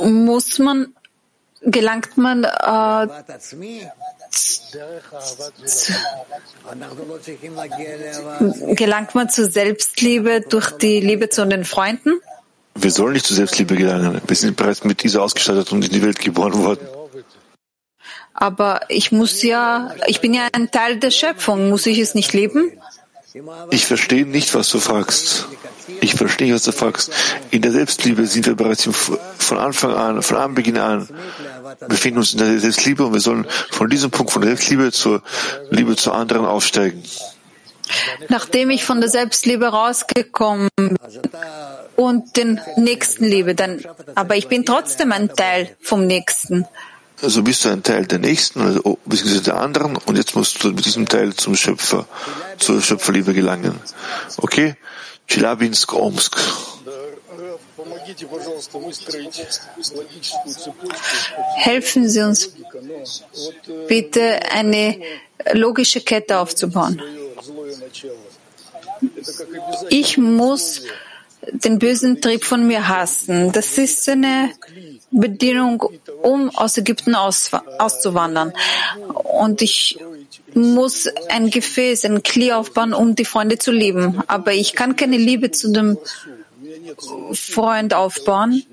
Muss 0.04 0.58
man, 0.60 0.94
gelangt 1.62 2.16
man 2.16 2.44
äh, 2.44 3.08
gelangt 8.74 9.14
man 9.14 9.28
zur 9.28 9.50
Selbstliebe 9.50 10.42
durch 10.48 10.70
die 10.72 11.00
Liebe 11.00 11.28
zu 11.28 11.46
den 11.46 11.64
Freunden? 11.64 12.20
Wir 12.76 12.92
sollen 12.92 13.14
nicht 13.14 13.26
zur 13.26 13.34
Selbstliebe 13.36 13.74
gelangen. 13.74 14.20
Wir 14.24 14.36
sind 14.36 14.56
bereits 14.56 14.84
mit 14.84 15.02
dieser 15.02 15.22
ausgestattet 15.22 15.72
und 15.72 15.84
in 15.84 15.90
die 15.90 16.02
Welt 16.02 16.20
geboren 16.20 16.62
worden. 16.62 16.86
Aber 18.41 18.82
ich 18.89 19.11
muss 19.11 19.43
ja, 19.43 19.93
ich 20.07 20.20
bin 20.20 20.32
ja 20.32 20.47
ein 20.53 20.70
Teil 20.70 20.99
der 20.99 21.11
Schöpfung. 21.11 21.70
Muss 21.70 21.86
ich 21.86 21.99
es 21.99 22.14
nicht 22.14 22.32
leben? 22.32 22.70
Ich 23.70 23.84
verstehe 23.84 24.24
nicht, 24.24 24.55
was 24.55 24.70
du 24.70 24.78
fragst. 24.78 25.49
Ich 26.01 26.14
verstehe 26.14 26.47
nicht, 26.47 26.55
was 26.55 26.62
du 26.62 26.70
fragst. 26.70 27.11
In 27.51 27.62
der 27.62 27.72
Selbstliebe 27.72 28.28
sind 28.28 28.47
wir 28.47 28.55
bereits 28.55 28.89
von 29.39 29.59
Anfang 29.59 29.93
an, 29.93 30.22
von 30.22 30.36
Anbeginn 30.36 30.78
an, 30.78 31.09
befinden 31.89 32.18
uns 32.18 32.32
in 32.32 32.39
der 32.39 32.61
Selbstliebe 32.61 33.05
und 33.05 33.12
wir 33.12 33.20
sollen 33.20 33.45
von 33.70 33.91
diesem 33.91 34.12
Punkt 34.12 34.30
von 34.30 34.43
der 34.43 34.51
Selbstliebe 34.51 34.93
zur 34.93 35.20
Liebe 35.70 35.97
zu 35.97 36.12
anderen 36.12 36.47
aufsteigen. 36.47 37.03
Nachdem 38.28 38.70
ich 38.70 38.84
von 38.84 39.01
der 39.01 39.11
Selbstliebe 39.11 39.66
rausgekommen 39.66 40.68
bin 40.76 40.97
und 41.97 42.36
den 42.36 42.61
Nächsten 42.76 43.24
liebe, 43.24 43.57
dann, 43.57 43.84
aber 44.14 44.36
ich 44.36 44.47
bin 44.47 44.64
trotzdem 44.64 45.11
ein 45.11 45.28
Teil 45.34 45.76
vom 45.80 46.07
Nächsten. 46.07 46.66
Also 47.20 47.42
bist 47.42 47.64
du 47.64 47.68
ein 47.70 47.82
Teil 47.82 48.06
der 48.06 48.20
Nächsten, 48.20 48.60
also, 48.60 48.98
beziehungsweise 49.04 49.42
der 49.42 49.56
anderen, 49.56 49.96
und 49.96 50.16
jetzt 50.16 50.36
musst 50.36 50.62
du 50.62 50.68
mit 50.68 50.84
diesem 50.84 51.08
Teil 51.08 51.34
zum 51.34 51.56
Schöpfer, 51.56 52.06
zur 52.58 52.80
Schöpferliebe 52.80 53.34
gelangen. 53.34 53.80
Okay? 54.36 54.76
Chilabinsk, 55.26 55.92
Omsk. 55.92 56.36
Helfen 61.56 62.08
Sie 62.08 62.20
uns 62.22 62.52
bitte, 63.88 64.40
eine 64.50 65.00
logische 65.52 66.00
Kette 66.00 66.38
aufzubauen. 66.38 67.02
Ich 69.90 70.18
muss 70.18 70.82
den 71.52 71.78
bösen 71.78 72.20
Trieb 72.20 72.44
von 72.44 72.66
mir 72.66 72.88
hassen. 72.88 73.52
Das 73.52 73.78
ist 73.78 74.08
eine 74.08 74.50
Bedingung, 75.11 75.82
um 76.22 76.50
aus 76.50 76.76
Ägypten 76.76 77.14
auszuwandern. 77.14 78.52
Und 79.24 79.62
ich 79.62 79.98
muss 80.54 81.09
ein 81.28 81.50
Gefäß, 81.50 82.04
ein 82.04 82.22
Kli 82.22 82.52
aufbauen, 82.52 82.94
um 82.94 83.14
die 83.14 83.24
Freunde 83.24 83.59
zu 83.59 83.72
lieben. 83.72 84.22
Aber 84.26 84.52
ich 84.52 84.74
kann 84.74 84.96
keine 84.96 85.16
Liebe 85.16 85.50
zu 85.50 85.72
dem 85.72 85.98
Freund 87.32 87.94
aufbauen, 87.94 88.64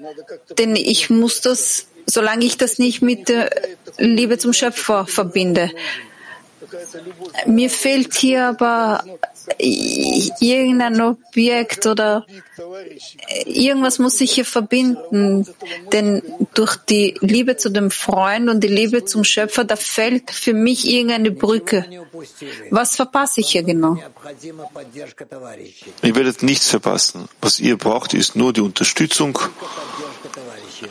denn 0.58 0.76
ich 0.76 1.10
muss 1.10 1.42
das, 1.42 1.88
solange 2.06 2.46
ich 2.46 2.58
das 2.58 2.80
nicht 2.80 3.02
mit 3.02 3.30
der 3.30 3.50
Liebe 3.98 4.38
zum 4.38 4.54
Schöpfer 4.54 5.06
verbinde. 5.06 5.72
Mir 7.46 7.70
fehlt 7.70 8.14
hier 8.16 8.46
aber 8.48 9.04
irgendein 9.58 11.02
Objekt 11.02 11.86
oder 11.86 12.26
irgendwas 13.46 14.00
muss 14.00 14.18
sich 14.18 14.34
hier 14.34 14.46
verbinden, 14.46 15.48
denn 15.92 16.22
durch 16.54 16.76
die 16.78 17.16
Liebe 17.22 17.58
zu 17.58 17.70
dem 17.70 17.92
Freund 17.92 18.50
und 18.50 18.64
die 18.64 18.68
Liebe 18.68 19.06
zum 19.06 19.24
Schöpfer, 19.24 19.64
da 19.64 19.76
fällt 19.76 20.32
für 20.32 20.54
mich 20.54 20.90
irgendeine 20.90 21.32
Brücke. 21.32 21.86
Was 22.70 22.96
verpasse 22.96 23.42
ich 23.42 23.50
hier 23.52 23.64
genau? 23.64 23.98
Ihr 26.02 26.16
werdet 26.16 26.44
nichts 26.44 26.70
verpassen. 26.70 27.28
Was 27.42 27.60
ihr 27.60 27.78
braucht, 27.78 28.14
ist 28.14 28.36
nur 28.36 28.54
die 28.54 28.62
Unterstützung. 28.62 29.38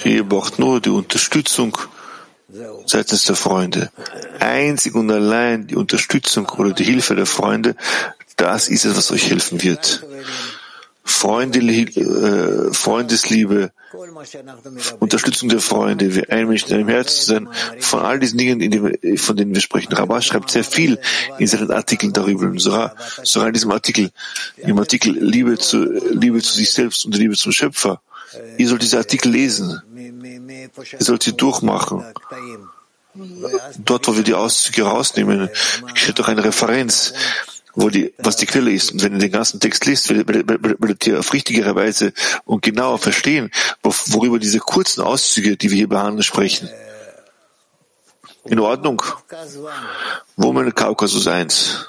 Ihr 0.05 0.24
braucht 0.24 0.59
nur 0.59 0.80
die 0.80 0.90
Unterstützung 0.90 1.76
seitens 2.86 3.24
der 3.24 3.36
Freunde. 3.36 3.90
Einzig 4.38 4.94
und 4.94 5.11
allein 5.11 5.66
die 5.66 5.76
Unterstützung 5.76 6.48
oder 6.50 6.72
die 6.72 6.84
Hilfe 6.84 7.14
der 7.14 7.26
Freunde, 7.26 7.76
das 8.37 8.68
ist 8.68 8.85
es, 8.85 8.97
was 8.97 9.11
euch 9.11 9.30
helfen 9.30 9.62
wird. 9.62 10.05
Freunde, 11.07 11.61
äh, 11.61 12.72
Freundesliebe, 12.72 13.72
Unterstützung 15.01 15.51
der 15.51 15.61
Freunde, 15.61 16.14
wir 16.14 16.30
ein 16.30 16.49
Mensch 16.49 16.64
in 16.66 16.74
einem 16.74 16.89
Herzen 16.89 17.20
zu 17.20 17.26
sein, 17.26 17.49
von 17.80 18.01
all 18.01 18.18
diesen 18.18 18.39
Dingen, 18.39 18.59
die, 18.59 19.18
von 19.18 19.37
denen 19.37 19.55
wir 19.55 19.61
sprechen. 19.61 19.93
Rabbah 19.93 20.22
schreibt 20.22 20.51
sehr 20.51 20.64
viel 20.64 20.99
in 21.39 21.47
seinen 21.47 21.70
Artikeln 21.70 22.14
darüber. 22.14 22.51
Sogar, 22.59 22.97
sogar 23.22 23.49
in 23.49 23.55
diesem 23.55 23.70
Artikel, 23.70 24.11
im 24.57 24.78
Artikel 24.78 25.12
Liebe 25.12 25.59
zu, 25.59 25.85
Liebe 25.85 26.41
zu 26.41 26.55
sich 26.55 26.72
selbst 26.72 27.05
und 27.05 27.14
Liebe 27.16 27.37
zum 27.37 27.53
Schöpfer. 27.53 28.01
Ihr 28.57 28.66
sollt 28.66 28.82
diese 28.82 28.97
Artikel 28.97 29.30
lesen. 29.30 29.82
Ihr 29.95 30.70
sollt 31.05 31.22
sie 31.22 31.37
durchmachen. 31.37 32.03
Dort, 33.78 34.09
wo 34.09 34.16
wir 34.16 34.24
die 34.24 34.35
Auszüge 34.35 34.85
rausnehmen, 34.85 35.51
steht 35.95 36.18
doch 36.18 36.28
eine 36.28 36.43
Referenz 36.43 37.12
wo 37.75 37.91
die, 37.91 38.14
was 38.18 38.37
die 38.37 38.47
Quelle 38.47 38.70
ist. 38.72 38.93
Und 38.93 39.03
wenn 39.03 39.14
ihr 39.14 39.18
den 39.18 39.33
ganzen 39.33 39.61
Text 39.61 39.87
liest, 39.87 40.09
werdet 40.11 41.07
ihr 41.07 41.18
auf 41.18 41.33
richtigere 41.33 41.75
Weise 41.75 42.12
und 42.45 42.62
genauer 42.62 42.99
verstehen, 42.99 43.51
worüber 43.83 44.39
diese 44.39 44.59
kurzen 44.59 45.03
Auszüge, 45.03 45.57
die 45.57 45.70
wir 45.70 45.77
hier 45.77 45.89
behandeln, 45.89 46.22
sprechen. 46.22 46.68
In 48.45 48.61
Ordnung. 48.61 49.03
Woman 50.37 50.75
Kaukasus 50.75 51.27
1. 51.27 51.89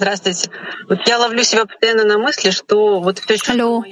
Здравствуйте. 0.00 0.50
Вот 0.88 1.06
я 1.06 1.18
ловлю 1.18 1.42
себя 1.42 1.64
постоянно 1.64 2.04
на 2.04 2.18
мысли, 2.18 2.50
что 2.50 3.00
вот 3.00 3.18
все, 3.18 3.36
Hallo. 3.48 3.82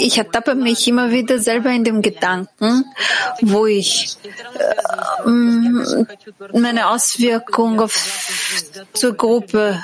Ich 0.00 0.18
ertappe 0.18 0.54
mich 0.54 0.88
immer 0.88 1.10
wieder 1.10 1.38
selber 1.38 1.70
in 1.70 1.84
dem 1.84 2.00
Gedanken, 2.02 2.84
wo 3.42 3.66
ich 3.66 4.16
äh, 4.54 5.28
meine 6.58 6.88
Auswirkung 6.88 7.80
auf, 7.80 7.94
zur 8.92 9.14
Gruppe 9.14 9.82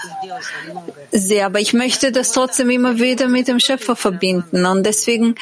sehe. 1.13 1.45
Aber 1.45 1.61
ich 1.61 1.75
möchte 1.75 2.13
das 2.13 2.33
trotzdem 2.33 2.71
immer 2.71 2.99
wieder 2.99 3.29
mit 3.29 3.49
dem 3.49 3.61
Schöpfer 3.61 3.97
verbinden. 3.97 4.65
Und 4.65 4.85
deswegen 4.85 5.35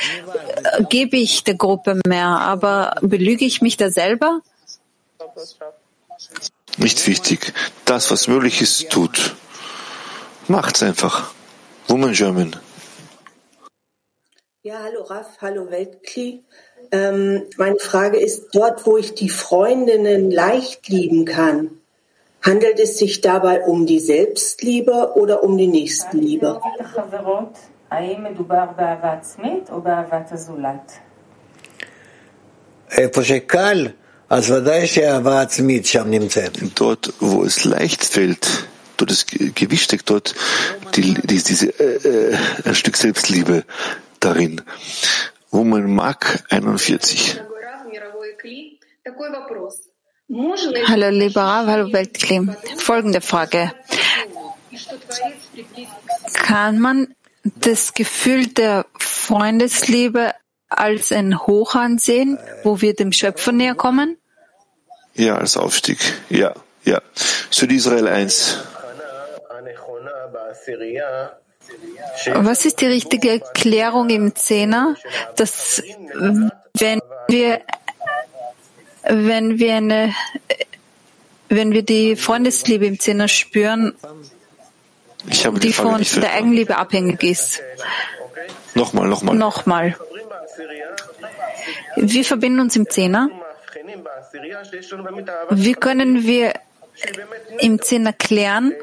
äh, 0.63 0.85
gebe 0.85 1.17
ich 1.17 1.45
der 1.45 1.55
Gruppe 1.55 2.01
mehr. 2.07 2.27
Aber 2.27 2.97
belüge 3.01 3.45
ich 3.45 3.63
mich 3.63 3.77
da 3.77 3.91
selber? 3.91 4.41
Nicht 6.77 7.07
wichtig. 7.07 7.53
Das, 7.85 8.11
was 8.11 8.29
möglich 8.29 8.63
ist, 8.63 8.91
tut. 8.91 9.37
Macht's 10.49 10.83
einfach. 10.83 11.33
Woman 11.89 12.13
German. 12.13 12.57
Ja, 14.63 14.79
hallo 14.85 15.03
Raff, 15.03 15.39
hallo 15.41 15.71
Weltkli. 15.71 16.45
Ähm, 16.93 17.43
meine 17.57 17.79
Frage 17.79 18.19
ist, 18.19 18.55
dort, 18.55 18.87
wo 18.87 18.97
ich 18.97 19.15
die 19.15 19.29
Freundinnen 19.29 20.31
leicht 20.31 20.89
lieben 20.89 21.25
kann, 21.25 21.71
handelt 22.43 22.79
es 22.79 22.99
sich 22.99 23.21
dabei 23.21 23.63
um 23.63 23.87
die 23.87 24.01
Selbstliebe 24.01 25.15
oder 25.17 25.43
um 25.43 25.57
die 25.59 25.67
Nächstenliebe? 25.67 26.61
איפה 32.99 33.23
שקל, 33.23 33.89
Dort, 36.76 37.14
wo 37.20 37.44
es 37.46 37.64
leicht 37.64 38.04
fällt, 38.04 38.68
dort 38.98 39.12
ist 39.12 39.32
Gewicht 39.56 40.10
dort 40.10 40.36
die, 40.96 41.14
die, 41.14 41.42
diese, 41.44 41.68
äh, 41.80 42.34
äh, 42.34 42.38
ein 42.66 42.76
Stück 42.76 42.98
Selbstliebe 42.98 43.64
darin. 44.20 44.62
Woman 45.50 45.96
Mark 45.96 46.44
41. 46.50 47.40
Hallo 50.88 51.10
lieber 51.10 51.42
Rav, 51.42 51.68
hallo 51.68 51.94
Weltklim. 51.94 52.54
Folgende 52.76 53.22
Frage. 53.22 53.72
Kann 56.34 56.80
man 56.80 57.16
das 57.44 57.94
Gefühl 57.94 58.48
der 58.48 58.86
Freundesliebe 59.00 60.34
als 60.70 61.12
ein 61.12 61.40
Hoch 61.46 61.76
ansehen, 61.76 62.38
wo 62.64 62.82
wir 62.82 62.94
dem 62.94 63.12
Schöpfer 63.12 63.52
näher 63.52 63.76
kommen? 63.76 64.18
Ja, 65.16 65.38
als 65.38 65.58
Aufstieg. 65.58 65.98
Ja, 66.30 66.54
ja. 66.84 67.02
Süd 67.50 67.72
Israel 67.72 68.08
1. 68.08 68.60
Was 72.34 72.66
ist 72.66 72.82
die 72.82 72.86
richtige 72.86 73.32
Erklärung 73.32 74.10
im 74.10 74.36
Zehner, 74.36 74.96
dass 75.36 75.82
wenn 76.74 77.02
wir 77.28 77.62
wenn 79.04 79.60
wir 79.60 79.76
eine 79.76 80.14
wenn 81.50 81.72
wir 81.72 81.84
die 81.84 82.16
Freundesliebe 82.16 82.86
im 82.86 83.00
Zehner 83.00 83.28
spüren, 83.28 83.96
die, 85.24 85.60
die 85.60 85.74
von 85.74 86.04
der 86.22 86.34
Eigenliebe 86.34 86.78
abhängig 86.78 87.24
ist? 87.24 87.62
Nochmal, 88.76 89.08
nochmal. 89.08 89.36
Nochmal. 89.36 89.96
Wir 91.96 92.26
verbinden 92.26 92.60
uns 92.60 92.76
im 92.76 92.90
Zehner. 92.90 93.30
Wie 95.50 95.74
können 95.74 96.24
wir 96.24 96.54
im 97.60 97.82
Zehner 97.82 98.14
klären, 98.14 98.74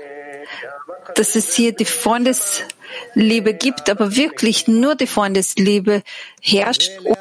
dass 1.14 1.36
es 1.36 1.54
hier 1.54 1.72
die 1.72 1.84
Freundesliebe 1.84 3.54
gibt, 3.54 3.90
aber 3.90 4.14
wirklich 4.16 4.68
nur 4.68 4.94
die 4.94 5.06
Freundesliebe 5.06 6.02
herrscht 6.40 6.90
und 7.02 7.16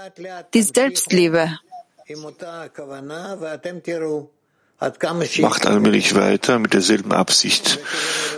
die 0.54 0.62
Selbstliebe. 0.62 1.60
Macht 5.40 5.66
allmählich 5.66 6.16
weiter 6.16 6.60
mit 6.60 6.74
derselben 6.74 7.14
Absicht 7.14 7.80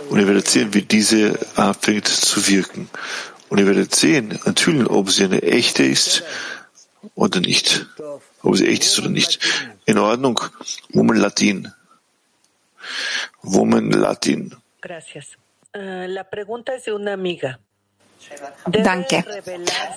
und 0.08 0.20
ihr 0.20 0.28
werdet 0.28 0.48
sehen, 0.48 0.72
wie 0.74 0.82
diese 0.82 1.38
anfängt 1.56 2.06
zu 2.06 2.46
wirken. 2.46 2.88
Und 3.48 3.58
ihr 3.58 3.66
werdet 3.66 3.94
sehen, 3.94 4.38
natürlich, 4.44 4.88
ob 4.88 5.10
sie 5.10 5.24
eine 5.24 5.42
echte 5.42 5.84
ist 5.84 6.24
oder 7.14 7.40
nicht. 7.40 7.86
Ob 8.42 8.56
sie 8.56 8.66
echt 8.68 8.84
ist 8.84 8.98
oder 8.98 9.08
nicht. 9.08 9.40
In 9.84 9.98
Ordnung. 9.98 10.40
Woman 10.90 11.16
Latin. 11.16 11.72
Woman 13.42 13.90
Latin. 13.90 14.54
Gracias. 14.80 15.36
La 15.72 16.24
pregunta 16.24 16.74
es 16.74 16.84
de 16.84 16.92
una 16.92 17.12
amiga. 17.12 17.58
Danke. 18.66 19.24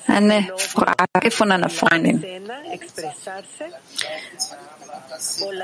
Eine 0.08 0.54
Frage 0.58 1.32
von 1.32 1.52
einer 1.52 1.70
Freundin. 1.70 2.24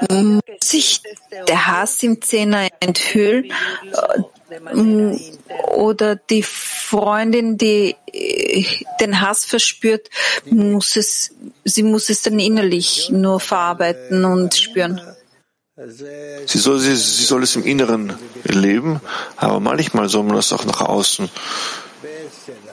Muss 0.10 0.44
sich 0.64 1.02
der 1.48 1.68
Hass 1.68 2.02
im 2.04 2.22
Zehner 2.22 2.70
enthüllen 2.80 3.52
oder 5.76 6.16
die 6.16 6.44
Freundin, 6.44 7.58
die 7.58 7.96
den 9.00 9.22
Hass 9.22 9.46
verspürt, 9.46 10.10
muss 10.46 10.96
es, 10.96 11.32
sie 11.64 11.84
muss 11.84 12.10
es 12.10 12.22
dann 12.22 12.40
innerlich 12.40 13.10
nur 13.12 13.40
verarbeiten 13.40 14.26
und 14.26 14.56
spüren? 14.56 15.02
Sie 16.46 16.58
soll, 16.58 16.80
sie, 16.80 16.96
sie 16.96 17.26
soll 17.26 17.44
es 17.44 17.56
im 17.58 17.66
Inneren 17.66 18.14
leben, 18.46 19.02
aber 19.36 19.60
manchmal 19.60 20.08
soll 20.08 20.24
man 20.24 20.38
das 20.38 20.54
auch 20.54 20.64
nach 20.64 20.82
außen 20.82 21.30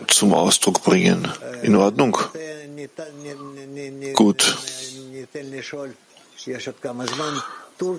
zum 0.07 0.35
Ausdruck 0.35 0.85
bringen. 0.85 1.27
In 1.63 1.75
Ordnung? 1.75 2.17
Gut. 4.15 4.59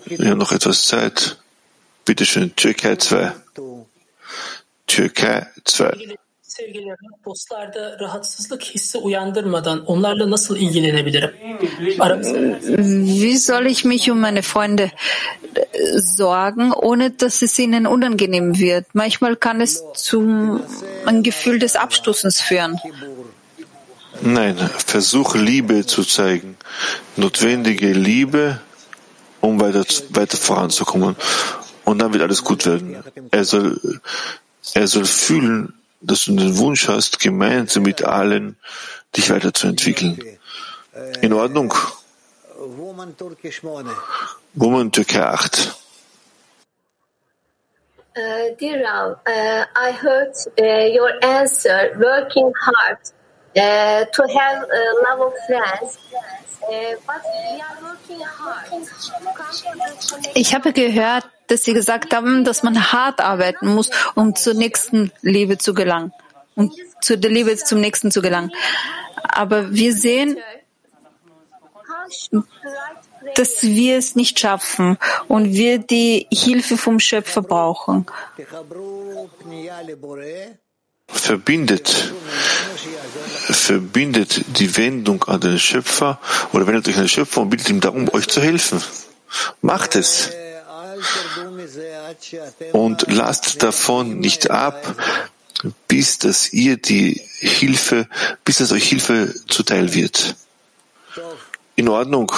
Wir 0.06 0.30
haben 0.30 0.38
noch 0.38 0.52
etwas 0.52 0.86
Zeit. 0.86 1.43
Bitte 2.06 2.26
schön, 2.26 2.52
Türkei 2.56 2.96
2. 2.96 3.32
Türkei 4.88 5.48
2. 5.66 5.84
Sevgili 6.42 6.96
dostlarda 7.26 8.00
rahatsızlık 8.00 8.64
hissi 8.64 8.98
uyandırmadan 8.98 9.86
onlarla 9.86 10.32
nasıl 10.32 10.58
ilgilenebilirim? 10.58 11.32
Wie 13.22 13.40
soll 13.40 13.66
ich 13.66 13.86
mich 13.86 14.12
um 14.12 14.20
meine 14.20 14.42
Freunde 14.42 14.92
sorgen, 15.98 16.72
ohne 16.72 17.20
dass 17.20 17.44
es 17.44 17.60
ihnen 17.60 17.86
unangenehm 17.86 18.60
wird? 18.60 18.86
Manchmal 18.94 19.36
kann 19.36 19.62
es 19.62 19.84
zum 19.96 20.62
ein 21.06 21.24
Gefühl 21.24 21.60
des 21.60 21.76
Abstoßens 21.76 22.42
führen. 22.42 22.78
Nein, 24.22 24.58
versuch 24.86 25.36
Liebe 25.36 25.86
zu 25.86 26.04
zeigen. 26.04 26.58
Notwendige 27.16 27.94
Liebe, 27.94 28.60
um 29.42 29.60
weiter, 29.60 29.86
weiter 30.10 30.38
voranzukommen. 30.38 31.16
Und 31.86 32.00
dann 32.00 32.14
wird 32.14 32.24
alles 32.24 32.44
gut 32.44 32.66
werden. 32.66 33.04
Er 33.32 33.46
soll, 33.46 33.80
er 34.74 34.88
soll 34.88 35.06
fühlen, 35.06 35.74
dass 36.02 36.26
du 36.26 36.36
den 36.36 36.58
Wunsch 36.58 36.88
hast, 36.88 37.20
gemeinsam 37.20 37.84
mit 37.84 38.04
allen 38.04 38.58
dich 39.16 39.30
weiterzuentwickeln. 39.30 40.20
In 41.22 41.34
Ordnung. 41.34 41.74
Woman 44.54 44.92
Türkei 44.92 45.24
8. 45.24 45.76
Uh, 48.16 48.56
dear 48.60 48.84
Rav, 48.86 49.18
uh, 49.26 49.66
I 49.76 49.92
heard 49.92 50.36
uh, 50.62 50.86
your 50.86 51.12
answer, 51.24 51.98
working 51.98 52.54
hard 52.62 53.00
to 53.56 54.28
have 54.28 54.64
uh, 54.64 55.10
love 55.10 55.20
of 55.20 55.34
friends. 55.48 55.98
Ich 60.36 60.56
habe 60.56 60.74
gehört, 60.74 61.26
dass 61.48 61.64
Sie 61.64 61.74
gesagt 61.74 62.14
haben, 62.14 62.44
dass 62.44 62.64
man 62.64 62.92
hart 62.92 63.20
arbeiten 63.20 63.74
muss, 63.74 63.90
um 64.16 64.36
zur 64.36 64.54
nächsten 64.54 65.12
Liebe 65.22 65.58
zu 65.58 65.74
gelangen, 65.74 66.14
um 66.56 66.72
zu 67.02 67.18
der 67.18 67.32
Liebe 67.32 67.56
zum 67.58 67.82
Nächsten 67.82 68.12
zu 68.12 68.22
gelangen. 68.22 68.52
Aber 69.24 69.74
wir 69.74 69.94
sehen, 69.94 70.38
dass 73.36 73.64
wir 73.64 73.98
es 73.98 74.16
nicht 74.16 74.40
schaffen 74.40 74.98
und 75.28 75.54
wir 75.54 75.80
die 75.80 76.28
Hilfe 76.32 76.78
vom 76.78 77.00
Schöpfer 77.00 77.42
brauchen. 77.42 78.06
Verbindet, 81.14 82.14
verbindet 83.50 84.44
die 84.60 84.76
Wendung 84.78 85.24
an 85.26 85.40
den 85.40 85.60
Schöpfer 85.60 86.20
oder 86.52 86.68
wendet 86.68 86.88
euch 86.88 86.96
an 86.96 87.04
den 87.04 87.10
Schöpfer 87.10 87.42
und 87.42 87.50
bittet 87.50 87.70
ihm 87.70 87.80
darum, 87.80 88.10
euch 88.14 88.28
zu 88.28 88.42
helfen. 88.42 88.82
Macht 89.62 89.96
es. 89.96 90.30
Und 92.72 93.06
lasst 93.10 93.64
davon 93.64 94.20
nicht 94.20 94.52
ab, 94.52 94.96
bis 95.88 96.20
dass 96.20 96.52
ihr 96.54 96.78
die 96.78 97.22
Hilfe, 97.40 98.08
bis 98.46 98.58
dass 98.58 98.72
euch 98.72 98.88
Hilfe 98.88 99.34
zuteil 99.48 99.94
wird. 99.94 100.36
In 101.76 101.90
Ordnung. 101.90 102.32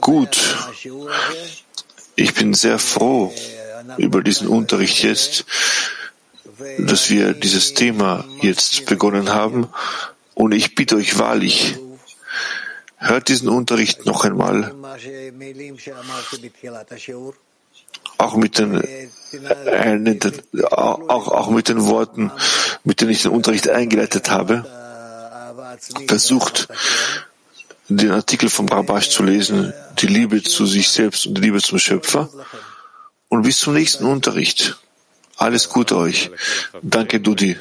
Gut. 0.00 0.38
Ich 2.16 2.34
bin 2.34 2.54
sehr 2.54 2.78
froh 2.78 3.34
über 3.98 4.22
diesen 4.22 4.48
Unterricht 4.48 5.02
jetzt, 5.02 5.44
dass 6.78 7.10
wir 7.10 7.34
dieses 7.34 7.74
Thema 7.74 8.24
jetzt 8.40 8.86
begonnen 8.86 9.30
haben. 9.30 9.68
Und 10.34 10.52
ich 10.52 10.74
bitte 10.74 10.96
euch 10.96 11.18
wahrlich, 11.18 11.76
hört 12.96 13.28
diesen 13.28 13.48
Unterricht 13.48 14.06
noch 14.06 14.24
einmal, 14.24 14.74
auch 18.18 18.36
mit 18.36 18.58
den, 18.58 18.80
äh, 18.82 19.08
auch, 20.70 21.28
auch 21.28 21.50
mit 21.50 21.68
den 21.68 21.84
Worten, 21.84 22.30
mit 22.84 23.00
denen 23.00 23.10
ich 23.10 23.22
den 23.22 23.32
Unterricht 23.32 23.68
eingeleitet 23.68 24.30
habe. 24.30 24.64
Versucht, 26.06 26.68
den 27.88 28.12
Artikel 28.12 28.48
vom 28.48 28.68
Rabash 28.68 29.10
zu 29.10 29.22
lesen, 29.22 29.72
die 29.98 30.06
Liebe 30.06 30.42
zu 30.42 30.66
sich 30.66 30.88
selbst 30.90 31.26
und 31.26 31.34
die 31.34 31.42
Liebe 31.42 31.60
zum 31.60 31.78
Schöpfer. 31.78 32.30
Und 33.28 33.42
bis 33.42 33.58
zum 33.58 33.74
nächsten 33.74 34.04
Unterricht. 34.04 34.78
Alles 35.36 35.68
Gute 35.68 35.96
euch. 35.96 36.30
Danke, 36.82 37.20
Dudi. 37.20 37.56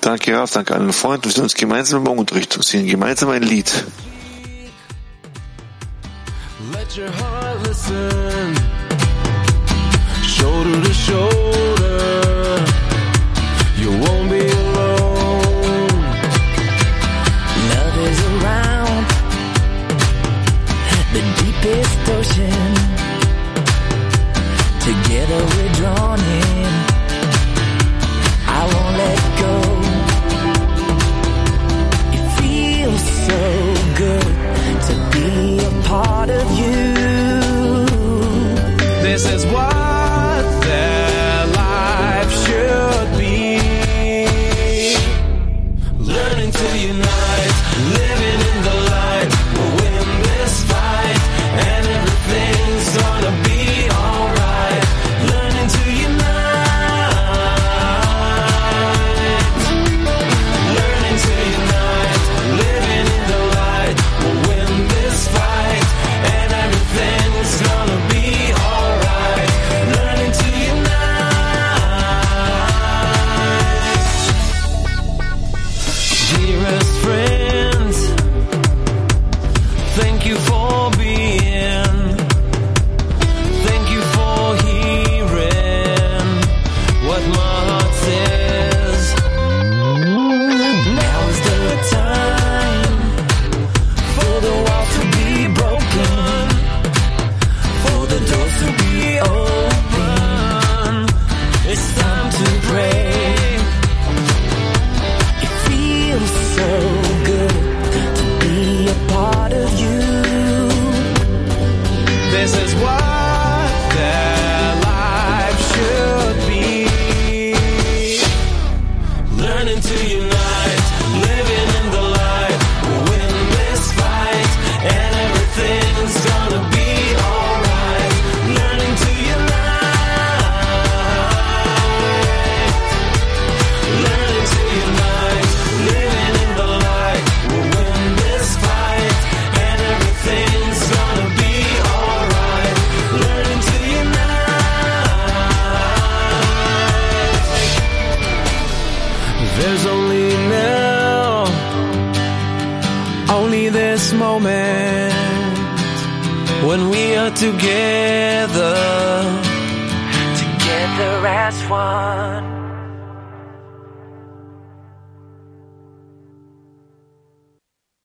Danke, 0.00 0.36
Raf, 0.36 0.52
danke 0.52 0.74
allen 0.74 0.92
Freunden. 0.92 1.24
Wir 1.24 1.32
sehen 1.32 1.42
uns 1.42 1.54
gemeinsam 1.54 2.06
im 2.06 2.18
Unterricht 2.18 2.56
und 2.56 2.64
singen 2.64 2.86
gemeinsam 2.86 3.30
ein 3.30 3.42
Lied. 3.42 3.84
Let 6.72 6.96
your 6.96 7.08
heart 7.08 7.66
listen, 7.66 8.54
shoulder 10.22 10.82
to 10.82 10.92
shoulder. 10.92 12.64
You 13.80 13.90
won't 13.90 14.28
be 14.28 14.40
alone. 14.40 16.02
Love 17.70 17.96
is 18.10 18.20
around 18.42 19.06
the 21.12 21.22
deepest 21.42 22.08
ocean. 22.10 22.77
Together 24.88 25.40
we're 25.52 25.72
drawn 25.74 26.18
in. 26.18 26.66
I 28.58 28.62
won't 28.72 28.94
let 29.04 29.20
go. 29.44 29.54
It 32.16 32.24
feels 32.38 33.04
so 33.28 33.42
good 34.02 34.28
to 34.88 34.94
be 35.12 35.30
a 35.58 35.72
part 35.86 36.30
of 36.30 36.46
you. 36.60 36.78
This 39.02 39.22
is 39.26 39.44
what 39.52 39.77